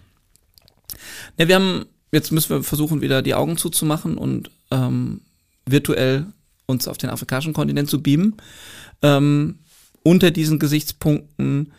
Ja, 1.38 1.48
wir 1.48 1.54
haben, 1.54 1.86
jetzt 2.12 2.32
müssen 2.32 2.50
wir 2.50 2.62
versuchen, 2.62 3.00
wieder 3.00 3.22
die 3.22 3.34
Augen 3.34 3.56
zuzumachen 3.56 4.18
und 4.18 4.50
ähm, 4.70 5.20
virtuell 5.66 6.26
uns 6.66 6.88
auf 6.88 6.98
den 6.98 7.10
afrikanischen 7.10 7.52
Kontinent 7.52 7.88
zu 7.88 8.02
beamen. 8.02 8.36
Ähm, 9.02 9.60
unter 10.02 10.30
diesen 10.30 10.58
Gesichtspunkten 10.58 11.72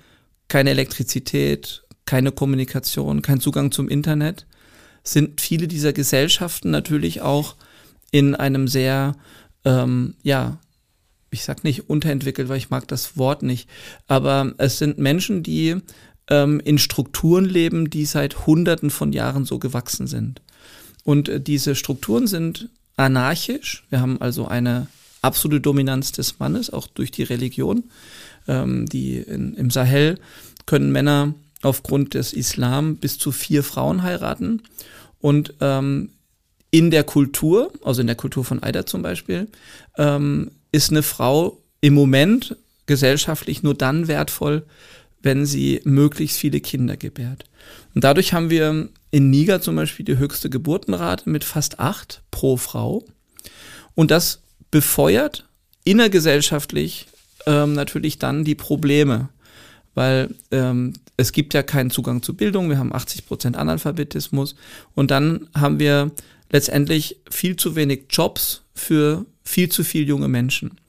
keine 0.47 0.71
Elektrizität, 0.71 1.83
keine 2.05 2.31
Kommunikation, 2.31 3.21
kein 3.21 3.39
Zugang 3.39 3.71
zum 3.71 3.87
Internet, 3.87 4.45
sind 5.03 5.39
viele 5.39 5.67
dieser 5.67 5.93
Gesellschaften 5.93 6.71
natürlich 6.71 7.21
auch 7.21 7.55
in 8.11 8.35
einem 8.35 8.67
sehr, 8.67 9.15
ähm, 9.63 10.15
ja, 10.23 10.59
ich 11.31 11.43
sag 11.43 11.63
nicht 11.63 11.89
unterentwickelt, 11.89 12.49
weil 12.49 12.57
ich 12.57 12.71
mag 12.71 12.87
das 12.87 13.15
Wort 13.15 13.43
nicht, 13.43 13.69
aber 14.07 14.53
es 14.57 14.79
sind 14.79 14.97
Menschen, 14.97 15.43
die 15.43 15.77
ähm, 16.29 16.59
in 16.63 16.77
Strukturen 16.77 17.45
leben, 17.45 17.89
die 17.89 18.05
seit 18.05 18.45
Hunderten 18.45 18.89
von 18.89 19.11
Jahren 19.11 19.45
so 19.45 19.59
gewachsen 19.59 20.07
sind. 20.07 20.41
Und 21.03 21.29
äh, 21.29 21.41
diese 21.41 21.75
Strukturen 21.75 22.27
sind 22.27 22.69
anarchisch. 22.95 23.85
Wir 23.89 24.01
haben 24.01 24.21
also 24.21 24.47
eine 24.47 24.87
absolute 25.21 25.61
Dominanz 25.61 26.11
des 26.11 26.39
Mannes, 26.39 26.71
auch 26.71 26.87
durch 26.87 27.11
die 27.11 27.23
Religion. 27.23 27.85
Ähm, 28.47 28.85
die 28.87 29.17
in, 29.17 29.55
Im 29.55 29.69
Sahel 29.69 30.19
können 30.65 30.91
Männer 30.91 31.33
aufgrund 31.61 32.13
des 32.13 32.33
Islam 32.33 32.97
bis 32.97 33.17
zu 33.17 33.31
vier 33.31 33.63
Frauen 33.63 34.03
heiraten. 34.03 34.61
Und 35.19 35.53
ähm, 35.59 36.09
in 36.71 36.91
der 36.91 37.03
Kultur, 37.03 37.71
also 37.83 38.01
in 38.01 38.07
der 38.07 38.15
Kultur 38.15 38.45
von 38.45 38.61
Aida 38.63 38.85
zum 38.85 39.01
Beispiel, 39.01 39.47
ähm, 39.97 40.51
ist 40.71 40.91
eine 40.91 41.03
Frau 41.03 41.61
im 41.81 41.93
Moment 41.93 42.55
gesellschaftlich 42.85 43.63
nur 43.63 43.73
dann 43.73 44.07
wertvoll, 44.07 44.65
wenn 45.21 45.45
sie 45.45 45.81
möglichst 45.83 46.37
viele 46.37 46.61
Kinder 46.61 46.97
gebärt. 46.97 47.45
Und 47.93 48.03
dadurch 48.03 48.33
haben 48.33 48.49
wir 48.49 48.89
in 49.11 49.29
Niger 49.29 49.61
zum 49.61 49.75
Beispiel 49.75 50.05
die 50.05 50.17
höchste 50.17 50.49
Geburtenrate 50.49 51.29
mit 51.29 51.43
fast 51.43 51.79
acht 51.79 52.21
pro 52.31 52.57
Frau. 52.57 53.03
Und 53.95 54.11
das 54.11 54.41
befeuert 54.71 55.47
innergesellschaftlich 55.83 57.07
ähm, 57.45 57.73
natürlich 57.73 58.19
dann 58.19 58.43
die 58.43 58.55
Probleme, 58.55 59.29
weil 59.95 60.29
ähm, 60.51 60.93
es 61.17 61.31
gibt 61.31 61.53
ja 61.53 61.63
keinen 61.63 61.89
Zugang 61.89 62.21
zu 62.21 62.35
Bildung, 62.35 62.69
wir 62.69 62.77
haben 62.77 62.93
80 62.93 63.25
Prozent 63.25 63.57
Analphabetismus 63.57 64.55
und 64.95 65.11
dann 65.11 65.49
haben 65.53 65.79
wir 65.79 66.11
letztendlich 66.51 67.17
viel 67.29 67.55
zu 67.55 67.75
wenig 67.75 68.05
Jobs 68.09 68.61
für 68.73 69.25
viel 69.43 69.69
zu 69.69 69.83
viel 69.83 70.07
junge 70.07 70.27
Menschen. 70.27 70.79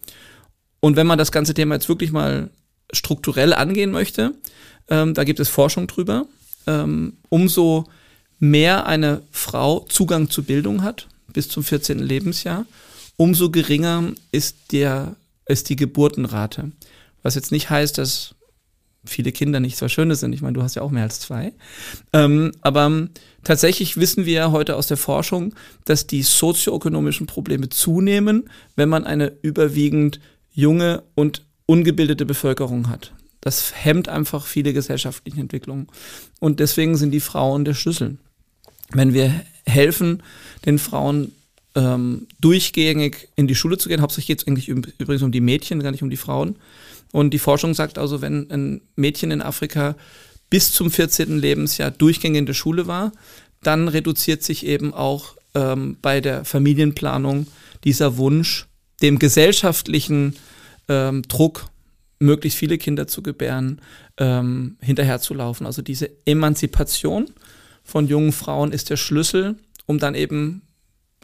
Und 0.80 0.96
wenn 0.96 1.06
man 1.06 1.18
das 1.18 1.32
ganze 1.32 1.54
Thema 1.54 1.74
jetzt 1.74 1.88
wirklich 1.88 2.12
mal 2.12 2.50
strukturell 2.92 3.52
angehen 3.52 3.90
möchte, 3.90 4.34
ähm, 4.88 5.14
da 5.14 5.24
gibt 5.24 5.40
es 5.40 5.48
Forschung 5.48 5.86
drüber, 5.86 6.26
ähm, 6.66 7.14
umso 7.28 7.84
mehr 8.38 8.86
eine 8.86 9.22
Frau 9.30 9.80
Zugang 9.88 10.30
zu 10.30 10.42
Bildung 10.42 10.82
hat, 10.82 11.08
bis 11.32 11.48
zum 11.48 11.62
14. 11.62 11.98
Lebensjahr, 12.00 12.66
umso 13.16 13.50
geringer 13.50 14.12
ist, 14.32 14.72
der, 14.72 15.14
ist 15.46 15.68
die 15.68 15.76
Geburtenrate. 15.76 16.72
Was 17.22 17.34
jetzt 17.34 17.52
nicht 17.52 17.70
heißt, 17.70 17.98
dass 17.98 18.34
viele 19.04 19.32
Kinder 19.32 19.60
nicht 19.60 19.76
so 19.76 19.88
Schönes 19.88 20.20
sind. 20.20 20.32
Ich 20.34 20.42
meine, 20.42 20.54
du 20.54 20.62
hast 20.62 20.74
ja 20.74 20.82
auch 20.82 20.90
mehr 20.90 21.04
als 21.04 21.20
zwei. 21.20 21.52
Ähm, 22.12 22.52
aber 22.60 23.08
tatsächlich 23.44 23.96
wissen 23.96 24.26
wir 24.26 24.52
heute 24.52 24.76
aus 24.76 24.88
der 24.88 24.96
Forschung, 24.96 25.54
dass 25.84 26.06
die 26.06 26.22
sozioökonomischen 26.22 27.26
Probleme 27.26 27.68
zunehmen, 27.68 28.50
wenn 28.76 28.88
man 28.88 29.04
eine 29.04 29.32
überwiegend 29.42 30.20
junge 30.52 31.02
und 31.14 31.46
ungebildete 31.70 32.26
Bevölkerung 32.26 32.88
hat. 32.88 33.12
Das 33.40 33.72
hemmt 33.84 34.08
einfach 34.08 34.44
viele 34.44 34.72
gesellschaftliche 34.72 35.40
Entwicklungen. 35.40 35.86
Und 36.40 36.58
deswegen 36.58 36.96
sind 36.96 37.12
die 37.12 37.20
Frauen 37.20 37.64
der 37.64 37.74
Schlüssel. 37.74 38.18
Wenn 38.90 39.14
wir 39.14 39.40
helfen, 39.66 40.24
den 40.66 40.80
Frauen 40.80 41.30
ähm, 41.76 42.26
durchgängig 42.40 43.28
in 43.36 43.46
die 43.46 43.54
Schule 43.54 43.78
zu 43.78 43.88
gehen, 43.88 44.02
hauptsächlich 44.02 44.26
geht 44.26 44.40
es 44.40 44.48
eigentlich 44.48 44.68
übrigens 44.68 45.22
um 45.22 45.30
die 45.30 45.40
Mädchen, 45.40 45.80
gar 45.80 45.92
nicht 45.92 46.02
um 46.02 46.10
die 46.10 46.16
Frauen. 46.16 46.56
Und 47.12 47.30
die 47.30 47.38
Forschung 47.38 47.72
sagt 47.72 47.98
also, 47.98 48.20
wenn 48.20 48.50
ein 48.50 48.80
Mädchen 48.96 49.30
in 49.30 49.40
Afrika 49.40 49.94
bis 50.50 50.72
zum 50.72 50.90
14. 50.90 51.38
Lebensjahr 51.38 51.92
durchgängig 51.92 52.40
in 52.40 52.46
der 52.46 52.54
Schule 52.54 52.88
war, 52.88 53.12
dann 53.62 53.86
reduziert 53.86 54.42
sich 54.42 54.66
eben 54.66 54.92
auch 54.92 55.36
ähm, 55.54 55.98
bei 56.02 56.20
der 56.20 56.44
Familienplanung 56.44 57.46
dieser 57.84 58.16
Wunsch, 58.16 58.66
dem 59.02 59.20
gesellschaftlichen 59.20 60.34
ähm, 60.90 61.22
Druck, 61.22 61.70
möglichst 62.18 62.58
viele 62.58 62.76
Kinder 62.76 63.06
zu 63.06 63.22
gebären, 63.22 63.80
ähm, 64.18 64.76
hinterherzulaufen. 64.80 65.64
Also 65.64 65.80
diese 65.80 66.10
Emanzipation 66.26 67.26
von 67.82 68.06
jungen 68.06 68.32
Frauen 68.32 68.72
ist 68.72 68.90
der 68.90 68.96
Schlüssel, 68.96 69.56
um 69.86 69.98
dann 69.98 70.14
eben 70.14 70.62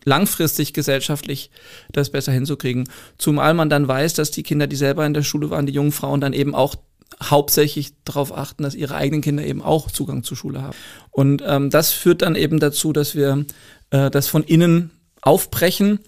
langfristig 0.04 0.72
gesellschaftlich 0.72 1.50
das 1.92 2.10
besser 2.10 2.32
hinzukriegen. 2.32 2.88
Zumal 3.18 3.52
man 3.54 3.68
dann 3.68 3.88
weiß, 3.88 4.14
dass 4.14 4.30
die 4.30 4.44
Kinder, 4.44 4.68
die 4.68 4.76
selber 4.76 5.04
in 5.04 5.14
der 5.14 5.24
Schule 5.24 5.50
waren, 5.50 5.66
die 5.66 5.72
jungen 5.72 5.92
Frauen 5.92 6.20
dann 6.20 6.32
eben 6.32 6.54
auch 6.54 6.76
hauptsächlich 7.22 7.92
darauf 8.04 8.36
achten, 8.36 8.62
dass 8.62 8.74
ihre 8.74 8.94
eigenen 8.94 9.20
Kinder 9.20 9.44
eben 9.44 9.62
auch 9.62 9.90
Zugang 9.90 10.22
zur 10.22 10.36
Schule 10.36 10.62
haben. 10.62 10.76
Und 11.10 11.42
ähm, 11.44 11.70
das 11.70 11.90
führt 11.90 12.22
dann 12.22 12.36
eben 12.36 12.60
dazu, 12.60 12.92
dass 12.92 13.16
wir 13.16 13.44
äh, 13.90 14.10
das 14.10 14.28
von 14.28 14.44
innen 14.44 14.90
aufbrechen 15.22 15.98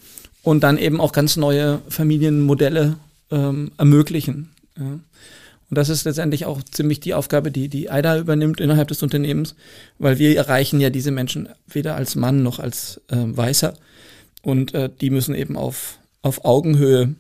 und 0.42 0.60
dann 0.60 0.78
eben 0.78 1.00
auch 1.00 1.12
ganz 1.12 1.36
neue 1.36 1.80
Familienmodelle 1.88 2.96
ähm, 3.30 3.72
ermöglichen. 3.76 4.50
Ja. 4.78 5.00
Und 5.70 5.76
das 5.76 5.90
ist 5.90 6.04
letztendlich 6.04 6.46
auch 6.46 6.62
ziemlich 6.62 7.00
die 7.00 7.14
Aufgabe, 7.14 7.50
die 7.50 7.68
die 7.68 7.90
AIDA 7.90 8.18
übernimmt 8.18 8.60
innerhalb 8.60 8.88
des 8.88 9.02
Unternehmens, 9.02 9.54
weil 9.98 10.18
wir 10.18 10.34
erreichen 10.36 10.80
ja 10.80 10.88
diese 10.88 11.10
Menschen 11.10 11.48
weder 11.66 11.94
als 11.94 12.16
Mann 12.16 12.42
noch 12.42 12.58
als 12.58 13.02
äh, 13.08 13.16
Weißer. 13.16 13.74
Und 14.42 14.72
äh, 14.72 14.88
die 15.00 15.10
müssen 15.10 15.34
eben 15.34 15.56
auf, 15.56 15.98
auf 16.22 16.44
Augenhöhe 16.44 17.14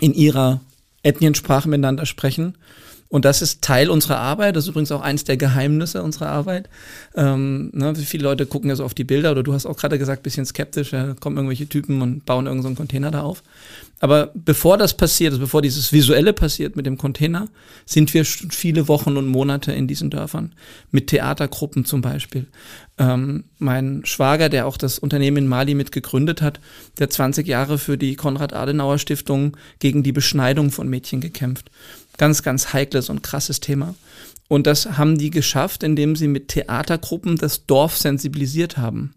in 0.00 0.12
ihrer 0.12 0.60
Ethniensprache 1.02 1.68
miteinander 1.68 2.04
sprechen 2.04 2.54
und 3.10 3.24
das 3.24 3.40
ist 3.40 3.62
Teil 3.62 3.88
unserer 3.88 4.18
Arbeit. 4.18 4.54
Das 4.54 4.64
ist 4.64 4.68
übrigens 4.68 4.92
auch 4.92 5.00
eins 5.00 5.24
der 5.24 5.38
Geheimnisse 5.38 6.02
unserer 6.02 6.28
Arbeit. 6.28 6.68
Ähm, 7.14 7.70
ne, 7.72 7.94
viele 7.94 8.24
Leute 8.24 8.44
gucken 8.44 8.68
ja 8.68 8.76
so 8.76 8.84
auf 8.84 8.92
die 8.92 9.04
Bilder 9.04 9.30
oder 9.30 9.42
du 9.42 9.54
hast 9.54 9.64
auch 9.64 9.76
gerade 9.76 9.98
gesagt, 9.98 10.22
bisschen 10.22 10.44
skeptisch, 10.44 10.92
ja, 10.92 11.14
kommen 11.14 11.36
irgendwelche 11.36 11.68
Typen 11.68 12.02
und 12.02 12.26
bauen 12.26 12.46
irgendeinen 12.46 12.74
so 12.74 12.80
Container 12.80 13.10
da 13.10 13.22
auf. 13.22 13.42
Aber 14.00 14.30
bevor 14.34 14.76
das 14.76 14.94
passiert, 14.94 15.32
also 15.32 15.40
bevor 15.40 15.62
dieses 15.62 15.92
Visuelle 15.92 16.32
passiert 16.32 16.76
mit 16.76 16.86
dem 16.86 16.98
Container, 16.98 17.48
sind 17.84 18.14
wir 18.14 18.24
viele 18.24 18.86
Wochen 18.88 19.16
und 19.16 19.26
Monate 19.26 19.72
in 19.72 19.88
diesen 19.88 20.10
Dörfern. 20.10 20.52
Mit 20.92 21.08
Theatergruppen 21.08 21.84
zum 21.84 22.00
Beispiel. 22.00 22.46
Ähm, 22.98 23.44
mein 23.58 24.02
Schwager, 24.04 24.50
der 24.50 24.66
auch 24.66 24.76
das 24.76 24.98
Unternehmen 24.98 25.38
in 25.38 25.48
Mali 25.48 25.74
mit 25.74 25.92
gegründet 25.92 26.42
hat, 26.42 26.60
der 26.98 27.10
20 27.10 27.46
Jahre 27.46 27.78
für 27.78 27.96
die 27.96 28.14
Konrad-Adenauer-Stiftung 28.14 29.56
gegen 29.78 30.02
die 30.02 30.12
Beschneidung 30.12 30.70
von 30.70 30.88
Mädchen 30.88 31.20
gekämpft. 31.20 31.70
Ganz, 32.18 32.42
ganz 32.42 32.72
heikles 32.72 33.08
und 33.08 33.22
krasses 33.22 33.60
Thema. 33.60 33.94
Und 34.48 34.66
das 34.66 34.98
haben 34.98 35.18
die 35.18 35.30
geschafft, 35.30 35.82
indem 35.82 36.16
sie 36.16 36.28
mit 36.28 36.48
Theatergruppen 36.48 37.36
das 37.36 37.66
Dorf 37.66 37.96
sensibilisiert 37.96 38.76
haben. 38.76 39.14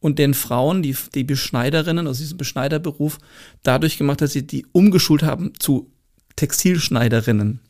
Und 0.00 0.18
den 0.18 0.32
Frauen, 0.32 0.82
die, 0.82 0.96
die 1.14 1.24
Beschneiderinnen 1.24 2.06
aus 2.06 2.18
diesem 2.18 2.38
Beschneiderberuf, 2.38 3.18
dadurch 3.62 3.98
gemacht, 3.98 4.22
dass 4.22 4.32
sie 4.32 4.46
die 4.46 4.66
umgeschult 4.72 5.22
haben 5.22 5.52
zu 5.58 5.90
Textilschneiderinnen. 6.36 7.60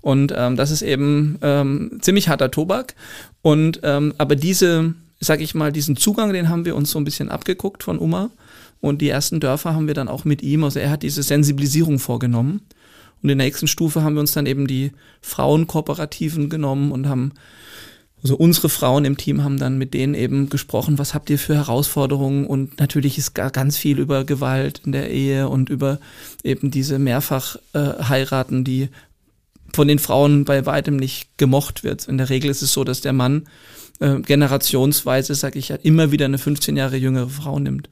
Und 0.00 0.32
ähm, 0.36 0.56
das 0.56 0.70
ist 0.70 0.82
eben 0.82 1.38
ähm, 1.42 1.98
ziemlich 2.00 2.28
harter 2.28 2.50
Tobak. 2.50 2.94
Und 3.42 3.80
ähm, 3.82 4.14
aber 4.18 4.36
diese, 4.36 4.94
sag 5.18 5.40
ich 5.40 5.54
mal, 5.54 5.72
diesen 5.72 5.96
Zugang, 5.96 6.32
den 6.32 6.48
haben 6.48 6.64
wir 6.64 6.76
uns 6.76 6.90
so 6.90 6.98
ein 6.98 7.04
bisschen 7.04 7.28
abgeguckt 7.28 7.82
von 7.82 7.98
Uma. 7.98 8.30
Und 8.80 9.00
die 9.00 9.08
ersten 9.08 9.40
Dörfer 9.40 9.74
haben 9.74 9.86
wir 9.86 9.94
dann 9.94 10.08
auch 10.08 10.24
mit 10.24 10.42
ihm, 10.42 10.62
also 10.62 10.78
er 10.78 10.90
hat 10.90 11.02
diese 11.02 11.22
Sensibilisierung 11.22 11.98
vorgenommen. 11.98 12.60
Und 13.24 13.30
in 13.30 13.38
der 13.38 13.46
nächsten 13.46 13.68
Stufe 13.68 14.02
haben 14.02 14.16
wir 14.16 14.20
uns 14.20 14.32
dann 14.32 14.44
eben 14.44 14.66
die 14.66 14.92
Frauenkooperativen 15.22 16.50
genommen 16.50 16.92
und 16.92 17.08
haben, 17.08 17.32
also 18.22 18.36
unsere 18.36 18.68
Frauen 18.68 19.06
im 19.06 19.16
Team 19.16 19.42
haben 19.42 19.58
dann 19.58 19.78
mit 19.78 19.94
denen 19.94 20.12
eben 20.12 20.50
gesprochen, 20.50 20.98
was 20.98 21.14
habt 21.14 21.30
ihr 21.30 21.38
für 21.38 21.54
Herausforderungen? 21.54 22.46
Und 22.46 22.78
natürlich 22.78 23.16
ist 23.16 23.34
ganz 23.34 23.78
viel 23.78 23.98
über 23.98 24.24
Gewalt 24.24 24.82
in 24.84 24.92
der 24.92 25.10
Ehe 25.10 25.48
und 25.48 25.70
über 25.70 26.00
eben 26.42 26.70
diese 26.70 26.98
Mehrfachheiraten, 26.98 28.60
äh, 28.60 28.64
die 28.64 28.88
von 29.72 29.88
den 29.88 30.00
Frauen 30.00 30.44
bei 30.44 30.66
weitem 30.66 30.96
nicht 30.96 31.38
gemocht 31.38 31.82
wird. 31.82 32.06
In 32.06 32.18
der 32.18 32.28
Regel 32.28 32.50
ist 32.50 32.60
es 32.60 32.74
so, 32.74 32.84
dass 32.84 33.00
der 33.00 33.14
Mann 33.14 33.44
äh, 34.00 34.20
generationsweise, 34.20 35.34
sage 35.34 35.58
ich 35.58 35.68
ja, 35.68 35.76
immer 35.76 36.10
wieder 36.10 36.24
eine 36.24 36.38
15 36.38 36.76
Jahre 36.76 36.96
jüngere 36.96 37.28
Frau 37.28 37.58
nimmt. 37.58 37.90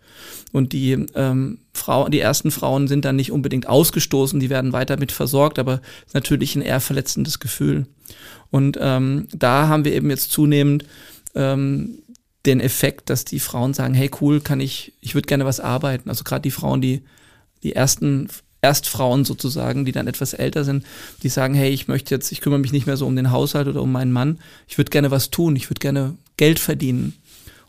Und 0.52 0.72
die 0.72 0.92
ähm, 1.14 1.58
Frau, 1.72 2.08
die 2.08 2.20
ersten 2.20 2.50
Frauen 2.50 2.88
sind 2.88 3.04
dann 3.04 3.16
nicht 3.16 3.32
unbedingt 3.32 3.68
ausgestoßen, 3.68 4.40
die 4.40 4.50
werden 4.50 4.72
weiter 4.72 4.98
mit 4.98 5.12
versorgt, 5.12 5.58
aber 5.58 5.80
natürlich 6.12 6.54
ein 6.56 6.62
eher 6.62 6.80
verletzendes 6.80 7.40
Gefühl. 7.40 7.86
Und 8.50 8.78
ähm, 8.80 9.28
da 9.34 9.68
haben 9.68 9.84
wir 9.84 9.94
eben 9.94 10.10
jetzt 10.10 10.30
zunehmend 10.30 10.84
ähm, 11.34 11.98
den 12.44 12.60
Effekt, 12.60 13.08
dass 13.08 13.24
die 13.24 13.40
Frauen 13.40 13.72
sagen, 13.72 13.94
hey 13.94 14.10
cool, 14.20 14.40
kann 14.40 14.60
ich, 14.60 14.92
ich 15.00 15.14
würde 15.14 15.26
gerne 15.26 15.44
was 15.44 15.60
arbeiten. 15.60 16.08
Also 16.08 16.24
gerade 16.24 16.42
die 16.42 16.50
Frauen, 16.50 16.80
die 16.80 17.02
die 17.62 17.74
ersten 17.74 18.28
Erstfrauen 18.62 19.24
sozusagen, 19.24 19.84
die 19.84 19.92
dann 19.92 20.06
etwas 20.06 20.34
älter 20.34 20.62
sind, 20.62 20.86
die 21.24 21.28
sagen, 21.28 21.52
hey, 21.52 21.70
ich 21.70 21.88
möchte 21.88 22.14
jetzt, 22.14 22.30
ich 22.30 22.40
kümmere 22.40 22.60
mich 22.60 22.72
nicht 22.72 22.86
mehr 22.86 22.96
so 22.96 23.06
um 23.06 23.16
den 23.16 23.32
Haushalt 23.32 23.66
oder 23.66 23.82
um 23.82 23.90
meinen 23.90 24.12
Mann, 24.12 24.38
ich 24.68 24.78
würde 24.78 24.90
gerne 24.90 25.10
was 25.10 25.30
tun, 25.30 25.56
ich 25.56 25.68
würde 25.68 25.80
gerne 25.80 26.16
Geld 26.36 26.60
verdienen. 26.60 27.14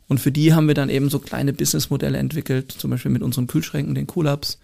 Und 0.07 0.19
für 0.19 0.31
die 0.31 0.53
haben 0.53 0.67
wir 0.67 0.75
dann 0.75 0.89
eben 0.89 1.09
so 1.09 1.17
kleine 1.17 1.51
Businessmodelle 1.51 2.19
entwickelt, 2.19 2.71
zum 2.71 2.91
Beispiel 2.91 3.11
mit 3.11 3.23
unseren 3.23 3.47
Kühlschränken, 3.47 3.95
den 3.95 4.07
Cool-Ups. 4.15 4.59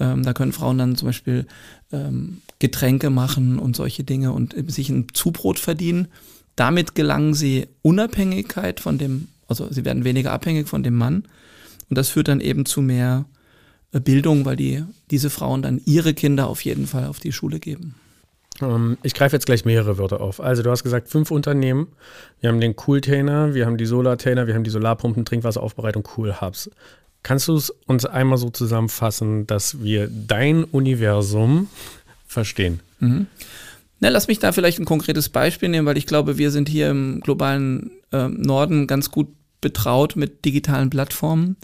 Ähm, 0.00 0.22
da 0.22 0.32
können 0.32 0.52
Frauen 0.52 0.78
dann 0.78 0.96
zum 0.96 1.06
Beispiel 1.06 1.46
ähm, 1.92 2.40
Getränke 2.58 3.10
machen 3.10 3.58
und 3.58 3.76
solche 3.76 4.04
Dinge 4.04 4.32
und 4.32 4.54
sich 4.68 4.88
ein 4.88 5.08
Zubrot 5.12 5.58
verdienen. 5.58 6.08
Damit 6.56 6.94
gelangen 6.94 7.34
sie 7.34 7.66
Unabhängigkeit 7.82 8.80
von 8.80 8.96
dem, 8.96 9.28
also 9.48 9.70
sie 9.70 9.84
werden 9.84 10.04
weniger 10.04 10.32
abhängig 10.32 10.66
von 10.66 10.82
dem 10.82 10.94
Mann. 10.94 11.24
Und 11.90 11.98
das 11.98 12.08
führt 12.08 12.28
dann 12.28 12.40
eben 12.40 12.64
zu 12.64 12.80
mehr 12.80 13.26
äh, 13.26 13.37
Bildung, 13.92 14.44
weil 14.44 14.56
die, 14.56 14.84
diese 15.10 15.30
Frauen 15.30 15.62
dann 15.62 15.80
ihre 15.84 16.14
Kinder 16.14 16.48
auf 16.48 16.64
jeden 16.64 16.86
Fall 16.86 17.06
auf 17.06 17.20
die 17.20 17.32
Schule 17.32 17.58
geben. 17.58 17.94
Ähm, 18.60 18.98
ich 19.02 19.14
greife 19.14 19.36
jetzt 19.36 19.46
gleich 19.46 19.64
mehrere 19.64 19.98
Wörter 19.98 20.20
auf. 20.20 20.40
Also 20.40 20.62
du 20.62 20.70
hast 20.70 20.82
gesagt, 20.82 21.08
fünf 21.08 21.30
Unternehmen. 21.30 21.88
Wir 22.40 22.50
haben 22.50 22.60
den 22.60 22.74
Cool-Tainer, 22.86 23.54
wir 23.54 23.66
haben 23.66 23.76
die 23.76 23.86
Solar-Tainer, 23.86 24.46
wir 24.46 24.54
haben 24.54 24.64
die 24.64 24.70
Solarpumpen, 24.70 25.24
Trinkwasseraufbereitung, 25.24 26.06
Cool-Hubs. 26.16 26.70
Kannst 27.22 27.48
du 27.48 27.56
es 27.56 27.70
uns 27.86 28.04
einmal 28.04 28.38
so 28.38 28.50
zusammenfassen, 28.50 29.46
dass 29.46 29.82
wir 29.82 30.08
dein 30.08 30.64
Universum 30.64 31.68
verstehen? 32.26 32.80
Mhm. 33.00 33.26
Na, 34.00 34.10
lass 34.10 34.28
mich 34.28 34.38
da 34.38 34.52
vielleicht 34.52 34.78
ein 34.78 34.84
konkretes 34.84 35.28
Beispiel 35.28 35.68
nehmen, 35.68 35.86
weil 35.86 35.98
ich 35.98 36.06
glaube, 36.06 36.38
wir 36.38 36.50
sind 36.52 36.68
hier 36.68 36.90
im 36.90 37.20
globalen 37.20 37.90
äh, 38.12 38.28
Norden 38.28 38.86
ganz 38.86 39.10
gut 39.10 39.28
betraut 39.60 40.14
mit 40.14 40.44
digitalen 40.44 40.88
Plattformen. 40.88 41.56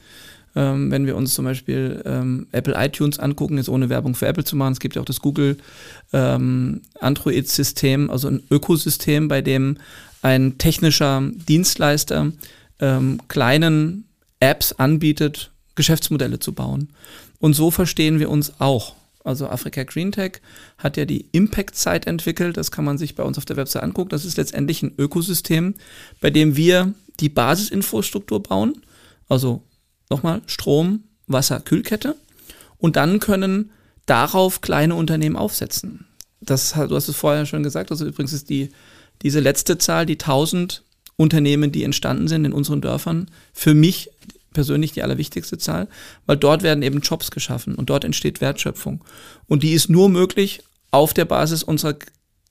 Ähm, 0.56 0.90
wenn 0.90 1.06
wir 1.06 1.16
uns 1.16 1.34
zum 1.34 1.44
Beispiel 1.44 2.02
ähm, 2.04 2.46
Apple 2.52 2.74
iTunes 2.76 3.18
angucken, 3.18 3.56
jetzt 3.56 3.68
ohne 3.68 3.88
Werbung 3.88 4.14
für 4.14 4.26
Apple 4.26 4.44
zu 4.44 4.56
machen, 4.56 4.72
es 4.72 4.80
gibt 4.80 4.94
ja 4.94 5.02
auch 5.02 5.06
das 5.06 5.20
Google 5.20 5.56
ähm, 6.12 6.82
Android-System, 7.00 8.10
also 8.10 8.28
ein 8.28 8.42
Ökosystem, 8.50 9.28
bei 9.28 9.42
dem 9.42 9.78
ein 10.22 10.56
technischer 10.58 11.22
Dienstleister 11.48 12.32
ähm, 12.80 13.20
kleinen 13.28 14.04
Apps 14.40 14.72
anbietet, 14.72 15.50
Geschäftsmodelle 15.74 16.38
zu 16.38 16.52
bauen. 16.52 16.90
Und 17.40 17.54
so 17.54 17.70
verstehen 17.70 18.20
wir 18.20 18.30
uns 18.30 18.60
auch. 18.60 18.94
Also 19.24 19.48
Africa 19.48 19.82
Green 19.84 20.12
Tech 20.12 20.40
hat 20.76 20.96
ja 20.96 21.06
die 21.06 21.26
Impact-Zeit 21.32 22.06
entwickelt. 22.06 22.56
Das 22.56 22.70
kann 22.70 22.84
man 22.84 22.98
sich 22.98 23.14
bei 23.14 23.22
uns 23.22 23.38
auf 23.38 23.46
der 23.46 23.56
Website 23.56 23.82
angucken. 23.82 24.10
Das 24.10 24.24
ist 24.24 24.36
letztendlich 24.36 24.82
ein 24.82 24.94
Ökosystem, 24.98 25.74
bei 26.20 26.30
dem 26.30 26.56
wir 26.56 26.92
die 27.20 27.30
Basisinfrastruktur 27.30 28.42
bauen. 28.42 28.82
Also 29.28 29.62
nochmal 30.10 30.42
Strom, 30.46 31.04
Wasser, 31.26 31.60
Kühlkette. 31.60 32.16
Und 32.78 32.96
dann 32.96 33.20
können 33.20 33.70
darauf 34.06 34.60
kleine 34.60 34.94
Unternehmen 34.94 35.36
aufsetzen. 35.36 36.06
Das, 36.40 36.72
du 36.72 36.94
hast 36.94 37.08
es 37.08 37.16
vorher 37.16 37.46
schon 37.46 37.62
gesagt. 37.62 37.90
Also 37.90 38.06
übrigens 38.06 38.32
ist 38.32 38.50
die, 38.50 38.70
diese 39.22 39.40
letzte 39.40 39.78
Zahl, 39.78 40.06
die 40.06 40.14
1000 40.14 40.82
Unternehmen, 41.16 41.72
die 41.72 41.84
entstanden 41.84 42.28
sind 42.28 42.44
in 42.44 42.52
unseren 42.52 42.80
Dörfern, 42.80 43.30
für 43.52 43.74
mich 43.74 44.10
persönlich 44.52 44.92
die 44.92 45.02
allerwichtigste 45.02 45.58
Zahl, 45.58 45.88
weil 46.26 46.36
dort 46.36 46.62
werden 46.62 46.82
eben 46.82 47.00
Jobs 47.00 47.30
geschaffen 47.30 47.74
und 47.74 47.90
dort 47.90 48.04
entsteht 48.04 48.40
Wertschöpfung. 48.40 49.04
Und 49.46 49.62
die 49.62 49.72
ist 49.72 49.90
nur 49.90 50.08
möglich 50.08 50.62
auf 50.90 51.12
der 51.12 51.24
Basis 51.24 51.62
unserer 51.62 51.96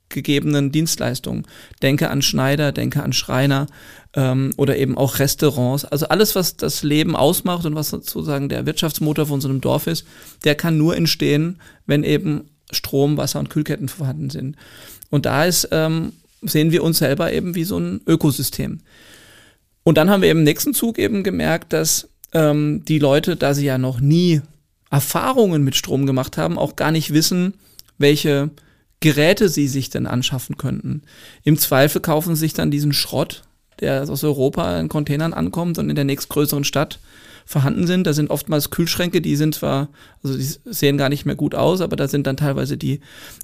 gegebenen 0.10 0.72
Dienstleistungen. 0.72 1.48
Denke 1.82 2.10
an 2.10 2.22
Schneider, 2.22 2.72
denke 2.72 3.02
an 3.04 3.14
Schreiner 3.14 3.68
ähm, 4.16 4.54
oder 4.58 4.78
eben 4.78 4.98
auch 4.98 5.20
Restaurants. 5.20 5.86
Also 5.86 6.08
alles, 6.08 6.36
was 6.36 6.56
das 6.58 6.84
Leben 6.84 7.16
ausmacht 7.16 7.66
und 7.66 7.76
was 7.76 7.90
sozusagen 7.90 8.50
der 8.50 8.66
Wirtschaftsmotor 8.66 9.26
von 9.26 9.42
so 9.42 9.50
einem 9.50 9.62
Dorf 9.62 9.88
ist, 9.88 10.06
der 10.44 10.56
kann 10.56 10.78
nur 10.78 10.96
entstehen, 10.96 11.60
wenn 11.86 12.04
eben 12.04 12.50
Strom, 12.72 13.18
Wasser 13.18 13.40
und 13.40 13.50
Kühlketten 13.50 13.90
vorhanden 13.90 14.30
sind. 14.30 14.56
Und 15.10 15.26
da 15.26 15.46
ist, 15.46 15.68
ähm, 15.72 16.14
sehen 16.42 16.72
wir 16.72 16.84
uns 16.84 17.00
selber 17.00 17.32
eben 17.32 17.56
wie 17.56 17.64
so 17.64 17.78
ein 17.78 18.02
Ökosystem. 18.08 18.82
Und 19.84 19.98
dann 19.98 20.10
haben 20.10 20.22
wir 20.22 20.32
im 20.32 20.44
nächsten 20.44 20.74
Zug 20.74 20.98
eben 20.98 21.24
gemerkt, 21.24 21.74
dass 21.74 22.10
ähm, 22.34 22.84
die 22.86 23.00
Leute, 23.00 23.36
da 23.36 23.54
sie 23.54 23.66
ja 23.66 23.78
noch 23.78 24.00
nie 24.00 24.42
Erfahrungen 24.90 25.64
mit 25.64 25.76
Strom 25.76 26.06
gemacht 26.06 26.38
haben, 26.38 26.58
auch 26.58 26.76
gar 26.76 26.92
nicht 26.92 27.14
wissen, 27.14 27.56
welche 27.98 28.52
Geräte 29.00 29.50
sie 29.50 29.68
sich 29.68 29.90
denn 29.90 30.08
anschaffen 30.08 30.58
könnten. 30.58 31.02
Im 31.44 31.58
Zweifel 31.58 32.00
kaufen 32.00 32.36
sie 32.36 32.42
sich 32.42 32.54
dann 32.54 32.72
diesen 32.72 32.94
Schrott, 32.94 33.44
der 33.84 34.10
aus 34.10 34.24
Europa 34.24 34.80
in 34.80 34.90
Containern 34.90 35.34
ankommt 35.34 35.78
und 35.78 35.90
in 35.90 35.96
der 35.96 36.06
nächstgrößeren 36.06 36.64
Stadt 36.64 37.00
vorhanden 37.46 37.88
sind. 37.88 38.08
Da 38.08 38.14
sind 38.14 38.30
oftmals 38.30 38.70
Kühlschränke, 38.70 39.22
die 39.22 39.36
sind 39.36 39.56
zwar, 39.56 39.90
also 40.24 40.38
die 40.38 40.48
sehen 40.74 40.98
gar 40.98 41.10
nicht 41.10 41.26
mehr 41.26 41.36
gut 41.36 41.56
aus, 41.56 41.82
aber 41.82 41.96
da 41.96 42.08
sind 42.08 42.26
dann 42.26 42.38
teilweise 42.38 42.78
die 42.78 43.02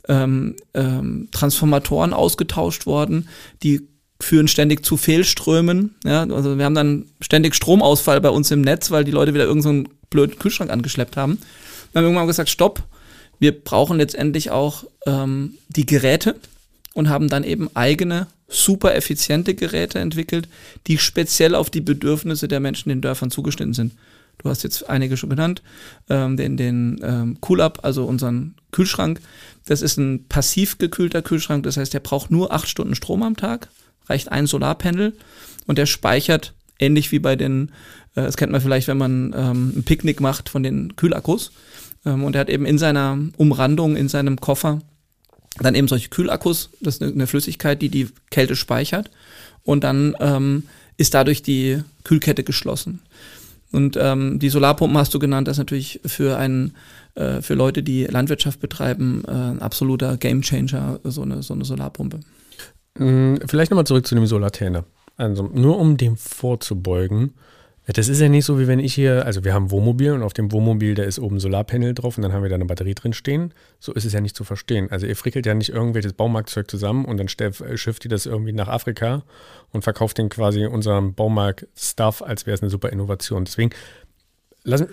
ähm, 0.07 0.55
ähm, 0.73 1.27
Transformatoren 1.31 2.13
ausgetauscht 2.13 2.85
worden, 2.85 3.27
die 3.61 3.87
führen 4.21 4.47
ständig 4.47 4.85
zu 4.85 4.97
Fehlströmen. 4.97 5.95
Ja, 6.03 6.23
also 6.23 6.57
wir 6.57 6.65
haben 6.65 6.75
dann 6.75 7.05
ständig 7.21 7.55
Stromausfall 7.55 8.19
bei 8.19 8.29
uns 8.29 8.51
im 8.51 8.61
Netz, 8.61 8.91
weil 8.91 9.03
die 9.03 9.11
Leute 9.11 9.33
wieder 9.33 9.45
irgendeinen 9.45 9.85
so 9.85 9.91
blöden 10.09 10.39
Kühlschrank 10.39 10.71
angeschleppt 10.71 11.15
haben. 11.15 11.37
Dann 11.93 12.01
haben 12.01 12.05
wir 12.05 12.09
irgendwann 12.09 12.27
gesagt, 12.27 12.49
stopp, 12.49 12.83
wir 13.39 13.57
brauchen 13.57 13.97
letztendlich 13.97 14.51
auch 14.51 14.83
ähm, 15.05 15.53
die 15.69 15.85
Geräte 15.85 16.35
und 16.93 17.09
haben 17.09 17.29
dann 17.29 17.43
eben 17.43 17.69
eigene 17.75 18.27
super 18.49 18.95
effiziente 18.95 19.53
Geräte 19.53 19.99
entwickelt, 19.99 20.49
die 20.87 20.97
speziell 20.97 21.55
auf 21.55 21.69
die 21.69 21.81
Bedürfnisse 21.81 22.47
der 22.47 22.59
Menschen 22.59 22.89
in 22.89 22.97
den 22.97 23.01
Dörfern 23.01 23.31
zugeschnitten 23.31 23.73
sind. 23.73 23.93
Du 24.39 24.49
hast 24.49 24.63
jetzt 24.63 24.89
einige 24.89 25.17
schon 25.17 25.29
genannt, 25.29 25.61
ähm, 26.09 26.37
den, 26.37 26.57
den 26.57 26.99
ähm, 27.03 27.37
Cool-Up, 27.47 27.79
also 27.83 28.05
unseren 28.05 28.55
Kühlschrank. 28.71 29.19
Das 29.65 29.81
ist 29.81 29.97
ein 29.97 30.25
passiv 30.27 30.77
gekühlter 30.77 31.21
Kühlschrank, 31.21 31.63
das 31.63 31.77
heißt, 31.77 31.93
der 31.93 31.99
braucht 31.99 32.31
nur 32.31 32.53
acht 32.53 32.67
Stunden 32.67 32.95
Strom 32.95 33.21
am 33.21 33.35
Tag, 33.35 33.69
reicht 34.07 34.31
ein 34.31 34.47
Solarpanel 34.47 35.13
und 35.67 35.77
der 35.77 35.85
speichert 35.85 36.53
ähnlich 36.79 37.11
wie 37.11 37.19
bei 37.19 37.35
den, 37.35 37.71
äh, 38.15 38.23
das 38.23 38.37
kennt 38.37 38.51
man 38.51 38.61
vielleicht, 38.61 38.87
wenn 38.87 38.97
man 38.97 39.33
ähm, 39.35 39.73
ein 39.75 39.83
Picknick 39.83 40.21
macht 40.21 40.49
von 40.49 40.63
den 40.63 40.95
Kühlakkus. 40.95 41.51
Ähm, 42.05 42.23
und 42.23 42.35
er 42.35 42.41
hat 42.41 42.49
eben 42.49 42.65
in 42.65 42.77
seiner 42.77 43.19
Umrandung, 43.37 43.95
in 43.97 44.07
seinem 44.07 44.39
Koffer, 44.39 44.81
dann 45.57 45.75
eben 45.75 45.87
solche 45.87 46.09
Kühlakkus, 46.09 46.69
das 46.79 46.97
ist 46.97 47.01
eine, 47.01 47.27
Flüssigkeit, 47.27 47.81
die 47.81 47.89
die 47.89 48.09
Kälte 48.29 48.55
speichert. 48.55 49.09
Und 49.63 49.83
dann 49.83 50.15
ähm, 50.19 50.63
ist 50.97 51.13
dadurch 51.13 51.41
die 51.41 51.81
Kühlkette 52.03 52.43
geschlossen. 52.43 53.01
Und 53.71 53.97
ähm, 53.99 54.39
die 54.39 54.49
Solarpumpen 54.49 54.97
hast 54.97 55.13
du 55.13 55.19
genannt, 55.19 55.47
das 55.47 55.55
ist 55.55 55.59
natürlich 55.59 55.99
für 56.05 56.37
einen 56.37 56.73
äh, 57.15 57.41
für 57.41 57.53
Leute, 57.53 57.83
die 57.83 58.05
Landwirtschaft 58.05 58.59
betreiben, 58.59 59.23
äh, 59.27 59.31
ein 59.31 59.61
absoluter 59.61 60.17
Gamechanger, 60.17 60.99
so 61.03 61.21
eine, 61.21 61.43
so 61.43 61.53
eine 61.53 61.65
Solarpumpe. 61.65 62.21
Mm, 62.97 63.35
vielleicht 63.45 63.71
nochmal 63.71 63.85
zurück 63.85 64.07
zu 64.07 64.15
dem 64.15 64.25
Solartäner. 64.25 64.85
Also 65.17 65.43
nur 65.43 65.77
um 65.77 65.97
dem 65.97 66.15
vorzubeugen, 66.15 67.33
das 67.93 68.07
ist 68.07 68.19
ja 68.19 68.29
nicht 68.29 68.45
so, 68.45 68.59
wie 68.59 68.67
wenn 68.67 68.79
ich 68.79 68.93
hier, 68.93 69.25
also 69.25 69.43
wir 69.43 69.53
haben 69.53 69.71
Wohnmobil 69.71 70.11
und 70.11 70.21
auf 70.21 70.33
dem 70.33 70.51
Wohnmobil, 70.51 70.95
da 70.95 71.03
ist 71.03 71.17
oben 71.17 71.39
Solarpanel 71.39 71.93
drauf 71.93 72.17
und 72.17 72.23
dann 72.23 72.33
haben 72.33 72.43
wir 72.43 72.49
da 72.49 72.55
eine 72.55 72.65
Batterie 72.65 72.93
drin 72.93 73.13
stehen. 73.13 73.53
So 73.79 73.93
ist 73.93 74.05
es 74.05 74.13
ja 74.13 74.21
nicht 74.21 74.35
zu 74.35 74.43
verstehen. 74.43 74.91
Also 74.91 75.07
ihr 75.07 75.15
frickelt 75.15 75.45
ja 75.45 75.53
nicht 75.53 75.69
irgendwelches 75.69 76.13
Baumarktzeug 76.13 76.69
zusammen 76.69 77.05
und 77.05 77.17
dann 77.17 77.27
schifft 77.29 78.05
ihr 78.05 78.09
das 78.09 78.25
irgendwie 78.25 78.51
nach 78.53 78.67
Afrika 78.67 79.23
und 79.71 79.83
verkauft 79.83 80.17
den 80.17 80.29
quasi 80.29 80.65
unserem 80.65 81.13
Baumarkt-Stuff, 81.13 82.21
als 82.21 82.45
wäre 82.45 82.55
es 82.55 82.61
eine 82.61 82.69
super 82.69 82.89
Innovation. 82.89 83.45
Deswegen, 83.45 83.71
lass, 84.63 84.85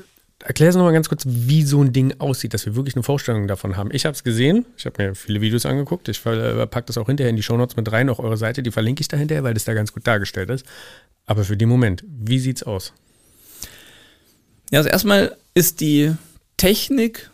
erklär 0.45 0.69
es 0.69 0.77
nochmal 0.77 0.93
ganz 0.93 1.09
kurz, 1.09 1.25
wie 1.27 1.63
so 1.63 1.83
ein 1.83 1.93
Ding 1.93 2.15
aussieht, 2.19 2.55
dass 2.55 2.67
wir 2.67 2.77
wirklich 2.77 2.95
eine 2.95 3.03
Vorstellung 3.03 3.49
davon 3.49 3.77
haben. 3.77 3.91
Ich 3.93 4.05
habe 4.07 4.15
es 4.15 4.23
gesehen, 4.23 4.67
ich 4.77 4.87
habe 4.87 5.03
mir 5.03 5.15
viele 5.15 5.41
Videos 5.41 5.67
angeguckt, 5.67 6.09
ich 6.09 6.23
packe 6.23 6.85
das 6.87 6.99
auch 6.99 7.07
hinterher 7.07 7.31
in 7.31 7.37
die 7.37 7.43
Shownotes 7.43 7.77
mit 7.77 7.91
rein, 7.91 8.09
auf 8.11 8.21
eure 8.21 8.37
Seite, 8.37 8.63
die 8.63 8.71
verlinke 8.71 9.01
ich 9.01 9.09
da 9.09 9.17
hinterher, 9.17 9.45
weil 9.45 9.55
das 9.55 9.65
da 9.65 9.75
ganz 9.75 9.93
gut 9.93 10.07
dargestellt 10.07 10.51
ist. 10.51 10.67
Aber 11.27 11.45
für 11.45 11.57
den 11.57 11.69
Moment, 11.69 12.05
wie 12.07 12.39
sieht's 12.39 12.63
aus? 12.63 12.93
Ja, 14.71 14.79
also 14.79 14.89
erstmal 14.89 15.37
ist 15.55 15.81
die 15.81 16.13
Technik, 16.57 17.31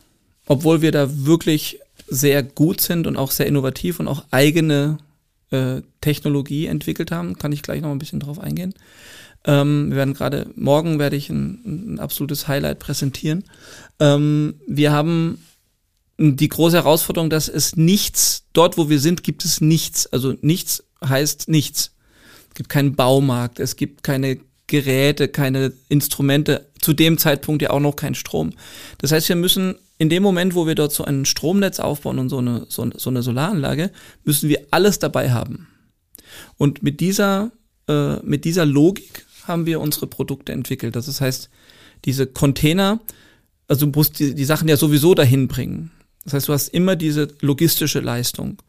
obwohl 0.46 0.82
wir 0.82 0.92
da 0.92 1.24
wirklich 1.26 1.78
sehr 2.08 2.42
gut 2.42 2.80
sind 2.80 3.06
und 3.06 3.16
auch 3.16 3.30
sehr 3.30 3.46
innovativ 3.46 4.00
und 4.00 4.08
auch 4.08 4.24
eigene 4.30 4.98
äh, 5.50 5.82
Technologie 6.00 6.66
entwickelt 6.66 7.10
haben, 7.10 7.38
kann 7.38 7.52
ich 7.52 7.62
gleich 7.62 7.80
noch 7.80 7.90
ein 7.90 7.98
bisschen 7.98 8.20
drauf 8.20 8.38
eingehen. 8.38 8.74
Ähm, 9.44 9.90
wir 9.90 9.96
werden 9.96 10.14
gerade, 10.14 10.50
morgen 10.54 10.98
werde 10.98 11.16
ich 11.16 11.30
ein, 11.30 11.94
ein 11.94 11.98
absolutes 12.00 12.48
Highlight 12.48 12.78
präsentieren. 12.78 13.44
Ähm, 13.98 14.54
wir 14.66 14.92
haben 14.92 15.44
die 16.18 16.48
große 16.48 16.76
Herausforderung, 16.76 17.30
dass 17.30 17.48
es 17.48 17.76
nichts, 17.76 18.44
dort 18.52 18.78
wo 18.78 18.88
wir 18.88 19.00
sind, 19.00 19.24
gibt 19.24 19.44
es 19.44 19.60
nichts. 19.60 20.06
Also 20.06 20.34
nichts 20.40 20.84
heißt 21.04 21.48
nichts. 21.48 21.92
Es 22.52 22.54
gibt 22.54 22.68
keinen 22.68 22.94
Baumarkt, 22.94 23.60
es 23.60 23.76
gibt 23.76 24.02
keine 24.02 24.38
Geräte, 24.66 25.28
keine 25.28 25.72
Instrumente, 25.88 26.66
zu 26.80 26.92
dem 26.92 27.16
Zeitpunkt 27.16 27.62
ja 27.62 27.70
auch 27.70 27.80
noch 27.80 27.96
kein 27.96 28.14
Strom. 28.14 28.52
Das 28.98 29.10
heißt, 29.10 29.30
wir 29.30 29.36
müssen 29.36 29.76
in 29.96 30.10
dem 30.10 30.22
Moment, 30.22 30.54
wo 30.54 30.66
wir 30.66 30.74
dort 30.74 30.92
so 30.92 31.02
ein 31.04 31.24
Stromnetz 31.24 31.80
aufbauen 31.80 32.18
und 32.18 32.28
so 32.28 32.38
eine, 32.38 32.66
so, 32.68 32.90
so 32.94 33.08
eine 33.08 33.22
Solaranlage, 33.22 33.90
müssen 34.24 34.50
wir 34.50 34.66
alles 34.70 34.98
dabei 34.98 35.30
haben. 35.30 35.68
Und 36.58 36.82
mit 36.82 37.00
dieser, 37.00 37.52
äh, 37.88 38.16
mit 38.16 38.44
dieser 38.44 38.66
Logik 38.66 39.24
haben 39.44 39.64
wir 39.64 39.80
unsere 39.80 40.06
Produkte 40.06 40.52
entwickelt. 40.52 40.94
Das 40.94 41.20
heißt, 41.20 41.48
diese 42.04 42.26
Container, 42.26 43.00
also 43.66 43.86
du 43.86 43.92
musst 43.92 44.18
die, 44.18 44.34
die 44.34 44.44
Sachen 44.44 44.68
ja 44.68 44.76
sowieso 44.76 45.14
dahin 45.14 45.48
bringen. 45.48 45.90
Das 46.24 46.34
heißt, 46.34 46.48
du 46.48 46.52
hast 46.52 46.68
immer 46.68 46.96
diese 46.96 47.28
logistische 47.40 48.00
Leistung. 48.00 48.60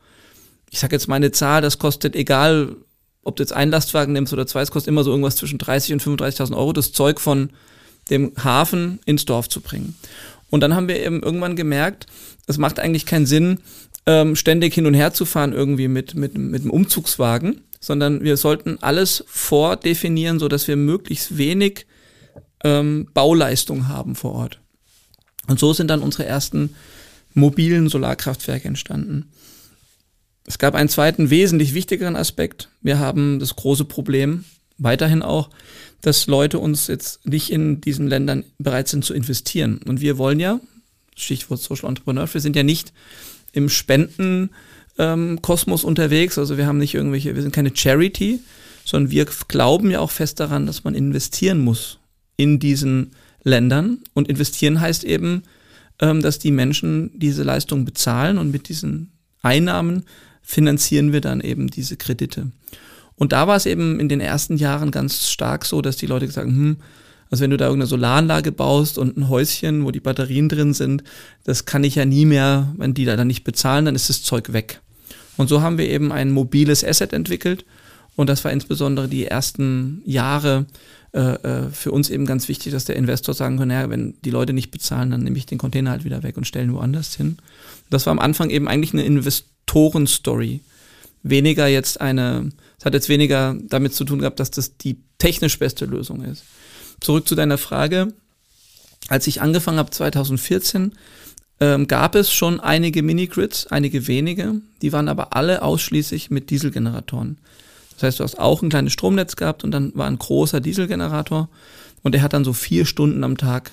Ich 0.71 0.79
sage 0.79 0.95
jetzt 0.95 1.07
meine 1.07 1.31
Zahl, 1.31 1.61
das 1.61 1.77
kostet 1.77 2.15
egal, 2.15 2.77
ob 3.23 3.35
du 3.35 3.43
jetzt 3.43 3.53
einen 3.53 3.71
Lastwagen 3.71 4.13
nimmst 4.13 4.33
oder 4.33 4.47
zwei, 4.47 4.61
es 4.61 4.71
kostet 4.71 4.89
immer 4.89 5.03
so 5.03 5.11
irgendwas 5.11 5.35
zwischen 5.35 5.59
30 5.59 5.93
und 5.93 6.03
35.000 6.03 6.55
Euro, 6.55 6.73
das 6.73 6.91
Zeug 6.91 7.19
von 7.19 7.49
dem 8.09 8.33
Hafen 8.43 8.99
ins 9.05 9.25
Dorf 9.25 9.49
zu 9.49 9.61
bringen. 9.61 9.95
Und 10.49 10.61
dann 10.61 10.75
haben 10.75 10.87
wir 10.87 11.03
eben 11.03 11.23
irgendwann 11.23 11.55
gemerkt, 11.55 12.05
es 12.47 12.57
macht 12.57 12.79
eigentlich 12.79 13.05
keinen 13.05 13.25
Sinn, 13.25 13.59
ähm, 14.05 14.35
ständig 14.35 14.73
hin 14.73 14.85
und 14.85 14.93
her 14.93 15.13
zu 15.13 15.25
fahren 15.25 15.53
irgendwie 15.53 15.87
mit, 15.87 16.15
mit, 16.15 16.37
mit 16.37 16.61
einem 16.61 16.71
Umzugswagen, 16.71 17.61
sondern 17.79 18.23
wir 18.23 18.37
sollten 18.37 18.77
alles 18.81 19.23
vordefinieren, 19.27 20.39
so 20.39 20.47
dass 20.47 20.67
wir 20.67 20.75
möglichst 20.75 21.37
wenig 21.37 21.85
ähm, 22.63 23.07
Bauleistung 23.13 23.87
haben 23.87 24.15
vor 24.15 24.33
Ort. 24.33 24.59
Und 25.47 25.59
so 25.59 25.73
sind 25.73 25.87
dann 25.87 26.01
unsere 26.01 26.25
ersten 26.25 26.75
mobilen 27.33 27.89
Solarkraftwerke 27.89 28.67
entstanden. 28.67 29.31
Es 30.45 30.57
gab 30.57 30.75
einen 30.75 30.89
zweiten 30.89 31.29
wesentlich 31.29 31.73
wichtigeren 31.73 32.15
Aspekt. 32.15 32.69
Wir 32.81 32.99
haben 32.99 33.39
das 33.39 33.55
große 33.55 33.85
Problem, 33.85 34.43
weiterhin 34.77 35.21
auch, 35.21 35.49
dass 36.01 36.27
Leute 36.27 36.59
uns 36.59 36.87
jetzt 36.87 37.25
nicht 37.25 37.49
in 37.49 37.79
diesen 37.79 38.07
Ländern 38.07 38.43
bereit 38.57 38.89
sind 38.89 39.05
zu 39.05 39.13
investieren. 39.13 39.79
Und 39.85 40.01
wir 40.01 40.17
wollen 40.17 40.39
ja, 40.39 40.59
Stichwort 41.15 41.61
Social 41.61 41.87
Entrepreneur, 41.87 42.31
wir 42.31 42.41
sind 42.41 42.55
ja 42.55 42.63
nicht 42.63 42.91
im 43.53 43.69
Spenden 43.69 44.49
ähm, 44.97 45.39
unterwegs. 45.39 46.37
Also 46.37 46.57
wir 46.57 46.67
haben 46.67 46.77
nicht 46.77 46.93
irgendwelche, 46.93 47.35
wir 47.35 47.41
sind 47.41 47.55
keine 47.55 47.73
Charity, 47.73 48.41
sondern 48.83 49.11
wir 49.11 49.25
glauben 49.47 49.91
ja 49.91 49.99
auch 49.99 50.11
fest 50.11 50.39
daran, 50.39 50.65
dass 50.65 50.83
man 50.83 50.95
investieren 50.95 51.59
muss 51.59 51.99
in 52.35 52.59
diesen 52.59 53.11
Ländern. 53.43 53.99
Und 54.13 54.27
investieren 54.27 54.81
heißt 54.81 55.05
eben, 55.05 55.43
ähm, 55.99 56.21
dass 56.21 56.39
die 56.39 56.51
Menschen 56.51 57.11
diese 57.17 57.43
Leistung 57.43 57.85
bezahlen 57.85 58.37
und 58.37 58.51
mit 58.51 58.67
diesen 58.67 59.11
Einnahmen 59.41 60.03
finanzieren 60.43 61.13
wir 61.13 61.21
dann 61.21 61.41
eben 61.41 61.67
diese 61.69 61.97
Kredite. 61.97 62.51
Und 63.15 63.31
da 63.31 63.47
war 63.47 63.55
es 63.55 63.65
eben 63.65 63.99
in 63.99 64.09
den 64.09 64.19
ersten 64.19 64.57
Jahren 64.57 64.91
ganz 64.91 65.29
stark 65.29 65.65
so, 65.65 65.81
dass 65.81 65.97
die 65.97 66.07
Leute 66.07 66.27
gesagt 66.27 66.47
haben, 66.47 66.55
hm, 66.55 66.77
also 67.29 67.41
wenn 67.41 67.51
du 67.51 67.57
da 67.57 67.65
irgendeine 67.65 67.87
Solaranlage 67.87 68.51
baust 68.51 68.99
und 68.99 69.17
ein 69.17 69.27
Häuschen, 69.29 69.85
wo 69.85 69.91
die 69.91 69.99
Batterien 69.99 70.49
drin 70.49 70.73
sind, 70.73 71.03
das 71.43 71.65
kann 71.65 71.83
ich 71.83 71.95
ja 71.95 72.05
nie 72.05 72.25
mehr, 72.25 72.73
wenn 72.77 72.93
die 72.93 73.05
da 73.05 73.15
dann 73.15 73.27
nicht 73.27 73.43
bezahlen, 73.43 73.85
dann 73.85 73.95
ist 73.95 74.09
das 74.09 74.21
Zeug 74.21 74.53
weg. 74.53 74.81
Und 75.35 75.49
so 75.49 75.61
haben 75.61 75.79
wir 75.79 75.89
eben 75.89 76.11
ein 76.11 76.31
mobiles 76.31 76.83
Asset 76.83 77.11
entwickelt. 77.11 77.65
Und 78.15 78.29
das 78.29 78.43
war 78.43 78.51
insbesondere 78.51 79.07
die 79.07 79.25
ersten 79.25 80.03
Jahre 80.05 80.67
äh, 81.13 81.19
äh, 81.19 81.69
für 81.71 81.91
uns 81.91 82.09
eben 82.11 82.27
ganz 82.27 82.47
wichtig, 82.47 82.71
dass 82.71 82.85
der 82.85 82.95
Investor 82.95 83.33
sagen 83.33 83.57
kann, 83.57 83.69
naja, 83.69 83.89
wenn 83.89 84.15
die 84.23 84.29
Leute 84.29 84.53
nicht 84.53 84.69
bezahlen, 84.69 85.09
dann 85.09 85.23
nehme 85.23 85.37
ich 85.37 85.47
den 85.47 85.57
Container 85.57 85.89
halt 85.89 86.03
wieder 86.03 86.21
weg 86.21 86.37
und 86.37 86.45
stelle 86.45 86.65
ihn 86.65 86.73
woanders 86.73 87.15
hin. 87.15 87.37
Das 87.89 88.05
war 88.05 88.11
am 88.11 88.19
Anfang 88.19 88.51
eben 88.51 88.67
eigentlich 88.67 88.93
eine 88.93 89.05
Investoren-Story. 89.63 90.61
Weniger 91.23 91.67
jetzt 91.67 92.01
eine, 92.01 92.51
es 92.77 92.85
hat 92.85 92.93
jetzt 92.93 93.09
weniger 93.09 93.55
damit 93.63 93.93
zu 93.93 94.03
tun 94.03 94.19
gehabt, 94.19 94.39
dass 94.39 94.51
das 94.51 94.77
die 94.77 94.97
technisch 95.17 95.57
beste 95.57 95.85
Lösung 95.85 96.23
ist 96.23 96.43
zurück 96.99 97.27
zu 97.27 97.35
deiner 97.35 97.57
Frage. 97.57 98.13
Als 99.09 99.27
ich 99.27 99.41
angefangen 99.41 99.77
habe 99.77 99.89
2014, 99.89 100.93
ähm, 101.59 101.87
gab 101.87 102.15
es 102.15 102.31
schon 102.31 102.59
einige 102.59 103.03
Mini-Grids, 103.03 103.67
einige 103.67 104.07
wenige, 104.07 104.61
die 104.81 104.93
waren 104.93 105.09
aber 105.09 105.35
alle 105.35 105.61
ausschließlich 105.61 106.29
mit 106.29 106.49
Dieselgeneratoren. 106.49 107.37
Das 107.95 108.03
heißt, 108.03 108.19
du 108.19 108.23
hast 108.23 108.39
auch 108.39 108.61
ein 108.61 108.69
kleines 108.69 108.93
Stromnetz 108.93 109.35
gehabt 109.35 109.63
und 109.63 109.71
dann 109.71 109.91
war 109.95 110.07
ein 110.07 110.17
großer 110.17 110.61
Dieselgenerator 110.61 111.49
und 112.01 112.13
der 112.13 112.21
hat 112.21 112.33
dann 112.33 112.45
so 112.45 112.53
vier 112.53 112.85
Stunden 112.85 113.23
am 113.23 113.37
Tag 113.37 113.71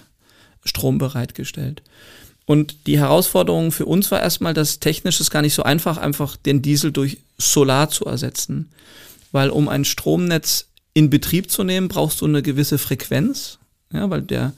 Strom 0.64 0.98
bereitgestellt. 0.98 1.82
Und 2.50 2.88
die 2.88 2.98
Herausforderung 2.98 3.70
für 3.70 3.86
uns 3.86 4.10
war 4.10 4.20
erstmal, 4.20 4.54
dass 4.54 4.80
technisch 4.80 5.20
ist 5.20 5.30
gar 5.30 5.40
nicht 5.40 5.54
so 5.54 5.62
einfach, 5.62 5.98
einfach 5.98 6.34
den 6.34 6.62
Diesel 6.62 6.90
durch 6.90 7.18
Solar 7.38 7.90
zu 7.90 8.06
ersetzen. 8.06 8.72
Weil 9.30 9.50
um 9.50 9.68
ein 9.68 9.84
Stromnetz 9.84 10.66
in 10.92 11.10
Betrieb 11.10 11.48
zu 11.48 11.62
nehmen, 11.62 11.86
brauchst 11.86 12.20
du 12.20 12.24
eine 12.24 12.42
gewisse 12.42 12.78
Frequenz, 12.78 13.58
ja, 13.92 14.10
weil 14.10 14.22
der 14.22 14.52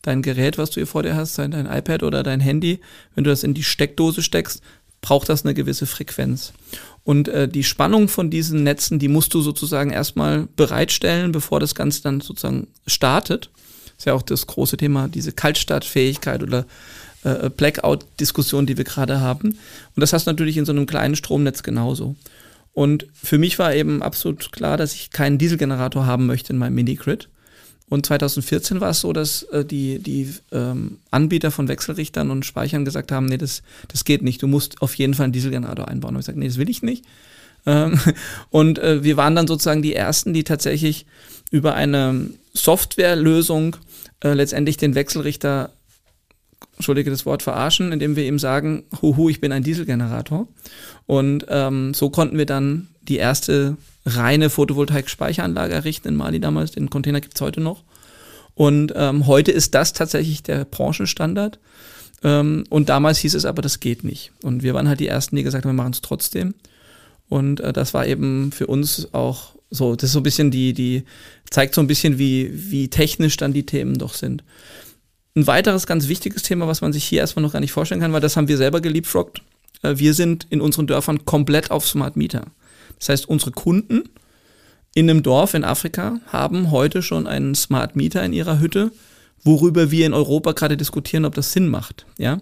dein 0.00 0.22
Gerät, 0.22 0.56
was 0.56 0.70
du 0.70 0.76
hier 0.76 0.86
vor 0.86 1.02
dir 1.02 1.16
hast, 1.16 1.36
dein, 1.36 1.50
dein 1.50 1.66
iPad 1.66 2.02
oder 2.02 2.22
dein 2.22 2.40
Handy, 2.40 2.80
wenn 3.14 3.24
du 3.24 3.30
das 3.30 3.44
in 3.44 3.52
die 3.52 3.62
Steckdose 3.62 4.22
steckst, 4.22 4.62
braucht 5.02 5.28
das 5.28 5.44
eine 5.44 5.52
gewisse 5.52 5.84
Frequenz. 5.84 6.54
Und 7.02 7.28
äh, 7.28 7.46
die 7.46 7.62
Spannung 7.62 8.08
von 8.08 8.30
diesen 8.30 8.62
Netzen, 8.62 8.98
die 8.98 9.08
musst 9.08 9.34
du 9.34 9.42
sozusagen 9.42 9.90
erstmal 9.90 10.48
bereitstellen, 10.56 11.30
bevor 11.30 11.60
das 11.60 11.74
Ganze 11.74 12.00
dann 12.04 12.22
sozusagen 12.22 12.68
startet. 12.86 13.50
Ist 13.98 14.06
ja 14.06 14.14
auch 14.14 14.22
das 14.22 14.46
große 14.46 14.78
Thema, 14.78 15.08
diese 15.08 15.32
Kaltstartfähigkeit 15.32 16.42
oder 16.42 16.64
äh, 17.24 17.50
Blackout-Diskussion, 17.50 18.66
die 18.66 18.76
wir 18.76 18.84
gerade 18.84 19.20
haben. 19.20 19.48
Und 19.48 20.00
das 20.00 20.12
hast 20.12 20.26
du 20.26 20.30
natürlich 20.30 20.56
in 20.56 20.64
so 20.64 20.72
einem 20.72 20.86
kleinen 20.86 21.16
Stromnetz 21.16 21.62
genauso. 21.62 22.14
Und 22.72 23.06
für 23.14 23.38
mich 23.38 23.58
war 23.58 23.74
eben 23.74 24.02
absolut 24.02 24.52
klar, 24.52 24.76
dass 24.76 24.94
ich 24.94 25.10
keinen 25.10 25.38
Dieselgenerator 25.38 26.06
haben 26.06 26.26
möchte 26.26 26.52
in 26.52 26.58
meinem 26.58 26.74
Mini-Grid. 26.74 27.28
Und 27.88 28.06
2014 28.06 28.80
war 28.80 28.90
es 28.90 29.00
so, 29.00 29.12
dass 29.12 29.44
äh, 29.44 29.64
die, 29.64 29.98
die 29.98 30.32
ähm, 30.52 30.98
Anbieter 31.10 31.50
von 31.50 31.68
Wechselrichtern 31.68 32.30
und 32.30 32.44
Speichern 32.44 32.84
gesagt 32.84 33.12
haben, 33.12 33.26
nee, 33.26 33.36
das, 33.36 33.62
das 33.88 34.04
geht 34.04 34.22
nicht, 34.22 34.42
du 34.42 34.46
musst 34.48 34.80
auf 34.82 34.94
jeden 34.96 35.14
Fall 35.14 35.24
einen 35.24 35.32
Dieselgenerator 35.32 35.86
einbauen. 35.88 36.14
Und 36.14 36.20
ich 36.20 36.26
gesagt, 36.26 36.38
nee, 36.38 36.48
das 36.48 36.58
will 36.58 36.70
ich 36.70 36.82
nicht. 36.82 37.04
Ähm, 37.66 37.98
und 38.50 38.78
äh, 38.78 39.04
wir 39.04 39.16
waren 39.16 39.36
dann 39.36 39.46
sozusagen 39.46 39.82
die 39.82 39.94
Ersten, 39.94 40.32
die 40.32 40.44
tatsächlich 40.44 41.06
über 41.50 41.74
eine 41.74 42.30
Softwarelösung 42.54 43.76
äh, 44.20 44.32
letztendlich 44.32 44.76
den 44.76 44.94
Wechselrichter 44.94 45.70
entschuldige 46.76 47.10
das 47.10 47.26
Wort, 47.26 47.42
verarschen, 47.42 47.92
indem 47.92 48.16
wir 48.16 48.26
ihm 48.26 48.38
sagen, 48.38 48.84
huhu, 49.00 49.28
ich 49.28 49.40
bin 49.40 49.52
ein 49.52 49.62
Dieselgenerator. 49.62 50.48
Und 51.06 51.46
ähm, 51.48 51.94
so 51.94 52.10
konnten 52.10 52.38
wir 52.38 52.46
dann 52.46 52.88
die 53.02 53.16
erste 53.16 53.76
reine 54.06 54.50
Photovoltaik-Speicheranlage 54.50 55.74
errichten 55.74 56.08
in 56.08 56.16
Mali 56.16 56.40
damals. 56.40 56.72
Den 56.72 56.90
Container 56.90 57.20
gibt's 57.20 57.40
heute 57.40 57.60
noch. 57.60 57.82
Und 58.54 58.92
ähm, 58.96 59.26
heute 59.26 59.52
ist 59.52 59.74
das 59.74 59.92
tatsächlich 59.92 60.42
der 60.42 60.64
Branchenstandard. 60.64 61.58
Ähm, 62.22 62.64
und 62.70 62.88
damals 62.88 63.18
hieß 63.18 63.34
es 63.34 63.44
aber, 63.44 63.62
das 63.62 63.80
geht 63.80 64.04
nicht. 64.04 64.32
Und 64.42 64.62
wir 64.62 64.74
waren 64.74 64.88
halt 64.88 65.00
die 65.00 65.08
Ersten, 65.08 65.36
die 65.36 65.42
gesagt 65.42 65.64
haben, 65.64 65.72
wir 65.76 65.82
machen 65.82 65.92
es 65.92 66.00
trotzdem. 66.00 66.54
Und 67.28 67.60
äh, 67.60 67.72
das 67.72 67.94
war 67.94 68.06
eben 68.06 68.52
für 68.52 68.66
uns 68.66 69.08
auch 69.12 69.54
so, 69.70 69.96
das 69.96 70.04
ist 70.04 70.12
so 70.12 70.20
ein 70.20 70.24
bisschen 70.24 70.50
die, 70.50 70.72
die, 70.72 71.04
zeigt 71.50 71.74
so 71.74 71.80
ein 71.80 71.86
bisschen, 71.86 72.18
wie, 72.18 72.50
wie 72.52 72.88
technisch 72.88 73.36
dann 73.36 73.52
die 73.52 73.66
Themen 73.66 73.98
doch 73.98 74.14
sind. 74.14 74.42
Ein 75.36 75.48
weiteres 75.48 75.86
ganz 75.86 76.06
wichtiges 76.06 76.42
Thema, 76.42 76.68
was 76.68 76.80
man 76.80 76.92
sich 76.92 77.04
hier 77.04 77.18
erstmal 77.18 77.42
noch 77.42 77.52
gar 77.52 77.60
nicht 77.60 77.72
vorstellen 77.72 78.00
kann, 78.00 78.12
weil 78.12 78.20
das 78.20 78.36
haben 78.36 78.46
wir 78.46 78.56
selber 78.56 78.80
geliebfroggt. 78.80 79.42
Äh, 79.82 79.98
wir 79.98 80.14
sind 80.14 80.46
in 80.50 80.60
unseren 80.60 80.86
Dörfern 80.86 81.24
komplett 81.24 81.72
auf 81.72 81.86
Smart 81.86 82.16
Meter. 82.16 82.44
Das 83.00 83.08
heißt, 83.08 83.28
unsere 83.28 83.50
Kunden 83.50 84.04
in 84.94 85.10
einem 85.10 85.24
Dorf 85.24 85.54
in 85.54 85.64
Afrika 85.64 86.20
haben 86.28 86.70
heute 86.70 87.02
schon 87.02 87.26
einen 87.26 87.56
Smart 87.56 87.96
Meter 87.96 88.24
in 88.24 88.32
ihrer 88.32 88.60
Hütte, 88.60 88.92
worüber 89.42 89.90
wir 89.90 90.06
in 90.06 90.14
Europa 90.14 90.52
gerade 90.52 90.76
diskutieren, 90.76 91.24
ob 91.24 91.34
das 91.34 91.52
Sinn 91.52 91.66
macht. 91.66 92.06
Ja, 92.16 92.38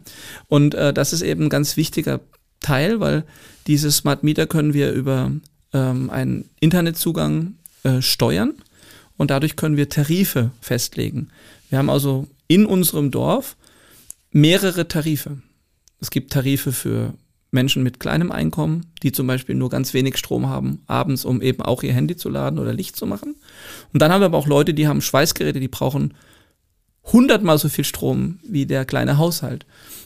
und 0.48 0.74
äh, 0.74 0.92
das 0.92 1.14
ist 1.14 1.22
eben 1.22 1.44
ein 1.44 1.50
ganz 1.50 1.78
wichtiger 1.78 2.20
Teil, 2.60 3.00
weil 3.00 3.24
diese 3.66 3.90
Smart 3.90 4.22
Meter 4.22 4.46
können 4.46 4.74
wir 4.74 4.92
über 4.92 5.32
ähm, 5.72 6.10
einen 6.10 6.50
Internetzugang 6.60 7.54
äh, 7.84 8.02
steuern 8.02 8.52
und 9.16 9.30
dadurch 9.30 9.56
können 9.56 9.78
wir 9.78 9.88
Tarife 9.88 10.50
festlegen. 10.60 11.28
Wir 11.70 11.78
haben 11.78 11.88
also 11.88 12.28
in 12.52 12.66
unserem 12.66 13.10
Dorf 13.10 13.56
mehrere 14.30 14.86
Tarife. 14.86 15.38
Es 16.00 16.10
gibt 16.10 16.32
Tarife 16.32 16.72
für 16.72 17.14
Menschen 17.50 17.82
mit 17.82 17.98
kleinem 17.98 18.30
Einkommen, 18.30 18.92
die 19.02 19.10
zum 19.10 19.26
Beispiel 19.26 19.54
nur 19.54 19.70
ganz 19.70 19.94
wenig 19.94 20.18
Strom 20.18 20.50
haben, 20.50 20.82
abends, 20.86 21.24
um 21.24 21.40
eben 21.40 21.62
auch 21.62 21.82
ihr 21.82 21.94
Handy 21.94 22.14
zu 22.14 22.28
laden 22.28 22.58
oder 22.58 22.74
Licht 22.74 22.96
zu 22.96 23.06
machen. 23.06 23.36
Und 23.94 24.02
dann 24.02 24.12
haben 24.12 24.20
wir 24.20 24.26
aber 24.26 24.36
auch 24.36 24.46
Leute, 24.46 24.74
die 24.74 24.86
haben 24.86 25.00
Schweißgeräte, 25.00 25.60
die 25.60 25.68
brauchen 25.68 26.12
hundertmal 27.10 27.56
so 27.56 27.70
viel 27.70 27.84
Strom 27.84 28.38
wie 28.46 28.66
der 28.66 28.84
kleine 28.84 29.16
Haushalt. 29.16 29.64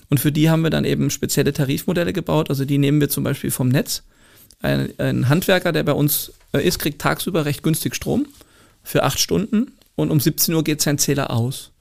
Und 0.08 0.20
für 0.20 0.30
die 0.30 0.48
haben 0.48 0.62
wir 0.62 0.70
dann 0.70 0.84
eben 0.84 1.10
spezielle 1.10 1.52
Tarifmodelle 1.52 2.12
gebaut. 2.12 2.48
Also 2.48 2.64
die 2.64 2.78
nehmen 2.78 3.00
wir 3.00 3.08
zum 3.08 3.24
Beispiel 3.24 3.50
vom 3.50 3.68
Netz. 3.68 4.04
Ein, 4.60 4.92
ein 4.98 5.28
Handwerker, 5.28 5.72
der 5.72 5.82
bei 5.82 5.92
uns 5.92 6.32
äh, 6.52 6.64
ist, 6.64 6.78
kriegt 6.78 7.00
tagsüber 7.00 7.44
recht 7.44 7.64
günstig 7.64 7.96
Strom 7.96 8.26
für 8.84 9.02
acht 9.02 9.18
Stunden 9.18 9.72
und 9.96 10.12
um 10.12 10.20
17 10.20 10.54
Uhr 10.54 10.62
geht 10.62 10.80
sein 10.80 10.98
Zähler 10.98 11.30
aus. 11.32 11.72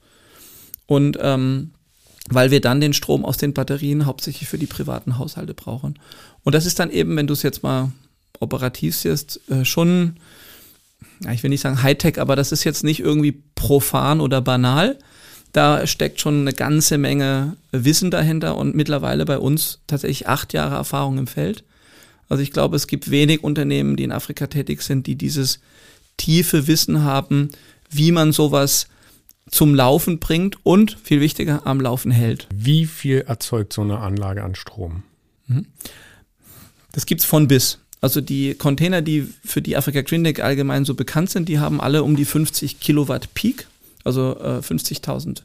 Und 0.86 1.18
ähm, 1.20 1.72
weil 2.28 2.50
wir 2.50 2.60
dann 2.60 2.80
den 2.80 2.92
Strom 2.92 3.24
aus 3.24 3.36
den 3.36 3.54
Batterien 3.54 4.06
hauptsächlich 4.06 4.48
für 4.48 4.58
die 4.58 4.66
privaten 4.66 5.18
Haushalte 5.18 5.54
brauchen. 5.54 5.98
Und 6.44 6.54
das 6.54 6.66
ist 6.66 6.78
dann 6.78 6.90
eben, 6.90 7.16
wenn 7.16 7.26
du 7.26 7.34
es 7.34 7.42
jetzt 7.42 7.62
mal 7.62 7.92
operativ 8.40 8.96
siehst, 8.96 9.40
äh, 9.48 9.64
schon, 9.64 10.16
ja, 11.22 11.32
ich 11.32 11.42
will 11.42 11.50
nicht 11.50 11.60
sagen 11.60 11.82
Hightech, 11.82 12.20
aber 12.20 12.36
das 12.36 12.52
ist 12.52 12.64
jetzt 12.64 12.84
nicht 12.84 13.00
irgendwie 13.00 13.42
profan 13.54 14.20
oder 14.20 14.40
banal. 14.40 14.98
Da 15.52 15.86
steckt 15.86 16.20
schon 16.20 16.40
eine 16.40 16.52
ganze 16.52 16.98
Menge 16.98 17.56
Wissen 17.72 18.10
dahinter 18.10 18.56
und 18.56 18.74
mittlerweile 18.74 19.24
bei 19.24 19.38
uns 19.38 19.78
tatsächlich 19.86 20.28
acht 20.28 20.52
Jahre 20.52 20.74
Erfahrung 20.74 21.18
im 21.18 21.26
Feld. 21.26 21.64
Also 22.28 22.42
ich 22.42 22.50
glaube, 22.50 22.76
es 22.76 22.88
gibt 22.88 23.10
wenig 23.10 23.44
Unternehmen, 23.44 23.96
die 23.96 24.04
in 24.04 24.12
Afrika 24.12 24.48
tätig 24.48 24.82
sind, 24.82 25.06
die 25.06 25.14
dieses 25.14 25.60
tiefe 26.16 26.66
Wissen 26.66 27.04
haben, 27.04 27.50
wie 27.88 28.10
man 28.10 28.32
sowas 28.32 28.88
zum 29.50 29.74
Laufen 29.74 30.18
bringt 30.18 30.58
und, 30.64 30.98
viel 31.02 31.20
wichtiger, 31.20 31.66
am 31.66 31.80
Laufen 31.80 32.10
hält. 32.10 32.48
Wie 32.54 32.86
viel 32.86 33.20
erzeugt 33.20 33.72
so 33.72 33.82
eine 33.82 33.98
Anlage 33.98 34.42
an 34.42 34.54
Strom? 34.54 35.02
Mhm. 35.46 35.66
Das 36.92 37.06
gibt's 37.06 37.24
von 37.24 37.46
bis. 37.48 37.78
Also 38.00 38.20
die 38.20 38.54
Container, 38.54 39.02
die 39.02 39.26
für 39.44 39.62
die 39.62 39.76
Afrika 39.76 40.02
Green 40.02 40.24
Deck 40.24 40.40
allgemein 40.40 40.84
so 40.84 40.94
bekannt 40.94 41.30
sind, 41.30 41.48
die 41.48 41.58
haben 41.58 41.80
alle 41.80 42.02
um 42.02 42.16
die 42.16 42.24
50 42.24 42.80
Kilowatt 42.80 43.32
Peak, 43.34 43.66
also 44.04 44.38
äh, 44.38 44.58
50.000 44.58 45.42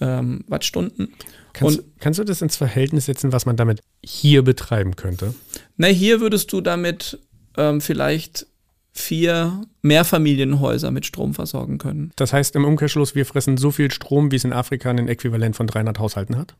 ähm, 0.00 0.44
Wattstunden. 0.48 1.14
Kannst, 1.52 1.82
kannst, 2.00 2.18
du 2.18 2.24
das 2.24 2.42
ins 2.42 2.56
Verhältnis 2.56 3.06
setzen, 3.06 3.32
was 3.32 3.46
man 3.46 3.56
damit 3.56 3.80
hier 4.04 4.42
betreiben 4.42 4.96
könnte? 4.96 5.34
Na, 5.76 5.86
hier 5.86 6.20
würdest 6.20 6.52
du 6.52 6.60
damit 6.60 7.18
ähm, 7.56 7.80
vielleicht 7.80 8.46
vier 8.98 9.62
Mehrfamilienhäuser 9.82 10.90
mit 10.90 11.06
Strom 11.06 11.34
versorgen 11.34 11.78
können. 11.78 12.12
Das 12.16 12.32
heißt 12.32 12.56
im 12.56 12.64
Umkehrschluss, 12.64 13.14
wir 13.14 13.26
fressen 13.26 13.56
so 13.56 13.70
viel 13.70 13.90
Strom, 13.90 14.30
wie 14.30 14.36
es 14.36 14.44
in 14.44 14.52
Afrika 14.52 14.90
ein 14.90 15.08
Äquivalent 15.08 15.56
von 15.56 15.66
300 15.66 15.98
Haushalten 15.98 16.36
hat? 16.36 16.54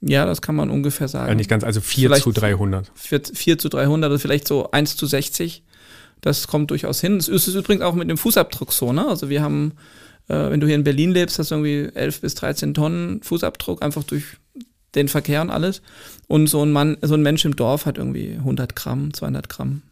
Ja, 0.00 0.26
das 0.26 0.42
kann 0.42 0.54
man 0.54 0.70
ungefähr 0.70 1.08
sagen. 1.08 1.28
Ja, 1.28 1.34
nicht 1.34 1.48
ganz, 1.48 1.64
also 1.64 1.80
4 1.80 2.08
vielleicht 2.08 2.24
zu 2.24 2.32
300. 2.32 2.90
4, 2.94 3.22
4 3.32 3.58
zu 3.58 3.68
300 3.68 4.10
oder 4.10 4.18
vielleicht 4.18 4.46
so 4.46 4.70
1 4.70 4.96
zu 4.96 5.06
60. 5.06 5.62
Das 6.20 6.46
kommt 6.46 6.70
durchaus 6.70 7.00
hin. 7.00 7.18
Das 7.18 7.28
ist 7.28 7.54
übrigens 7.54 7.82
auch 7.82 7.94
mit 7.94 8.08
dem 8.08 8.18
Fußabdruck 8.18 8.72
so. 8.72 8.92
Ne? 8.92 9.06
Also 9.06 9.28
wir 9.28 9.42
haben, 9.42 9.72
äh, 10.28 10.50
wenn 10.50 10.60
du 10.60 10.66
hier 10.66 10.76
in 10.76 10.84
Berlin 10.84 11.12
lebst, 11.12 11.38
hast 11.38 11.50
du 11.50 11.56
irgendwie 11.56 11.94
11 11.94 12.20
bis 12.20 12.34
13 12.34 12.74
Tonnen 12.74 13.22
Fußabdruck, 13.22 13.82
einfach 13.82 14.04
durch 14.04 14.24
den 14.94 15.08
Verkehr 15.08 15.42
und 15.42 15.50
alles. 15.50 15.82
Und 16.26 16.46
so 16.48 16.62
ein 16.62 16.72
Mann, 16.72 16.96
so 17.02 17.14
ein 17.14 17.22
Mensch 17.22 17.44
im 17.44 17.56
Dorf 17.56 17.86
hat 17.86 17.98
irgendwie 17.98 18.34
100 18.34 18.76
Gramm, 18.76 19.12
200 19.12 19.48
Gramm. 19.48 19.82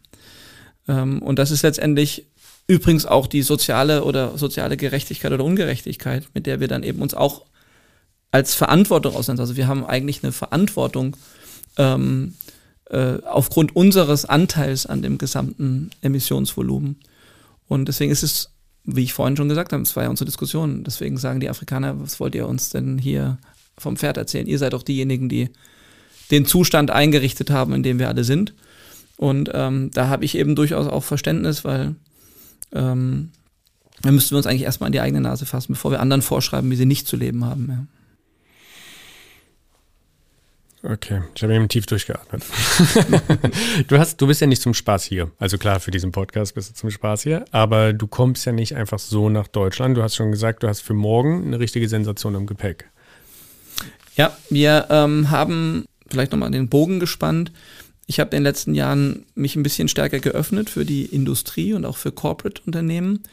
Ähm, 0.87 1.21
und 1.21 1.39
das 1.39 1.51
ist 1.51 1.61
letztendlich 1.61 2.25
übrigens 2.67 3.05
auch 3.05 3.27
die 3.27 3.41
soziale 3.41 4.03
oder 4.03 4.37
soziale 4.37 4.77
Gerechtigkeit 4.77 5.31
oder 5.31 5.43
Ungerechtigkeit, 5.43 6.27
mit 6.33 6.45
der 6.45 6.59
wir 6.59 6.67
dann 6.67 6.83
eben 6.83 7.01
uns 7.01 7.13
auch 7.13 7.45
als 8.31 8.55
Verantwortung 8.55 9.15
aussetzen. 9.15 9.39
Also 9.39 9.57
wir 9.57 9.67
haben 9.67 9.85
eigentlich 9.85 10.23
eine 10.23 10.31
Verantwortung 10.31 11.15
ähm, 11.77 12.33
äh, 12.89 13.17
aufgrund 13.25 13.75
unseres 13.75 14.25
Anteils 14.25 14.85
an 14.85 15.01
dem 15.01 15.17
gesamten 15.17 15.91
Emissionsvolumen. 16.01 16.97
Und 17.67 17.87
deswegen 17.87 18.11
ist 18.11 18.23
es, 18.23 18.51
wie 18.85 19.03
ich 19.03 19.13
vorhin 19.13 19.37
schon 19.37 19.49
gesagt 19.49 19.71
habe, 19.71 19.83
es 19.83 19.95
war 19.95 20.03
ja 20.03 20.09
unsere 20.09 20.25
Diskussion, 20.25 20.83
deswegen 20.83 21.17
sagen 21.17 21.39
die 21.39 21.49
Afrikaner, 21.49 21.99
was 22.01 22.19
wollt 22.19 22.35
ihr 22.35 22.47
uns 22.47 22.69
denn 22.69 22.97
hier 22.97 23.37
vom 23.77 23.97
Pferd 23.97 24.17
erzählen? 24.17 24.47
Ihr 24.47 24.59
seid 24.59 24.73
doch 24.73 24.83
diejenigen, 24.83 25.29
die 25.29 25.49
den 26.31 26.45
Zustand 26.45 26.91
eingerichtet 26.91 27.49
haben, 27.49 27.73
in 27.73 27.83
dem 27.83 27.99
wir 27.99 28.07
alle 28.07 28.23
sind. 28.23 28.53
Und 29.17 29.49
ähm, 29.53 29.91
da 29.93 30.07
habe 30.07 30.25
ich 30.25 30.37
eben 30.37 30.55
durchaus 30.55 30.87
auch 30.87 31.03
Verständnis, 31.03 31.63
weil 31.63 31.95
ähm, 32.73 33.31
dann 34.01 34.15
müssten 34.15 34.31
wir 34.31 34.37
uns 34.37 34.47
eigentlich 34.47 34.63
erstmal 34.63 34.87
an 34.87 34.93
die 34.93 34.99
eigene 34.99 35.21
Nase 35.21 35.45
fassen, 35.45 35.73
bevor 35.73 35.91
wir 35.91 35.99
anderen 35.99 36.21
vorschreiben, 36.21 36.69
wie 36.71 36.75
sie 36.75 36.85
nicht 36.85 37.07
zu 37.07 37.15
leben 37.15 37.45
haben. 37.45 37.67
Ja. 37.69 37.85
Okay, 40.85 41.21
ich 41.33 41.41
habe 41.41 41.55
eben 41.55 41.69
tief 41.69 41.85
durchgeatmet. 41.85 42.43
du, 43.87 43.97
hast, 43.97 44.19
du 44.19 44.27
bist 44.27 44.41
ja 44.41 44.47
nicht 44.47 44.61
zum 44.61 44.73
Spaß 44.73 45.05
hier. 45.05 45.31
Also 45.39 45.57
klar, 45.57 45.79
für 45.79 45.91
diesen 45.91 46.11
Podcast 46.11 46.55
bist 46.55 46.71
du 46.71 46.73
zum 46.73 46.91
Spaß 46.91 47.23
hier, 47.23 47.45
aber 47.51 47.93
du 47.93 48.05
kommst 48.05 48.45
ja 48.45 48.51
nicht 48.51 48.75
einfach 48.75 48.99
so 48.99 49.29
nach 49.29 49.47
Deutschland. 49.47 49.95
Du 49.95 50.03
hast 50.03 50.15
schon 50.15 50.31
gesagt, 50.31 50.61
du 50.63 50.67
hast 50.67 50.81
für 50.81 50.93
morgen 50.93 51.45
eine 51.45 51.59
richtige 51.59 51.87
Sensation 51.87 52.35
im 52.35 52.47
Gepäck. 52.47 52.89
Ja, 54.17 54.35
wir 54.49 54.87
ähm, 54.89 55.31
haben 55.31 55.85
vielleicht 56.09 56.33
nochmal 56.33 56.51
den 56.51 56.67
Bogen 56.67 56.99
gespannt 56.99 57.53
ich 58.05 58.19
habe 58.19 58.31
in 58.31 58.41
den 58.41 58.43
letzten 58.43 58.75
Jahren 58.75 59.25
mich 59.35 59.55
ein 59.55 59.63
bisschen 59.63 59.87
stärker 59.87 60.19
geöffnet 60.19 60.69
für 60.69 60.85
die 60.85 61.05
Industrie 61.05 61.73
und 61.73 61.85
auch 61.85 61.97
für 61.97 62.11
Corporate-Unternehmen. 62.11 63.23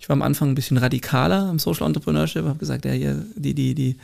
Ich 0.00 0.08
war 0.08 0.14
am 0.14 0.22
Anfang 0.22 0.50
ein 0.50 0.54
bisschen 0.54 0.76
radikaler 0.76 1.50
im 1.50 1.58
Social 1.58 1.86
Entrepreneurship, 1.86 2.44
habe 2.44 2.58
gesagt, 2.58 2.84
ja, 2.84 2.92
hier, 2.92 3.24
die, 3.34 3.54
die, 3.54 3.74
die 3.74 3.96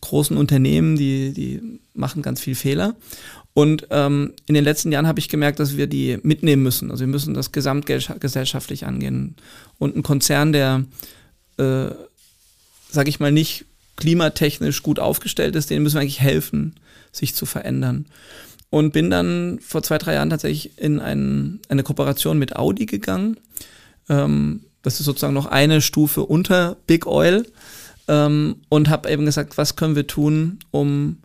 großen 0.00 0.36
Unternehmen, 0.36 0.96
die, 0.96 1.32
die 1.32 1.60
machen 1.94 2.22
ganz 2.22 2.40
viel 2.40 2.54
Fehler. 2.54 2.94
Und 3.52 3.88
ähm, 3.90 4.32
in 4.46 4.54
den 4.54 4.64
letzten 4.64 4.92
Jahren 4.92 5.06
habe 5.06 5.18
ich 5.18 5.28
gemerkt, 5.28 5.58
dass 5.58 5.76
wir 5.76 5.86
die 5.86 6.18
mitnehmen 6.22 6.62
müssen. 6.62 6.90
Also 6.90 7.00
wir 7.00 7.08
müssen 7.08 7.34
das 7.34 7.50
gesamtgesellschaftlich 7.50 8.86
angehen. 8.86 9.34
Und 9.78 9.96
ein 9.96 10.02
Konzern, 10.02 10.52
der, 10.52 10.84
äh, 11.56 11.86
sage 12.90 13.08
ich 13.08 13.18
mal, 13.18 13.32
nicht 13.32 13.64
klimatechnisch 13.96 14.82
gut 14.82 14.98
aufgestellt 14.98 15.56
ist, 15.56 15.68
denen 15.68 15.82
müssen 15.82 15.96
wir 15.96 16.02
eigentlich 16.02 16.20
helfen, 16.20 16.76
sich 17.12 17.34
zu 17.34 17.44
verändern 17.44 18.06
und 18.70 18.92
bin 18.92 19.10
dann 19.10 19.58
vor 19.60 19.82
zwei, 19.82 19.98
drei 19.98 20.14
Jahren 20.14 20.30
tatsächlich 20.30 20.78
in 20.78 21.00
ein, 21.00 21.60
eine 21.68 21.82
Kooperation 21.82 22.38
mit 22.38 22.56
Audi 22.56 22.86
gegangen. 22.86 23.36
Ähm, 24.08 24.62
das 24.82 25.00
ist 25.00 25.06
sozusagen 25.06 25.34
noch 25.34 25.46
eine 25.46 25.80
Stufe 25.80 26.22
unter 26.22 26.76
Big 26.86 27.06
Oil 27.06 27.44
ähm, 28.08 28.56
und 28.68 28.88
habe 28.88 29.10
eben 29.10 29.26
gesagt, 29.26 29.58
was 29.58 29.76
können 29.76 29.96
wir 29.96 30.06
tun, 30.06 30.60
um 30.70 31.18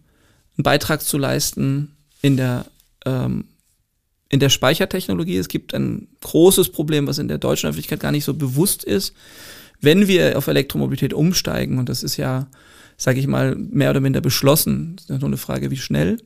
einen 0.57 0.63
Beitrag 0.63 1.01
zu 1.01 1.17
leisten 1.17 1.95
in 2.21 2.37
der 2.37 2.65
ähm, 3.05 3.45
in 4.29 4.39
der 4.39 4.49
Speichertechnologie. 4.49 5.37
Es 5.37 5.47
gibt 5.47 5.73
ein 5.73 6.07
großes 6.21 6.69
Problem, 6.69 7.07
was 7.07 7.19
in 7.19 7.27
der 7.27 7.37
deutschen 7.37 7.69
Öffentlichkeit 7.69 7.99
gar 7.99 8.11
nicht 8.11 8.25
so 8.25 8.33
bewusst 8.33 8.83
ist. 8.83 9.13
Wenn 9.81 10.07
wir 10.07 10.37
auf 10.37 10.47
Elektromobilität 10.47 11.13
umsteigen, 11.13 11.77
und 11.77 11.89
das 11.89 12.01
ist 12.01 12.17
ja, 12.17 12.47
sage 12.97 13.19
ich 13.19 13.27
mal, 13.27 13.55
mehr 13.55 13.91
oder 13.91 13.99
minder 13.99 14.21
beschlossen, 14.21 14.95
ist 14.97 15.09
nur 15.09 15.23
eine 15.23 15.37
Frage, 15.37 15.69
wie 15.69 15.77
schnell, 15.77 16.17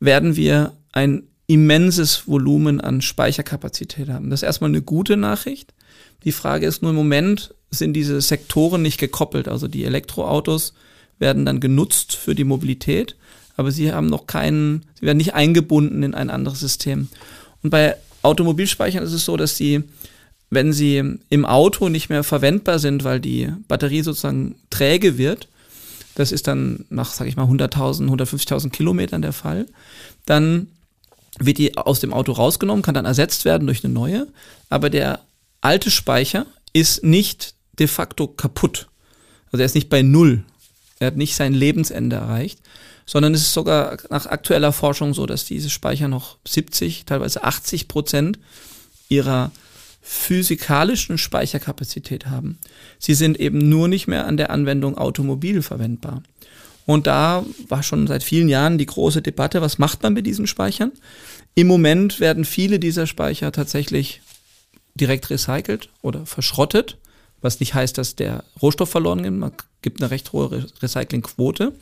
werden 0.00 0.34
wir 0.36 0.72
ein 0.92 1.24
immenses 1.46 2.26
Volumen 2.26 2.80
an 2.80 3.02
Speicherkapazität 3.02 4.08
haben. 4.08 4.30
Das 4.30 4.40
ist 4.40 4.46
erstmal 4.46 4.70
eine 4.70 4.82
gute 4.82 5.16
Nachricht. 5.16 5.74
Die 6.24 6.32
Frage 6.32 6.66
ist 6.66 6.82
nur 6.82 6.90
im 6.90 6.96
Moment 6.96 7.54
sind 7.70 7.92
diese 7.94 8.20
Sektoren 8.20 8.82
nicht 8.82 8.98
gekoppelt. 8.98 9.48
Also 9.48 9.68
die 9.68 9.84
Elektroautos 9.84 10.74
werden 11.18 11.44
dann 11.44 11.60
genutzt 11.60 12.16
für 12.16 12.34
die 12.34 12.44
Mobilität, 12.44 13.16
aber 13.56 13.70
sie 13.70 13.92
haben 13.92 14.06
noch 14.06 14.26
keinen, 14.26 14.86
sie 14.98 15.06
werden 15.06 15.18
nicht 15.18 15.34
eingebunden 15.34 16.02
in 16.02 16.14
ein 16.14 16.30
anderes 16.30 16.60
System. 16.60 17.08
Und 17.62 17.70
bei 17.70 17.96
Automobilspeichern 18.22 19.04
ist 19.04 19.12
es 19.12 19.24
so, 19.24 19.36
dass 19.36 19.56
sie, 19.56 19.84
wenn 20.50 20.72
sie 20.72 21.18
im 21.28 21.44
Auto 21.44 21.88
nicht 21.88 22.08
mehr 22.08 22.24
verwendbar 22.24 22.78
sind, 22.78 23.04
weil 23.04 23.20
die 23.20 23.52
Batterie 23.68 24.02
sozusagen 24.02 24.56
träge 24.70 25.18
wird, 25.18 25.48
das 26.20 26.32
ist 26.32 26.46
dann 26.46 26.84
nach, 26.90 27.12
sage 27.12 27.30
ich 27.30 27.36
mal, 27.36 27.46
100.000, 27.46 28.08
150.000 28.08 28.70
Kilometern 28.70 29.22
der 29.22 29.32
Fall. 29.32 29.66
Dann 30.26 30.68
wird 31.38 31.58
die 31.58 31.76
aus 31.76 32.00
dem 32.00 32.12
Auto 32.12 32.32
rausgenommen, 32.32 32.82
kann 32.82 32.94
dann 32.94 33.06
ersetzt 33.06 33.44
werden 33.44 33.66
durch 33.66 33.84
eine 33.84 33.92
neue. 33.92 34.28
Aber 34.68 34.90
der 34.90 35.20
alte 35.60 35.90
Speicher 35.90 36.46
ist 36.72 37.02
nicht 37.02 37.54
de 37.78 37.86
facto 37.86 38.28
kaputt. 38.28 38.88
Also 39.46 39.62
er 39.62 39.66
ist 39.66 39.74
nicht 39.74 39.88
bei 39.88 40.02
Null. 40.02 40.44
Er 40.98 41.08
hat 41.08 41.16
nicht 41.16 41.34
sein 41.34 41.54
Lebensende 41.54 42.16
erreicht, 42.16 42.60
sondern 43.06 43.32
es 43.32 43.40
ist 43.40 43.54
sogar 43.54 43.96
nach 44.10 44.26
aktueller 44.26 44.72
Forschung 44.72 45.14
so, 45.14 45.24
dass 45.24 45.46
diese 45.46 45.70
Speicher 45.70 46.08
noch 46.08 46.36
70, 46.46 47.06
teilweise 47.06 47.42
80 47.44 47.88
Prozent 47.88 48.38
ihrer 49.08 49.50
physikalischen 50.00 51.18
Speicherkapazität 51.18 52.26
haben. 52.26 52.58
Sie 52.98 53.14
sind 53.14 53.38
eben 53.38 53.58
nur 53.58 53.88
nicht 53.88 54.06
mehr 54.06 54.26
an 54.26 54.36
der 54.36 54.50
Anwendung 54.50 54.96
Automobil 54.96 55.62
verwendbar. 55.62 56.22
Und 56.86 57.06
da 57.06 57.44
war 57.68 57.82
schon 57.82 58.06
seit 58.06 58.24
vielen 58.24 58.48
Jahren 58.48 58.78
die 58.78 58.86
große 58.86 59.22
Debatte, 59.22 59.60
was 59.60 59.78
macht 59.78 60.02
man 60.02 60.14
mit 60.14 60.26
diesen 60.26 60.46
Speichern? 60.46 60.92
Im 61.54 61.66
Moment 61.66 62.20
werden 62.20 62.44
viele 62.44 62.78
dieser 62.78 63.06
Speicher 63.06 63.52
tatsächlich 63.52 64.22
direkt 64.94 65.30
recycelt 65.30 65.88
oder 66.02 66.26
verschrottet, 66.26 66.98
was 67.40 67.60
nicht 67.60 67.74
heißt, 67.74 67.96
dass 67.96 68.16
der 68.16 68.44
Rohstoff 68.60 68.90
verloren 68.90 69.22
geht. 69.22 69.32
Man 69.32 69.52
gibt 69.82 70.02
eine 70.02 70.10
recht 70.10 70.32
hohe 70.32 70.66
Recyclingquote. 70.82 71.72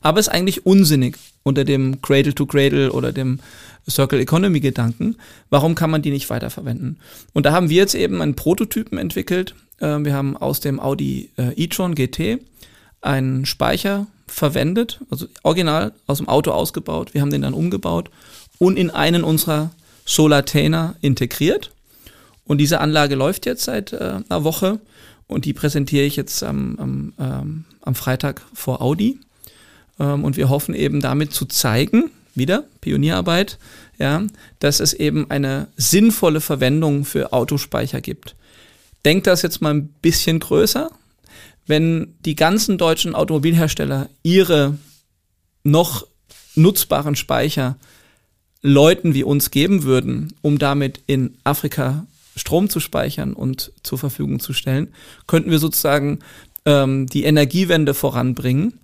Aber 0.00 0.20
ist 0.20 0.28
eigentlich 0.28 0.66
unsinnig 0.66 1.16
unter 1.42 1.64
dem 1.64 2.02
Cradle-to-Cradle 2.02 2.92
oder 2.92 3.12
dem 3.12 3.40
Circle 3.88 4.20
Economy 4.20 4.60
Gedanken. 4.60 5.16
Warum 5.50 5.74
kann 5.74 5.90
man 5.90 6.02
die 6.02 6.10
nicht 6.10 6.28
weiterverwenden? 6.30 6.98
Und 7.32 7.46
da 7.46 7.52
haben 7.52 7.70
wir 7.70 7.76
jetzt 7.76 7.94
eben 7.94 8.20
einen 8.22 8.34
Prototypen 8.34 8.98
entwickelt. 8.98 9.54
Äh, 9.78 9.98
wir 10.00 10.14
haben 10.14 10.36
aus 10.36 10.60
dem 10.60 10.80
Audi 10.80 11.30
äh, 11.36 11.52
e-tron 11.54 11.94
GT 11.94 12.40
einen 13.00 13.46
Speicher 13.46 14.06
verwendet, 14.26 15.00
also 15.10 15.26
original 15.42 15.92
aus 16.06 16.18
dem 16.18 16.28
Auto 16.28 16.50
ausgebaut. 16.50 17.14
Wir 17.14 17.20
haben 17.20 17.30
den 17.30 17.42
dann 17.42 17.54
umgebaut 17.54 18.10
und 18.58 18.76
in 18.78 18.90
einen 18.90 19.22
unserer 19.22 19.70
Solartainer 20.04 20.96
integriert. 21.00 21.70
Und 22.44 22.58
diese 22.58 22.80
Anlage 22.80 23.14
läuft 23.14 23.46
jetzt 23.46 23.64
seit 23.64 23.92
äh, 23.92 24.20
einer 24.28 24.44
Woche 24.44 24.80
und 25.26 25.44
die 25.44 25.52
präsentiere 25.52 26.04
ich 26.04 26.16
jetzt 26.16 26.42
am, 26.42 26.76
am, 26.78 27.12
ähm, 27.18 27.64
am 27.82 27.94
Freitag 27.94 28.42
vor 28.54 28.82
Audi. 28.82 29.20
Ähm, 29.98 30.24
und 30.24 30.36
wir 30.36 30.48
hoffen 30.48 30.74
eben 30.74 31.00
damit 31.00 31.32
zu 31.32 31.46
zeigen, 31.46 32.10
wieder 32.36 32.64
Pionierarbeit, 32.80 33.58
ja, 33.98 34.22
dass 34.58 34.80
es 34.80 34.92
eben 34.92 35.30
eine 35.30 35.68
sinnvolle 35.76 36.40
Verwendung 36.40 37.04
für 37.04 37.32
Autospeicher 37.32 38.00
gibt. 38.00 38.36
Denkt 39.04 39.26
das 39.26 39.42
jetzt 39.42 39.62
mal 39.62 39.74
ein 39.74 39.88
bisschen 40.02 40.40
größer. 40.40 40.90
Wenn 41.66 42.14
die 42.24 42.36
ganzen 42.36 42.78
deutschen 42.78 43.14
Automobilhersteller 43.14 44.08
ihre 44.22 44.76
noch 45.64 46.06
nutzbaren 46.54 47.16
Speicher 47.16 47.76
Leuten 48.62 49.14
wie 49.14 49.24
uns 49.24 49.50
geben 49.50 49.84
würden, 49.84 50.34
um 50.42 50.58
damit 50.58 51.00
in 51.06 51.36
Afrika 51.44 52.06
Strom 52.36 52.68
zu 52.68 52.80
speichern 52.80 53.32
und 53.32 53.72
zur 53.82 53.98
Verfügung 53.98 54.40
zu 54.40 54.52
stellen, 54.52 54.92
könnten 55.26 55.50
wir 55.50 55.58
sozusagen 55.58 56.18
ähm, 56.66 57.06
die 57.06 57.24
Energiewende 57.24 57.94
voranbringen 57.94 58.78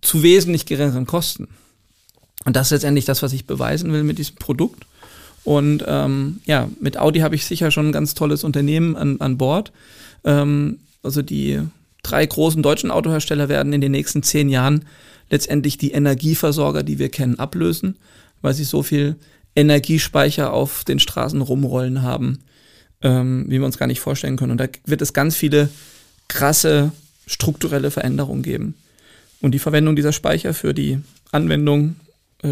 zu 0.00 0.22
wesentlich 0.22 0.66
geringeren 0.66 1.06
Kosten. 1.06 1.48
Und 2.48 2.56
das 2.56 2.68
ist 2.68 2.70
letztendlich 2.70 3.04
das, 3.04 3.22
was 3.22 3.34
ich 3.34 3.44
beweisen 3.44 3.92
will 3.92 4.04
mit 4.04 4.16
diesem 4.16 4.36
Produkt. 4.36 4.86
Und 5.44 5.84
ähm, 5.86 6.40
ja, 6.46 6.70
mit 6.80 6.96
Audi 6.96 7.18
habe 7.18 7.34
ich 7.34 7.44
sicher 7.44 7.70
schon 7.70 7.88
ein 7.88 7.92
ganz 7.92 8.14
tolles 8.14 8.42
Unternehmen 8.42 8.96
an, 8.96 9.20
an 9.20 9.36
Bord. 9.36 9.70
Ähm, 10.24 10.78
also 11.02 11.20
die 11.20 11.60
drei 12.02 12.24
großen 12.24 12.62
deutschen 12.62 12.90
Autohersteller 12.90 13.50
werden 13.50 13.74
in 13.74 13.82
den 13.82 13.92
nächsten 13.92 14.22
zehn 14.22 14.48
Jahren 14.48 14.86
letztendlich 15.28 15.76
die 15.76 15.90
Energieversorger, 15.90 16.82
die 16.84 16.98
wir 16.98 17.10
kennen, 17.10 17.38
ablösen, 17.38 17.98
weil 18.40 18.54
sie 18.54 18.64
so 18.64 18.82
viel 18.82 19.16
Energiespeicher 19.54 20.50
auf 20.50 20.84
den 20.84 21.00
Straßen 21.00 21.42
rumrollen 21.42 22.00
haben, 22.00 22.38
ähm, 23.02 23.44
wie 23.48 23.58
wir 23.58 23.66
uns 23.66 23.76
gar 23.76 23.88
nicht 23.88 24.00
vorstellen 24.00 24.38
können. 24.38 24.52
Und 24.52 24.60
da 24.62 24.68
wird 24.86 25.02
es 25.02 25.12
ganz 25.12 25.36
viele 25.36 25.68
krasse 26.28 26.92
strukturelle 27.26 27.90
Veränderungen 27.90 28.42
geben. 28.42 28.74
Und 29.42 29.50
die 29.50 29.58
Verwendung 29.58 29.96
dieser 29.96 30.12
Speicher 30.12 30.54
für 30.54 30.72
die 30.72 30.98
Anwendung 31.30 31.96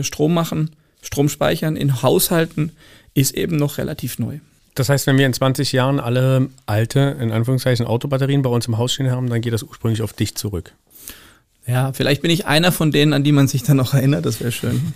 Strom 0.03 0.35
machen, 0.35 0.71
Strom 1.03 1.29
speichern 1.29 1.77
in 1.77 2.03
Haushalten 2.03 2.73
ist 3.15 3.35
eben 3.35 3.57
noch 3.57 3.79
relativ 3.79 4.19
neu. 4.19 4.41
Das 4.75 4.91
heißt, 4.91 5.07
wenn 5.07 5.17
wir 5.17 5.25
in 5.25 5.33
20 5.33 5.73
Jahren 5.73 6.01
alle 6.01 6.51
alte, 6.67 7.17
in 7.19 7.33
Anführungszeichen, 7.33 7.87
Autobatterien 7.87 8.43
bei 8.43 8.51
uns 8.51 8.67
im 8.67 8.77
Haus 8.77 8.93
stehen 8.93 9.11
haben, 9.11 9.31
dann 9.31 9.41
geht 9.41 9.55
das 9.55 9.63
ursprünglich 9.63 10.03
auf 10.03 10.13
dich 10.13 10.35
zurück. 10.35 10.75
Ja, 11.67 11.93
vielleicht 11.93 12.23
bin 12.23 12.31
ich 12.31 12.47
einer 12.47 12.73
von 12.73 12.93
denen, 12.93 13.13
an 13.13 13.25
die 13.25 13.33
man 13.33 13.49
sich 13.49 13.63
dann 13.63 13.79
noch 13.79 13.95
erinnert, 13.95 14.27
das 14.27 14.41
wäre 14.41 14.53
schön. 14.53 14.93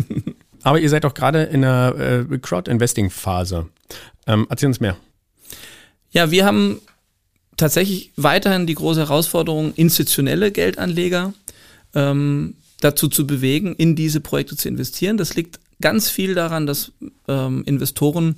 Aber 0.62 0.78
ihr 0.78 0.88
seid 0.88 1.04
auch 1.04 1.14
gerade 1.14 1.42
in 1.44 1.62
der 1.62 2.26
äh, 2.30 2.38
Crowd-Investing-Phase. 2.38 3.66
Ähm, 4.26 4.46
erzähl 4.48 4.68
uns 4.68 4.80
mehr. 4.80 4.96
Ja, 6.10 6.30
wir 6.30 6.44
haben 6.44 6.80
tatsächlich 7.56 8.12
weiterhin 8.16 8.66
die 8.66 8.74
große 8.74 9.00
Herausforderung, 9.00 9.74
institutionelle 9.74 10.52
Geldanleger 10.52 11.32
ähm, 11.94 12.56
dazu 12.84 13.08
zu 13.08 13.26
bewegen, 13.26 13.74
in 13.74 13.96
diese 13.96 14.20
Projekte 14.20 14.56
zu 14.56 14.68
investieren. 14.68 15.16
Das 15.16 15.34
liegt 15.34 15.58
ganz 15.80 16.10
viel 16.10 16.34
daran, 16.34 16.66
dass 16.66 16.92
ähm, 17.28 17.62
Investoren 17.64 18.36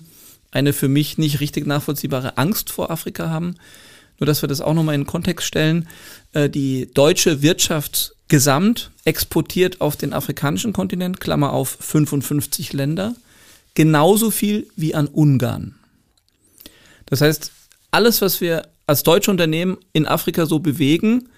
eine 0.52 0.72
für 0.72 0.88
mich 0.88 1.18
nicht 1.18 1.40
richtig 1.40 1.66
nachvollziehbare 1.66 2.38
Angst 2.38 2.70
vor 2.70 2.90
Afrika 2.90 3.28
haben. 3.28 3.56
Nur, 4.18 4.26
dass 4.26 4.42
wir 4.42 4.48
das 4.48 4.60
auch 4.60 4.72
nochmal 4.72 4.94
in 4.94 5.02
den 5.02 5.06
Kontext 5.06 5.46
stellen. 5.46 5.88
Äh, 6.32 6.48
die 6.48 6.88
deutsche 6.94 7.42
Wirtschaft 7.42 8.14
gesamt 8.28 8.90
exportiert 9.04 9.80
auf 9.80 9.96
den 9.96 10.12
afrikanischen 10.12 10.72
Kontinent, 10.72 11.20
Klammer 11.20 11.52
auf 11.52 11.76
55 11.80 12.72
Länder, 12.72 13.14
genauso 13.74 14.30
viel 14.30 14.68
wie 14.76 14.94
an 14.94 15.08
Ungarn. 15.08 15.74
Das 17.06 17.20
heißt, 17.20 17.52
alles, 17.90 18.20
was 18.20 18.40
wir 18.40 18.68
als 18.86 19.02
deutsche 19.02 19.30
Unternehmen 19.30 19.76
in 19.92 20.06
Afrika 20.06 20.46
so 20.46 20.60
bewegen, 20.60 21.28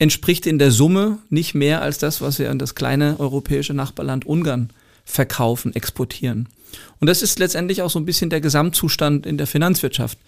entspricht 0.00 0.46
in 0.46 0.58
der 0.58 0.72
Summe 0.72 1.18
nicht 1.28 1.54
mehr 1.54 1.82
als 1.82 1.98
das, 1.98 2.20
was 2.20 2.38
wir 2.38 2.50
an 2.50 2.58
das 2.58 2.74
kleine 2.74 3.20
europäische 3.20 3.74
Nachbarland 3.74 4.26
Ungarn 4.26 4.70
verkaufen, 5.04 5.74
exportieren. 5.74 6.48
Und 7.00 7.08
das 7.08 7.20
ist 7.20 7.38
letztendlich 7.38 7.82
auch 7.82 7.90
so 7.90 7.98
ein 7.98 8.06
bisschen 8.06 8.30
der 8.30 8.40
Gesamtzustand 8.40 9.26
in 9.26 9.36
der 9.36 9.46
Finanzwirtschaft. 9.46 10.18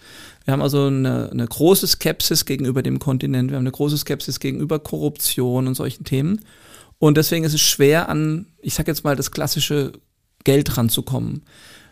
Wir 0.45 0.51
haben 0.51 0.61
also 0.61 0.85
eine, 0.85 1.29
eine 1.31 1.47
große 1.47 1.87
Skepsis 1.87 2.45
gegenüber 2.45 2.83
dem 2.83 2.99
Kontinent, 2.99 3.49
wir 3.49 3.57
haben 3.57 3.63
eine 3.63 3.71
große 3.71 3.97
Skepsis 3.97 4.39
gegenüber 4.39 4.77
Korruption 4.77 5.67
und 5.67 5.73
solchen 5.73 6.03
Themen. 6.03 6.41
Und 6.99 7.17
deswegen 7.17 7.43
ist 7.43 7.55
es 7.55 7.61
schwer 7.61 8.09
an, 8.09 8.45
ich 8.61 8.75
sage 8.75 8.91
jetzt 8.91 9.03
mal, 9.03 9.15
das 9.15 9.31
klassische 9.31 9.93
Geld 10.43 10.77
ranzukommen. 10.77 11.41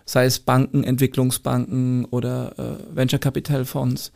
Sei 0.05 0.25
es 0.25 0.39
Banken, 0.39 0.83
Entwicklungsbanken 0.83 2.05
oder 2.05 2.53
äh, 2.59 2.95
Venture 2.95 3.19
Capital 3.19 3.65
Fonds. 3.65 4.11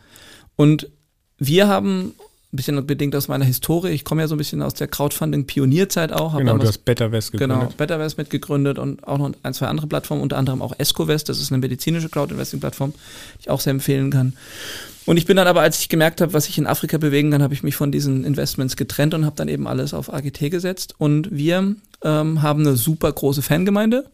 Und 0.56 0.90
wir 1.38 1.68
haben 1.68 2.14
ein 2.56 2.58
bisschen 2.58 2.88
bedingt 2.88 3.16
aus 3.16 3.28
meiner 3.28 3.46
Historie. 3.46 3.90
Ich 3.90 4.04
komme 4.04 4.22
ja 4.22 4.28
so 4.28 4.36
ein 4.36 4.38
bisschen 4.38 4.62
aus 4.62 4.74
der 4.74 4.88
Crowdfunding-Pionierzeit 4.88 6.12
auch. 6.12 6.38
Genau, 6.38 6.58
du 6.58 6.68
hast 6.68 6.86
BetterVest 6.86 7.34
gegründet. 7.34 7.60
Genau, 7.60 7.72
BetterVest 7.78 8.18
mitgegründet 8.18 8.80
und 8.80 9.06
auch 9.08 9.18
noch 9.18 9.32
ein, 9.44 9.54
zwei 9.54 9.68
andere 9.68 9.88
Plattformen, 9.88 10.22
unter 10.22 10.38
anderem 10.38 10.62
auch 10.62 10.74
EscoVest. 10.78 11.30
Das 11.30 11.40
ist 11.40 11.52
eine 11.52 11.60
medizinische 11.60 12.10
Crowd-Investing-Plattform, 12.10 12.94
die 12.94 13.42
ich 13.42 13.50
auch 13.50 13.60
sehr 13.60 13.72
empfehlen 13.72 14.10
kann. 14.10 14.34
Und 15.06 15.18
ich 15.18 15.26
bin 15.26 15.38
dann 15.38 15.48
aber, 15.48 15.62
als 15.62 15.80
ich 15.80 15.90
gemerkt 15.90 16.22
habe, 16.22 16.34
was 16.34 16.50
ich 16.50 16.58
in 16.58 16.66
Afrika 16.66 16.98
bewegen 16.98 17.30
kann, 17.30 17.44
habe 17.44 17.54
ich 17.54 17.62
mich 17.62 17.76
von 17.76 17.92
diesen 17.92 18.24
Investments 18.24 18.76
getrennt 18.76 19.14
und 19.14 19.26
habe 19.26 19.36
dann 19.36 19.48
eben 19.48 19.68
alles 19.68 19.94
auf 19.94 20.12
AGT 20.12 20.50
gesetzt. 20.50 20.96
Und 20.98 21.30
wir 21.32 21.76
ähm, 22.04 22.42
haben 22.42 22.62
eine 22.62 22.76
super 22.76 23.12
große 23.12 23.42
Fangemeinde 23.42 24.06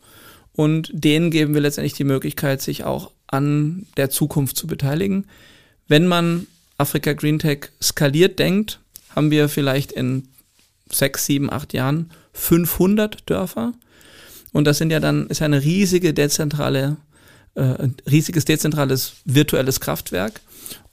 und 0.53 0.91
denen 0.93 1.31
geben 1.31 1.53
wir 1.53 1.61
letztendlich 1.61 1.93
die 1.93 2.03
Möglichkeit, 2.03 2.61
sich 2.61 2.83
auch 2.83 3.11
an 3.27 3.85
der 3.95 4.09
Zukunft 4.09 4.57
zu 4.57 4.67
beteiligen. 4.67 5.25
Wenn 5.87 6.07
man 6.07 6.47
Afrika 6.81 7.13
Green 7.13 7.39
Tech 7.39 7.69
skaliert 7.81 8.39
denkt, 8.39 8.79
haben 9.15 9.31
wir 9.31 9.49
vielleicht 9.49 9.91
in 9.91 10.27
sechs, 10.89 11.25
sieben, 11.25 11.51
acht 11.51 11.73
Jahren 11.73 12.11
500 12.33 13.29
Dörfer. 13.29 13.73
Und 14.51 14.65
das 14.65 14.77
sind 14.79 14.91
ja 14.91 14.99
dann, 14.99 15.27
ist 15.27 15.41
eine 15.41 15.63
riesige 15.63 16.13
dezentrale, 16.13 16.97
äh, 17.55 17.89
riesiges 18.09 18.45
dezentrales 18.45 19.13
virtuelles 19.25 19.79
Kraftwerk. 19.79 20.41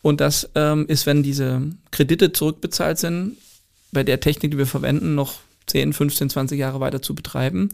Und 0.02 0.20
das 0.20 0.48
ähm, 0.54 0.86
ist, 0.88 1.06
wenn 1.06 1.22
diese 1.22 1.62
Kredite 1.90 2.32
zurückbezahlt 2.32 2.98
sind, 2.98 3.36
bei 3.90 4.04
der 4.04 4.20
Technik, 4.20 4.52
die 4.52 4.58
wir 4.58 4.66
verwenden, 4.66 5.14
noch 5.14 5.40
10, 5.66 5.92
15, 5.92 6.30
20 6.30 6.58
Jahre 6.58 6.80
weiter 6.80 7.02
zu 7.02 7.14
betreiben. 7.14 7.70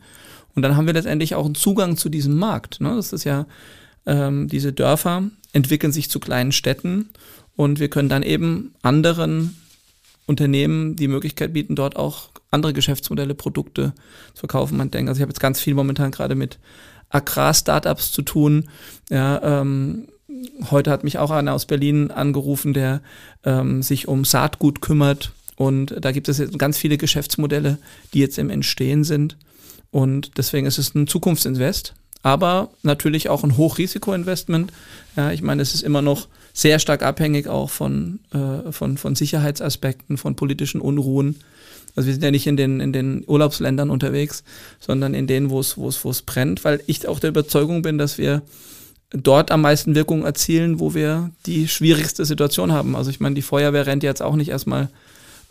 Und 0.55 0.62
dann 0.62 0.77
haben 0.77 0.87
wir 0.87 0.95
letztendlich 0.95 1.35
auch 1.35 1.45
einen 1.45 1.55
Zugang 1.55 1.97
zu 1.97 2.09
diesem 2.09 2.37
Markt. 2.37 2.81
Ne? 2.81 2.95
Das 2.95 3.12
ist 3.12 3.25
ja, 3.25 3.47
ähm, 4.07 4.48
diese 4.48 4.72
Dörfer 4.72 5.30
entwickeln 5.52 5.92
sich 5.92 6.11
zu 6.11 6.20
kleinen 6.20 6.52
Städten 6.52 7.11
und 7.57 7.80
wir 7.80 7.88
können 7.88 8.09
dann 8.09 8.22
eben 8.22 8.74
anderen 8.82 9.57
Unternehmen 10.26 10.96
die 10.96 11.09
Möglichkeit 11.09 11.52
bieten, 11.52 11.76
dort 11.76 11.96
auch 11.96 12.30
andere 12.50 12.72
Geschäftsmodelle, 12.72 13.34
Produkte 13.34 13.92
zu 14.34 14.40
verkaufen. 14.40 14.76
Man 14.76 14.90
denkt, 14.90 15.09
also 15.09 15.18
ich 15.18 15.22
habe 15.22 15.30
jetzt 15.30 15.40
ganz 15.40 15.61
viel 15.61 15.74
momentan 15.74 16.11
gerade 16.11 16.34
mit 16.34 16.59
Agrar-Startups 17.11 18.12
zu 18.12 18.22
tun. 18.22 18.68
Ja, 19.11 19.61
ähm, 19.61 20.09
heute 20.70 20.90
hat 20.90 21.05
mich 21.05 21.18
auch 21.18 21.30
einer 21.30 21.52
aus 21.52 21.66
Berlin 21.66 22.11
angerufen, 22.11 22.72
der 22.72 23.02
ähm, 23.44 23.82
sich 23.82 24.09
um 24.09 24.24
Saatgut 24.24 24.80
kümmert. 24.80 25.32
Und 25.57 25.94
da 26.00 26.11
gibt 26.11 26.28
es 26.28 26.38
jetzt 26.38 26.59
ganz 26.59 26.78
viele 26.78 26.96
Geschäftsmodelle, 26.96 27.78
die 28.12 28.20
jetzt 28.20 28.38
im 28.38 28.50
Entstehen 28.50 29.05
sind. 29.05 29.36
Und 29.90 30.38
deswegen 30.38 30.66
ist 30.66 30.78
es 30.78 30.94
ein 30.94 31.07
Zukunftsinvest, 31.07 31.94
aber 32.25 32.70
natürlich 32.83 33.29
auch 33.29 33.45
ein 33.45 33.57
Hochrisikoinvestment. 33.57 34.72
Ja, 35.14 35.31
ich 35.31 35.43
meine, 35.43 35.62
es 35.62 35.75
ist 35.75 35.83
immer 35.83 36.03
noch 36.03 36.27
sehr 36.55 36.79
stark 36.79 37.03
abhängig 37.03 37.49
auch 37.49 37.68
von, 37.68 38.18
äh, 38.33 38.72
von, 38.72 38.97
von 38.97 39.14
Sicherheitsaspekten, 39.14 40.16
von 40.16 40.35
politischen 40.35 40.81
Unruhen. 40.81 41.37
Also 41.95 42.07
wir 42.07 42.14
sind 42.14 42.25
ja 42.25 42.31
nicht 42.31 42.47
in 42.47 42.57
den, 42.57 42.81
in 42.81 42.95
den 42.95 43.25
Urlaubsländern 43.27 43.91
unterwegs, 43.91 44.43
sondern 44.81 45.12
in 45.12 45.27
denen, 45.27 45.51
wo 45.51 45.61
es, 45.61 45.77
wo 45.77 45.87
es, 45.87 46.03
wo 46.03 46.11
es 46.11 46.22
brennt, 46.22 46.64
weil 46.64 46.81
ich 46.87 47.07
auch 47.07 47.20
der 47.20 47.29
Überzeugung 47.29 47.83
bin, 47.83 47.99
dass 47.99 48.16
wir 48.16 48.41
dort 49.11 49.51
am 49.51 49.61
meisten 49.61 49.95
Wirkung 49.95 50.25
erzielen, 50.25 50.81
wo 50.81 50.95
wir 50.95 51.31
die 51.45 51.68
schwierigste 51.68 52.25
Situation 52.25 52.72
haben. 52.72 52.97
Also 52.97 53.11
ich 53.11 53.20
meine, 53.20 53.35
die 53.35 53.43
Feuerwehr 53.43 53.87
rennt 53.87 54.03
jetzt 54.03 54.22
auch 54.22 54.35
nicht 54.35 54.49
erstmal 54.49 54.89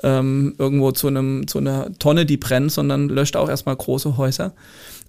ähm, 0.01 0.55
irgendwo 0.57 0.91
zu, 0.91 1.07
einem, 1.07 1.47
zu 1.47 1.59
einer 1.59 1.97
Tonne, 1.99 2.26
die 2.26 2.38
brennt, 2.38 2.71
sondern 2.71 3.09
löscht 3.09 3.36
auch 3.36 3.47
erstmal 3.47 3.76
große 3.76 4.17
Häuser. 4.17 4.53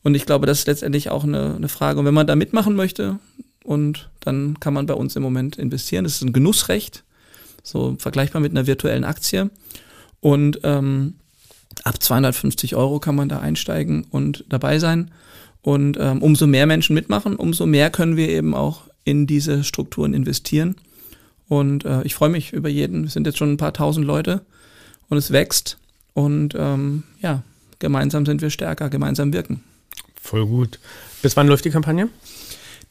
Und 0.04 0.14
ich 0.14 0.26
glaube, 0.26 0.46
das 0.46 0.60
ist 0.60 0.66
letztendlich 0.68 1.10
auch 1.10 1.24
eine, 1.24 1.56
eine 1.56 1.68
Frage. 1.68 1.98
Und 1.98 2.06
wenn 2.06 2.14
man 2.14 2.26
da 2.26 2.36
mitmachen 2.36 2.76
möchte, 2.76 3.18
und 3.64 4.10
dann 4.20 4.60
kann 4.60 4.74
man 4.74 4.86
bei 4.86 4.94
uns 4.94 5.16
im 5.16 5.22
Moment 5.22 5.56
investieren. 5.56 6.04
Das 6.04 6.16
ist 6.16 6.22
ein 6.22 6.32
Genussrecht. 6.32 7.02
so 7.62 7.96
vergleichbar 7.98 8.42
mit 8.42 8.52
einer 8.52 8.66
virtuellen 8.66 9.04
Aktie. 9.04 9.50
Und 10.20 10.60
ähm, 10.62 11.14
ab 11.82 12.00
250 12.00 12.76
Euro 12.76 13.00
kann 13.00 13.16
man 13.16 13.30
da 13.30 13.40
einsteigen 13.40 14.06
und 14.10 14.44
dabei 14.50 14.78
sein. 14.78 15.10
Und 15.62 15.96
ähm, 15.98 16.22
umso 16.22 16.46
mehr 16.46 16.66
Menschen 16.66 16.94
mitmachen, 16.94 17.36
umso 17.36 17.64
mehr 17.64 17.88
können 17.88 18.16
wir 18.16 18.28
eben 18.28 18.54
auch 18.54 18.82
in 19.04 19.26
diese 19.26 19.64
Strukturen 19.64 20.12
investieren. 20.12 20.76
Und 21.48 21.86
äh, 21.86 22.02
ich 22.02 22.14
freue 22.14 22.28
mich 22.28 22.52
über 22.52 22.68
jeden. 22.68 23.04
Es 23.04 23.14
sind 23.14 23.26
jetzt 23.26 23.38
schon 23.38 23.52
ein 23.52 23.56
paar 23.56 23.72
tausend 23.72 24.06
Leute 24.06 24.42
und 25.08 25.16
es 25.16 25.30
wächst. 25.30 25.78
Und 26.12 26.54
ähm, 26.54 27.04
ja, 27.20 27.42
gemeinsam 27.78 28.26
sind 28.26 28.42
wir 28.42 28.50
stärker, 28.50 28.90
gemeinsam 28.90 29.32
wirken. 29.32 29.62
Voll 30.24 30.46
gut. 30.46 30.78
Bis 31.20 31.36
wann 31.36 31.48
läuft 31.48 31.66
die 31.66 31.70
Kampagne? 31.70 32.08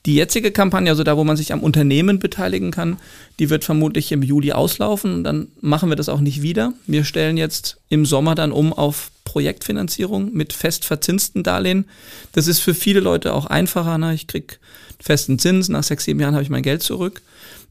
Die 0.06 0.14
jetzige 0.14 0.52
Kampagne, 0.52 0.92
also 0.92 1.04
da, 1.04 1.18
wo 1.18 1.24
man 1.24 1.36
sich 1.36 1.52
am 1.52 1.64
Unternehmen 1.64 2.20
beteiligen 2.20 2.70
kann, 2.70 2.98
die 3.40 3.50
wird 3.50 3.64
vermutlich 3.64 4.12
im 4.12 4.22
Juli 4.22 4.52
auslaufen. 4.52 5.24
Dann 5.24 5.48
machen 5.60 5.90
wir 5.90 5.96
das 5.96 6.10
auch 6.10 6.20
nicht 6.20 6.44
wieder. 6.44 6.74
Wir 6.86 7.04
stellen 7.04 7.38
jetzt 7.38 7.80
im 7.90 8.06
Sommer 8.06 8.36
dann 8.36 8.52
um 8.52 8.72
auf 8.72 9.10
Projektfinanzierung 9.26 10.32
mit 10.32 10.54
fest 10.54 10.86
verzinsten 10.86 11.42
Darlehen. 11.42 11.86
Das 12.34 12.46
ist 12.46 12.60
für 12.60 12.76
viele 12.76 13.00
Leute 13.00 13.34
auch 13.34 13.48
einfacher. 13.48 13.98
Ne? 13.98 14.14
Ich 14.14 14.28
krieg 14.28 14.60
festen 15.00 15.40
Zins, 15.40 15.70
nach 15.70 15.84
sechs, 15.84 16.04
sieben 16.06 16.20
Jahren 16.20 16.36
habe 16.36 16.44
ich 16.44 16.52
mein 16.52 16.64
Geld 16.64 16.84
zurück. 16.84 17.24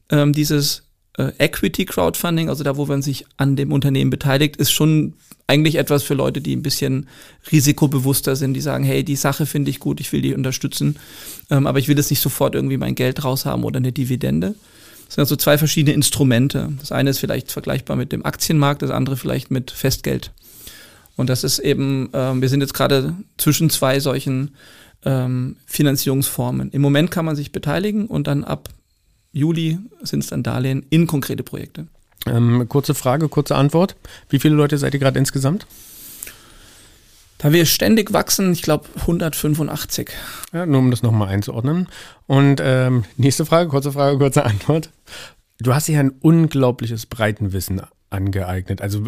Ähm, 0.09 0.33
dieses 0.33 0.83
äh, 1.17 1.31
Equity 1.37 1.85
Crowdfunding, 1.85 2.49
also 2.49 2.65
da, 2.65 2.75
wo 2.75 2.85
man 2.85 3.01
sich 3.01 3.25
an 3.37 3.55
dem 3.55 3.71
Unternehmen 3.71 4.09
beteiligt, 4.09 4.57
ist 4.57 4.71
schon 4.71 5.13
eigentlich 5.47 5.75
etwas 5.75 6.03
für 6.03 6.13
Leute, 6.13 6.41
die 6.41 6.55
ein 6.55 6.63
bisschen 6.63 7.07
risikobewusster 7.51 8.35
sind, 8.35 8.53
die 8.53 8.61
sagen, 8.61 8.83
hey, 8.83 9.03
die 9.03 9.15
Sache 9.15 9.45
finde 9.45 9.71
ich 9.71 9.79
gut, 9.79 9.99
ich 9.99 10.11
will 10.11 10.21
die 10.21 10.33
unterstützen, 10.33 10.97
ähm, 11.49 11.67
aber 11.67 11.79
ich 11.79 11.87
will 11.87 11.97
jetzt 11.97 12.09
nicht 12.09 12.21
sofort 12.21 12.55
irgendwie 12.55 12.77
mein 12.77 12.95
Geld 12.95 13.23
raushaben 13.23 13.63
oder 13.63 13.77
eine 13.77 13.91
Dividende. 13.91 14.55
Das 15.05 15.15
sind 15.15 15.21
also 15.21 15.35
zwei 15.35 15.57
verschiedene 15.57 15.93
Instrumente. 15.93 16.71
Das 16.79 16.91
eine 16.91 17.09
ist 17.09 17.19
vielleicht 17.19 17.51
vergleichbar 17.51 17.95
mit 17.95 18.11
dem 18.11 18.25
Aktienmarkt, 18.25 18.81
das 18.81 18.89
andere 18.89 19.17
vielleicht 19.17 19.51
mit 19.51 19.71
Festgeld. 19.71 20.31
Und 21.15 21.29
das 21.29 21.43
ist 21.43 21.59
eben, 21.59 22.09
ähm, 22.13 22.41
wir 22.41 22.49
sind 22.49 22.61
jetzt 22.61 22.73
gerade 22.73 23.15
zwischen 23.37 23.69
zwei 23.69 23.99
solchen 23.99 24.55
ähm, 25.05 25.57
Finanzierungsformen. 25.65 26.71
Im 26.71 26.81
Moment 26.81 27.11
kann 27.11 27.25
man 27.25 27.35
sich 27.35 27.51
beteiligen 27.51 28.07
und 28.07 28.27
dann 28.27 28.43
ab 28.43 28.69
Juli 29.31 29.79
sind 30.01 30.23
es 30.23 30.27
dann 30.27 30.43
Darlehen 30.43 30.85
in 30.89 31.07
konkrete 31.07 31.43
Projekte. 31.43 31.87
Ähm, 32.25 32.67
kurze 32.69 32.93
Frage, 32.93 33.29
kurze 33.29 33.55
Antwort. 33.55 33.95
Wie 34.29 34.39
viele 34.39 34.55
Leute 34.55 34.77
seid 34.77 34.93
ihr 34.93 34.99
gerade 34.99 35.19
insgesamt? 35.19 35.65
Da 37.37 37.51
wir 37.51 37.65
ständig 37.65 38.13
wachsen, 38.13 38.53
ich 38.53 38.61
glaube 38.61 38.87
185. 39.01 40.09
Ja, 40.53 40.65
nur 40.65 40.79
um 40.79 40.91
das 40.91 41.03
nochmal 41.03 41.27
einzuordnen. 41.27 41.89
Und 42.25 42.61
ähm, 42.63 43.03
nächste 43.17 43.45
Frage, 43.45 43.69
kurze 43.69 43.91
Frage, 43.91 44.17
kurze 44.17 44.45
Antwort. 44.45 44.91
Du 45.59 45.73
hast 45.73 45.87
dir 45.87 45.99
ein 45.99 46.11
unglaubliches 46.21 47.05
Breitenwissen 47.05 47.81
angeeignet, 48.09 48.81
also 48.81 49.07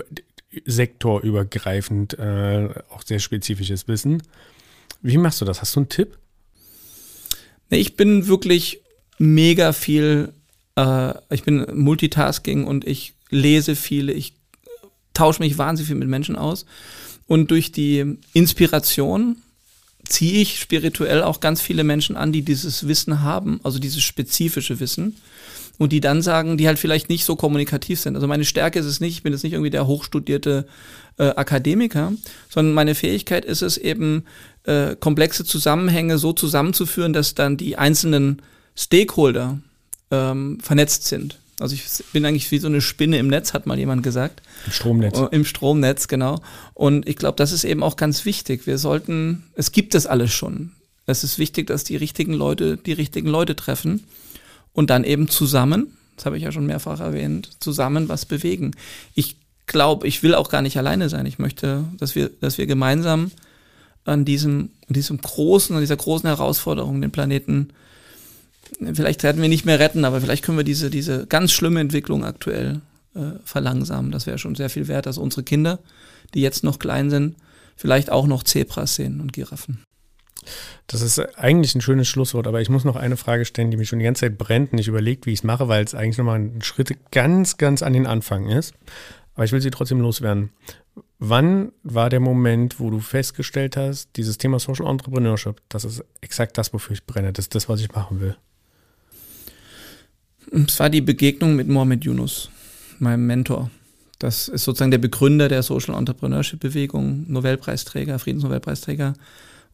sektorübergreifend, 0.66 2.18
äh, 2.20 2.70
auch 2.90 3.04
sehr 3.04 3.20
spezifisches 3.20 3.88
Wissen. 3.88 4.24
Wie 5.02 5.18
machst 5.18 5.42
du 5.42 5.46
das? 5.46 5.62
Hast 5.62 5.76
du 5.76 5.82
einen 5.82 5.90
Tipp? 5.90 6.18
Ich 7.70 7.96
bin 7.96 8.28
wirklich 8.28 8.82
mega 9.18 9.74
viel, 9.74 10.34
äh, 10.76 11.14
ich 11.30 11.44
bin 11.44 11.66
Multitasking 11.74 12.66
und 12.66 12.86
ich 12.86 13.14
lese 13.30 13.76
viel, 13.76 14.10
ich 14.10 14.34
tausche 15.14 15.42
mich 15.42 15.58
wahnsinnig 15.58 15.88
viel 15.88 15.98
mit 15.98 16.10
Menschen 16.10 16.36
aus. 16.36 16.66
Und 17.28 17.52
durch 17.52 17.72
die 17.72 18.18
Inspiration 18.34 19.38
ziehe 20.08 20.42
ich 20.42 20.60
spirituell 20.60 21.24
auch 21.24 21.40
ganz 21.40 21.62
viele 21.62 21.84
Menschen 21.84 22.16
an, 22.16 22.32
die 22.32 22.44
dieses 22.44 22.88
Wissen 22.88 23.22
haben, 23.24 23.60
also 23.64 23.80
dieses 23.80 24.04
spezifische 24.04 24.80
Wissen. 24.80 25.16
Und 25.78 25.92
die 25.92 26.00
dann 26.00 26.22
sagen, 26.22 26.58
die 26.58 26.68
halt 26.68 26.80
vielleicht 26.80 27.10
nicht 27.10 27.26
so 27.26 27.36
kommunikativ 27.36 28.00
sind. 28.00 28.16
Also 28.16 28.28
meine 28.28 28.46
Stärke 28.46 28.80
ist 28.80 28.86
es 28.86 29.02
nicht, 29.02 29.16
ich 29.16 29.24
bin 29.24 29.34
jetzt 29.34 29.44
nicht 29.44 29.52
irgendwie 29.52 29.72
der 29.72 29.88
hochstudierte 29.88 30.68
äh, 31.18 31.24
Akademiker, 31.24 32.14
sondern 32.50 32.74
meine 32.74 32.96
Fähigkeit 32.96 33.44
ist 33.44 33.62
es 33.62 33.78
eben, 33.78 34.24
äh, 34.64 34.96
komplexe 34.96 35.44
Zusammenhänge 35.44 36.18
so 36.18 36.32
zusammenzuführen, 36.32 37.12
dass 37.12 37.36
dann 37.36 37.58
die 37.58 37.78
einzelnen 37.78 38.42
Stakeholder 38.76 39.60
ähm, 40.16 40.60
vernetzt 40.62 41.06
sind. 41.06 41.40
Also 41.60 41.74
ich 41.74 41.84
bin 42.12 42.26
eigentlich 42.26 42.52
wie 42.52 42.60
so 42.60 42.68
eine 42.68 42.82
Spinne 42.82 43.18
im 43.18 43.28
Netz, 43.28 43.54
hat 43.54 43.66
mal 43.66 43.80
jemand 43.80 44.04
gesagt. 44.04 44.42
Im 44.66 44.72
Stromnetz. 44.74 45.18
Äh, 45.18 45.28
Im 45.32 45.46
Stromnetz, 45.46 46.08
genau. 46.08 46.42
Und 46.74 47.08
ich 47.08 47.16
glaube, 47.16 47.38
das 47.38 47.52
ist 47.52 47.64
eben 47.64 47.82
auch 47.82 47.96
ganz 47.96 48.26
wichtig. 48.26 48.68
Wir 48.68 48.78
sollten, 48.78 49.44
es 49.56 49.72
gibt 49.72 49.94
das 49.94 50.06
alles 50.06 50.34
schon. 50.34 50.72
Es 51.06 51.24
ist 51.24 51.40
wichtig, 51.40 51.68
dass 51.68 51.84
die 51.84 51.96
richtigen 51.96 52.34
Leute 52.34 52.78
die 52.78 52.94
richtigen 52.94 53.30
Leute 53.30 53.56
treffen 53.56 54.04
und 54.74 54.90
dann 54.90 55.04
eben 55.04 55.30
zusammen, 55.30 55.96
das 56.18 56.26
habe 56.26 56.38
ich 56.38 56.44
ja 56.44 56.52
schon 56.52 56.66
mehrfach 56.66 57.00
erwähnt, 57.00 57.50
zusammen 57.60 58.10
was 58.10 58.26
bewegen. 58.26 58.72
Ich 59.14 59.38
glaube, 59.68 60.08
ich 60.08 60.24
will 60.24 60.36
auch 60.36 60.50
gar 60.50 60.62
nicht 60.62 60.78
alleine 60.78 61.10
sein. 61.10 61.26
Ich 61.26 61.40
möchte, 61.40 61.86
dass 61.98 62.16
wir, 62.16 62.30
dass 62.42 62.58
wir 62.58 62.66
gemeinsam 62.66 63.32
an 64.04 64.26
diesem, 64.26 64.70
an 64.88 64.94
diesem 64.94 65.20
großen, 65.20 65.76
an 65.76 65.82
dieser 65.82 65.96
großen 65.96 66.28
Herausforderung 66.28 67.02
den 67.02 67.12
Planeten 67.12 67.70
vielleicht 68.94 69.24
werden 69.24 69.42
wir 69.42 69.50
nicht 69.50 69.66
mehr 69.66 69.80
retten, 69.80 70.06
aber 70.06 70.22
vielleicht 70.22 70.44
können 70.44 70.58
wir 70.58 70.64
diese, 70.64 70.90
diese 70.90 71.28
ganz 71.28 71.52
schlimme 71.52 71.80
Entwicklung 71.80 72.24
aktuell 72.24 72.82
äh, 73.16 73.40
verlangsamen. 73.44 74.12
Das 74.12 74.28
wäre 74.28 74.38
schon 74.38 74.56
sehr 74.56 74.70
viel 74.70 74.88
wert, 74.88 75.06
dass 75.06 75.18
unsere 75.18 75.44
Kinder, 75.44 75.80
die 76.34 76.42
jetzt 76.42 76.64
noch 76.64 76.80
klein 76.80 77.10
sind, 77.10 77.36
vielleicht 77.76 78.12
auch 78.12 78.28
noch 78.28 78.44
Zebras 78.44 78.96
sehen 78.96 79.22
und 79.22 79.34
Giraffen. 79.34 79.84
Das 80.88 81.02
ist 81.02 81.20
eigentlich 81.40 81.74
ein 81.74 81.82
schönes 81.82 82.08
Schlusswort, 82.08 82.46
aber 82.46 82.62
ich 82.62 82.70
muss 82.70 82.84
noch 82.84 82.96
eine 82.96 83.18
Frage 83.18 83.46
stellen, 83.46 83.72
die 83.72 83.78
mich 83.78 83.90
schon 83.90 84.00
die 84.00 84.06
ganze 84.06 84.22
Zeit 84.22 84.38
brennt 84.38 84.74
und 84.74 84.78
ich 84.78 84.88
überlege, 84.88 85.26
wie 85.26 85.32
ich 85.32 85.40
es 85.40 85.44
mache, 85.44 85.68
weil 85.68 85.84
es 85.84 85.96
eigentlich 85.96 86.18
nochmal 86.18 86.40
ein 86.40 86.62
Schritt 86.62 87.12
ganz, 87.12 87.58
ganz 87.58 87.82
an 87.82 87.94
den 87.94 88.06
Anfang 88.06 88.48
ist. 88.48 88.74
Aber 89.34 89.46
ich 89.46 89.52
will 89.52 89.62
sie 89.62 89.72
trotzdem 89.72 90.00
loswerden. 90.00 90.52
Wann 91.18 91.72
war 91.84 92.10
der 92.10 92.20
Moment, 92.20 92.80
wo 92.80 92.90
du 92.90 93.00
festgestellt 93.00 93.76
hast, 93.76 94.10
dieses 94.16 94.38
Thema 94.38 94.60
Social 94.60 94.88
Entrepreneurship, 94.88 95.62
das 95.70 95.84
ist 95.84 96.04
exakt 96.22 96.58
das, 96.58 96.74
wofür 96.74 96.94
ich 96.94 97.06
brenne, 97.06 97.34
das 97.34 97.46
ist 97.46 97.56
das, 97.56 97.68
was 97.68 97.82
ich 97.82 97.92
machen 97.94 98.20
will? 98.20 98.38
Es 100.52 100.80
war 100.80 100.90
die 100.90 101.02
Begegnung 101.02 101.56
mit 101.56 101.68
Mohamed 101.68 102.06
Yunus, 102.06 102.50
meinem 103.00 103.26
Mentor. 103.26 103.72
Das 104.20 104.48
ist 104.48 104.64
sozusagen 104.64 104.92
der 104.92 104.98
Begründer 104.98 105.50
der 105.50 105.64
Social 105.64 105.96
Entrepreneurship 105.96 106.60
Bewegung, 106.60 107.26
Nobelpreisträger, 107.28 108.20
Friedensnobelpreisträger 108.20 109.14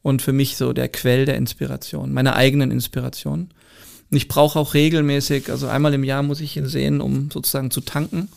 und 0.01 0.21
für 0.21 0.33
mich 0.33 0.57
so 0.57 0.73
der 0.73 0.89
Quell 0.89 1.25
der 1.25 1.35
Inspiration, 1.35 2.11
meiner 2.11 2.35
eigenen 2.35 2.71
Inspiration. 2.71 3.49
Und 4.09 4.17
ich 4.17 4.27
brauche 4.27 4.59
auch 4.59 4.73
regelmäßig, 4.73 5.49
also 5.49 5.67
einmal 5.67 5.93
im 5.93 6.03
Jahr 6.03 6.23
muss 6.23 6.41
ich 6.41 6.57
ihn 6.57 6.67
sehen, 6.67 7.01
um 7.01 7.29
sozusagen 7.31 7.71
zu 7.71 7.81
tanken. 7.81 8.29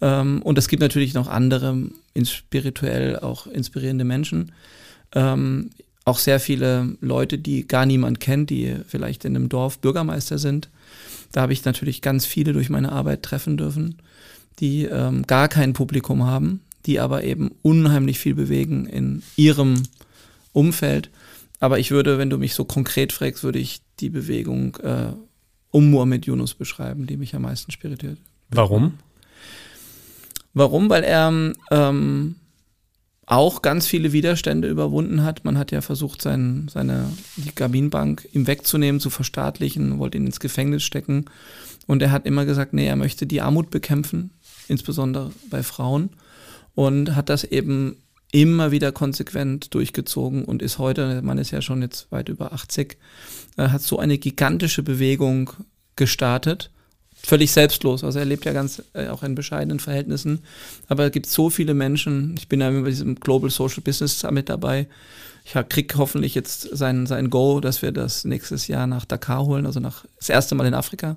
Ähm, 0.00 0.42
und 0.42 0.58
es 0.58 0.68
gibt 0.68 0.82
natürlich 0.82 1.14
noch 1.14 1.28
andere 1.28 1.90
spirituell 2.24 3.18
auch 3.18 3.46
inspirierende 3.46 4.04
Menschen. 4.04 4.52
Auch 6.06 6.18
sehr 6.18 6.40
viele 6.40 6.96
Leute, 7.02 7.36
die 7.36 7.68
gar 7.68 7.84
niemand 7.84 8.20
kennt, 8.20 8.48
die 8.48 8.76
vielleicht 8.88 9.26
in 9.26 9.36
einem 9.36 9.50
Dorf 9.50 9.78
Bürgermeister 9.80 10.38
sind 10.38 10.70
da 11.32 11.42
habe 11.42 11.52
ich 11.52 11.64
natürlich 11.64 12.02
ganz 12.02 12.26
viele 12.26 12.52
durch 12.52 12.70
meine 12.70 12.92
Arbeit 12.92 13.22
treffen 13.22 13.56
dürfen, 13.56 13.96
die 14.58 14.84
ähm, 14.84 15.26
gar 15.26 15.48
kein 15.48 15.72
Publikum 15.72 16.24
haben, 16.24 16.60
die 16.86 17.00
aber 17.00 17.24
eben 17.24 17.50
unheimlich 17.62 18.18
viel 18.18 18.34
bewegen 18.34 18.86
in 18.86 19.22
ihrem 19.36 19.82
Umfeld. 20.52 21.10
Aber 21.60 21.78
ich 21.78 21.90
würde, 21.90 22.18
wenn 22.18 22.30
du 22.30 22.38
mich 22.38 22.54
so 22.54 22.64
konkret 22.64 23.12
fragst, 23.12 23.44
würde 23.44 23.58
ich 23.58 23.82
die 24.00 24.10
Bewegung 24.10 24.76
äh, 24.76 25.12
um 25.70 25.90
Muhammad 25.90 26.26
Yunus 26.26 26.54
beschreiben, 26.54 27.06
die 27.06 27.16
mich 27.16 27.34
am 27.34 27.42
meisten 27.42 27.70
spirituell. 27.70 28.16
Warum? 28.50 28.94
Warum? 30.54 30.88
Weil 30.88 31.04
er 31.04 31.52
ähm, 31.70 32.36
auch 33.26 33.60
ganz 33.60 33.88
viele 33.88 34.12
Widerstände 34.12 34.68
überwunden 34.68 35.24
hat. 35.24 35.44
Man 35.44 35.58
hat 35.58 35.72
ja 35.72 35.80
versucht, 35.80 36.22
sein, 36.22 36.68
seine, 36.72 37.10
die 37.36 37.54
Gabinbank 37.54 38.28
ihm 38.32 38.46
wegzunehmen, 38.46 39.00
zu 39.00 39.10
verstaatlichen, 39.10 39.98
wollte 39.98 40.16
ihn 40.16 40.26
ins 40.26 40.38
Gefängnis 40.40 40.84
stecken. 40.84 41.24
Und 41.86 42.02
er 42.02 42.12
hat 42.12 42.24
immer 42.24 42.44
gesagt, 42.44 42.72
nee, 42.72 42.86
er 42.86 42.96
möchte 42.96 43.26
die 43.26 43.40
Armut 43.40 43.70
bekämpfen, 43.70 44.30
insbesondere 44.68 45.32
bei 45.50 45.64
Frauen. 45.64 46.10
Und 46.76 47.16
hat 47.16 47.28
das 47.28 47.42
eben 47.42 47.96
immer 48.30 48.70
wieder 48.70 48.92
konsequent 48.92 49.74
durchgezogen 49.74 50.44
und 50.44 50.62
ist 50.62 50.78
heute, 50.78 51.22
Mann 51.22 51.38
ist 51.38 51.50
ja 51.50 51.62
schon 51.62 51.82
jetzt 51.82 52.10
weit 52.12 52.28
über 52.28 52.52
80, 52.52 52.96
äh, 53.56 53.68
hat 53.68 53.82
so 53.82 53.98
eine 53.98 54.18
gigantische 54.18 54.82
Bewegung 54.82 55.50
gestartet 55.96 56.70
völlig 57.26 57.50
selbstlos. 57.50 58.04
Also 58.04 58.20
er 58.20 58.24
lebt 58.24 58.44
ja 58.44 58.52
ganz 58.52 58.82
äh, 58.92 59.08
auch 59.08 59.24
in 59.24 59.34
bescheidenen 59.34 59.80
Verhältnissen. 59.80 60.42
Aber 60.86 61.06
es 61.06 61.12
gibt 61.12 61.26
so 61.26 61.50
viele 61.50 61.74
Menschen. 61.74 62.36
Ich 62.38 62.46
bin 62.46 62.60
ja 62.60 62.70
bei 62.70 62.88
diesem 62.88 63.16
Global 63.16 63.50
Social 63.50 63.82
Business 63.82 64.20
Summit 64.20 64.48
dabei. 64.48 64.86
Ich 65.44 65.54
krieg 65.68 65.92
hoffentlich 65.96 66.36
jetzt 66.36 66.68
sein, 66.72 67.06
sein 67.06 67.28
Go, 67.28 67.58
dass 67.58 67.82
wir 67.82 67.90
das 67.90 68.24
nächstes 68.24 68.68
Jahr 68.68 68.86
nach 68.86 69.04
Dakar 69.04 69.44
holen, 69.44 69.66
also 69.66 69.80
nach 69.80 70.04
das 70.18 70.28
erste 70.28 70.54
Mal 70.54 70.66
in 70.68 70.74
Afrika. 70.74 71.16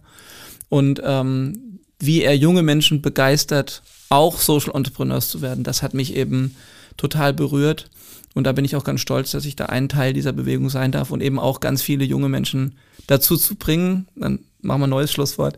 Und 0.68 1.00
ähm, 1.04 1.80
wie 2.00 2.24
er 2.24 2.36
junge 2.36 2.64
Menschen 2.64 3.04
begeistert, 3.04 3.84
auch 4.10 4.40
Social 4.40 4.76
Entrepreneurs 4.76 5.30
zu 5.30 5.42
werden, 5.42 5.64
das 5.64 5.84
hat 5.84 5.94
mich 5.94 6.16
eben 6.16 6.56
total 6.98 7.34
berührt. 7.34 7.90
Und 8.34 8.46
da 8.46 8.52
bin 8.52 8.66
ich 8.66 8.76
auch 8.76 8.84
ganz 8.84 9.02
stolz, 9.02 9.30
dass 9.32 9.46
ich 9.46 9.56
da 9.56 9.68
ein 9.68 9.90
Teil 9.90 10.14
dieser 10.14 10.32
Bewegung 10.32 10.70
sein 10.70 10.92
darf 10.92 11.12
und 11.12 11.22
eben 11.22 11.38
auch 11.38 11.60
ganz 11.60 11.84
viele 11.84 12.04
junge 12.04 12.30
Menschen 12.30 12.78
dazu 13.06 13.38
zu 13.38 13.56
bringen, 13.56 14.08
dann 14.16 14.40
machen 14.62 14.82
wir 14.82 14.88
ein 14.88 14.92
neues 14.92 15.12
Schlusswort, 15.12 15.58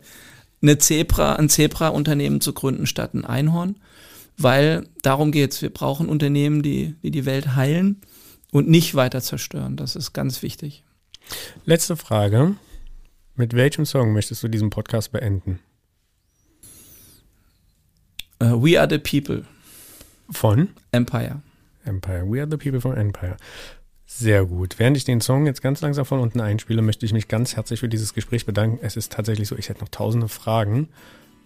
eine 0.62 0.78
Zebra, 0.78 1.34
ein 1.34 1.48
Zebra-Unternehmen 1.48 2.40
zu 2.40 2.52
gründen 2.52 2.86
statt 2.86 3.14
ein 3.14 3.24
Einhorn, 3.24 3.76
weil 4.38 4.86
darum 5.02 5.32
geht's. 5.32 5.60
Wir 5.60 5.70
brauchen 5.70 6.08
Unternehmen, 6.08 6.62
die, 6.62 6.94
die 7.02 7.10
die 7.10 7.26
Welt 7.26 7.56
heilen 7.56 8.00
und 8.52 8.68
nicht 8.68 8.94
weiter 8.94 9.20
zerstören. 9.20 9.76
Das 9.76 9.96
ist 9.96 10.12
ganz 10.12 10.42
wichtig. 10.42 10.84
Letzte 11.64 11.96
Frage. 11.96 12.54
Mit 13.34 13.54
welchem 13.54 13.86
Song 13.86 14.12
möchtest 14.12 14.42
du 14.42 14.48
diesen 14.48 14.70
Podcast 14.70 15.10
beenden? 15.12 15.58
Uh, 18.42 18.62
We 18.62 18.78
Are 18.78 18.88
the 18.88 18.98
People. 18.98 19.44
Von? 20.30 20.68
Empire. 20.92 21.40
Empire. 21.84 22.24
We 22.26 22.40
Are 22.40 22.50
the 22.50 22.56
People 22.56 22.80
von 22.80 22.96
Empire. 22.96 23.36
Sehr 24.18 24.44
gut. 24.44 24.78
Während 24.78 24.96
ich 24.96 25.04
den 25.04 25.20
Song 25.20 25.46
jetzt 25.46 25.62
ganz 25.62 25.80
langsam 25.80 26.04
von 26.04 26.20
unten 26.20 26.40
einspiele, 26.40 26.82
möchte 26.82 27.06
ich 27.06 27.12
mich 27.12 27.28
ganz 27.28 27.56
herzlich 27.56 27.80
für 27.80 27.88
dieses 27.88 28.14
Gespräch 28.14 28.44
bedanken. 28.44 28.78
Es 28.82 28.96
ist 28.96 29.12
tatsächlich 29.12 29.48
so, 29.48 29.56
ich 29.56 29.68
hätte 29.68 29.80
noch 29.80 29.88
tausende 29.88 30.28
Fragen, 30.28 30.88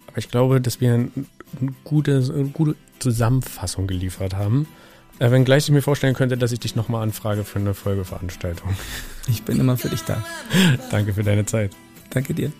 aber 0.07 0.17
ich 0.17 0.29
glaube, 0.29 0.59
dass 0.59 0.81
wir 0.81 0.93
eine 0.93 1.11
gute, 1.83 2.17
eine 2.33 2.49
gute 2.49 2.75
Zusammenfassung 2.99 3.87
geliefert 3.87 4.35
haben. 4.35 4.67
Äh, 5.19 5.31
wenngleich 5.31 5.63
ich 5.63 5.71
mir 5.71 5.81
vorstellen 5.81 6.13
könnte, 6.13 6.37
dass 6.37 6.51
ich 6.51 6.59
dich 6.59 6.75
nochmal 6.75 7.03
anfrage 7.03 7.45
für 7.45 7.59
eine 7.59 7.73
Folgeveranstaltung. 7.73 8.75
Ich 9.27 9.43
bin 9.43 9.59
immer 9.59 9.77
für 9.77 9.89
dich 9.89 10.01
da. 10.01 10.23
Danke 10.91 11.13
für 11.13 11.23
deine 11.23 11.45
Zeit. 11.45 11.71
Danke 12.09 12.33
dir. 12.33 12.51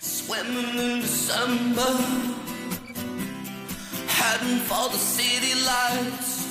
Swimming 0.00 0.96
in 0.96 1.00
December, 1.02 1.98
heading 4.08 4.58
for 4.66 4.90
the 4.90 4.98
city 4.98 5.54
lights. 5.64 6.42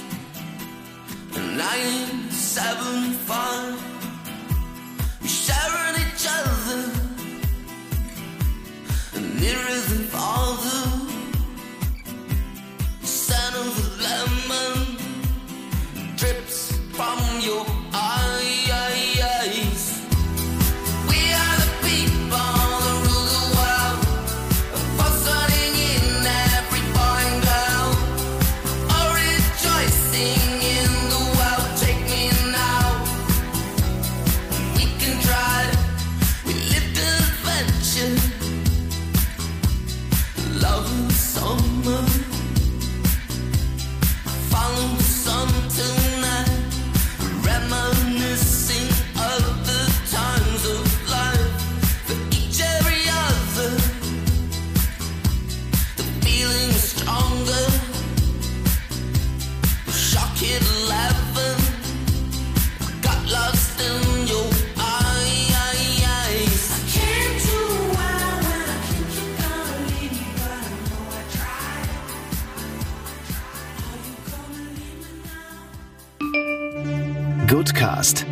was 2.53 2.57
having 2.57 3.13
fun. 3.13 3.77
We 5.21 5.27
sharing 5.27 5.95
each 6.05 6.25
other, 6.27 6.91
and 9.15 9.39
nearer 9.39 9.79
than. 9.87 10.40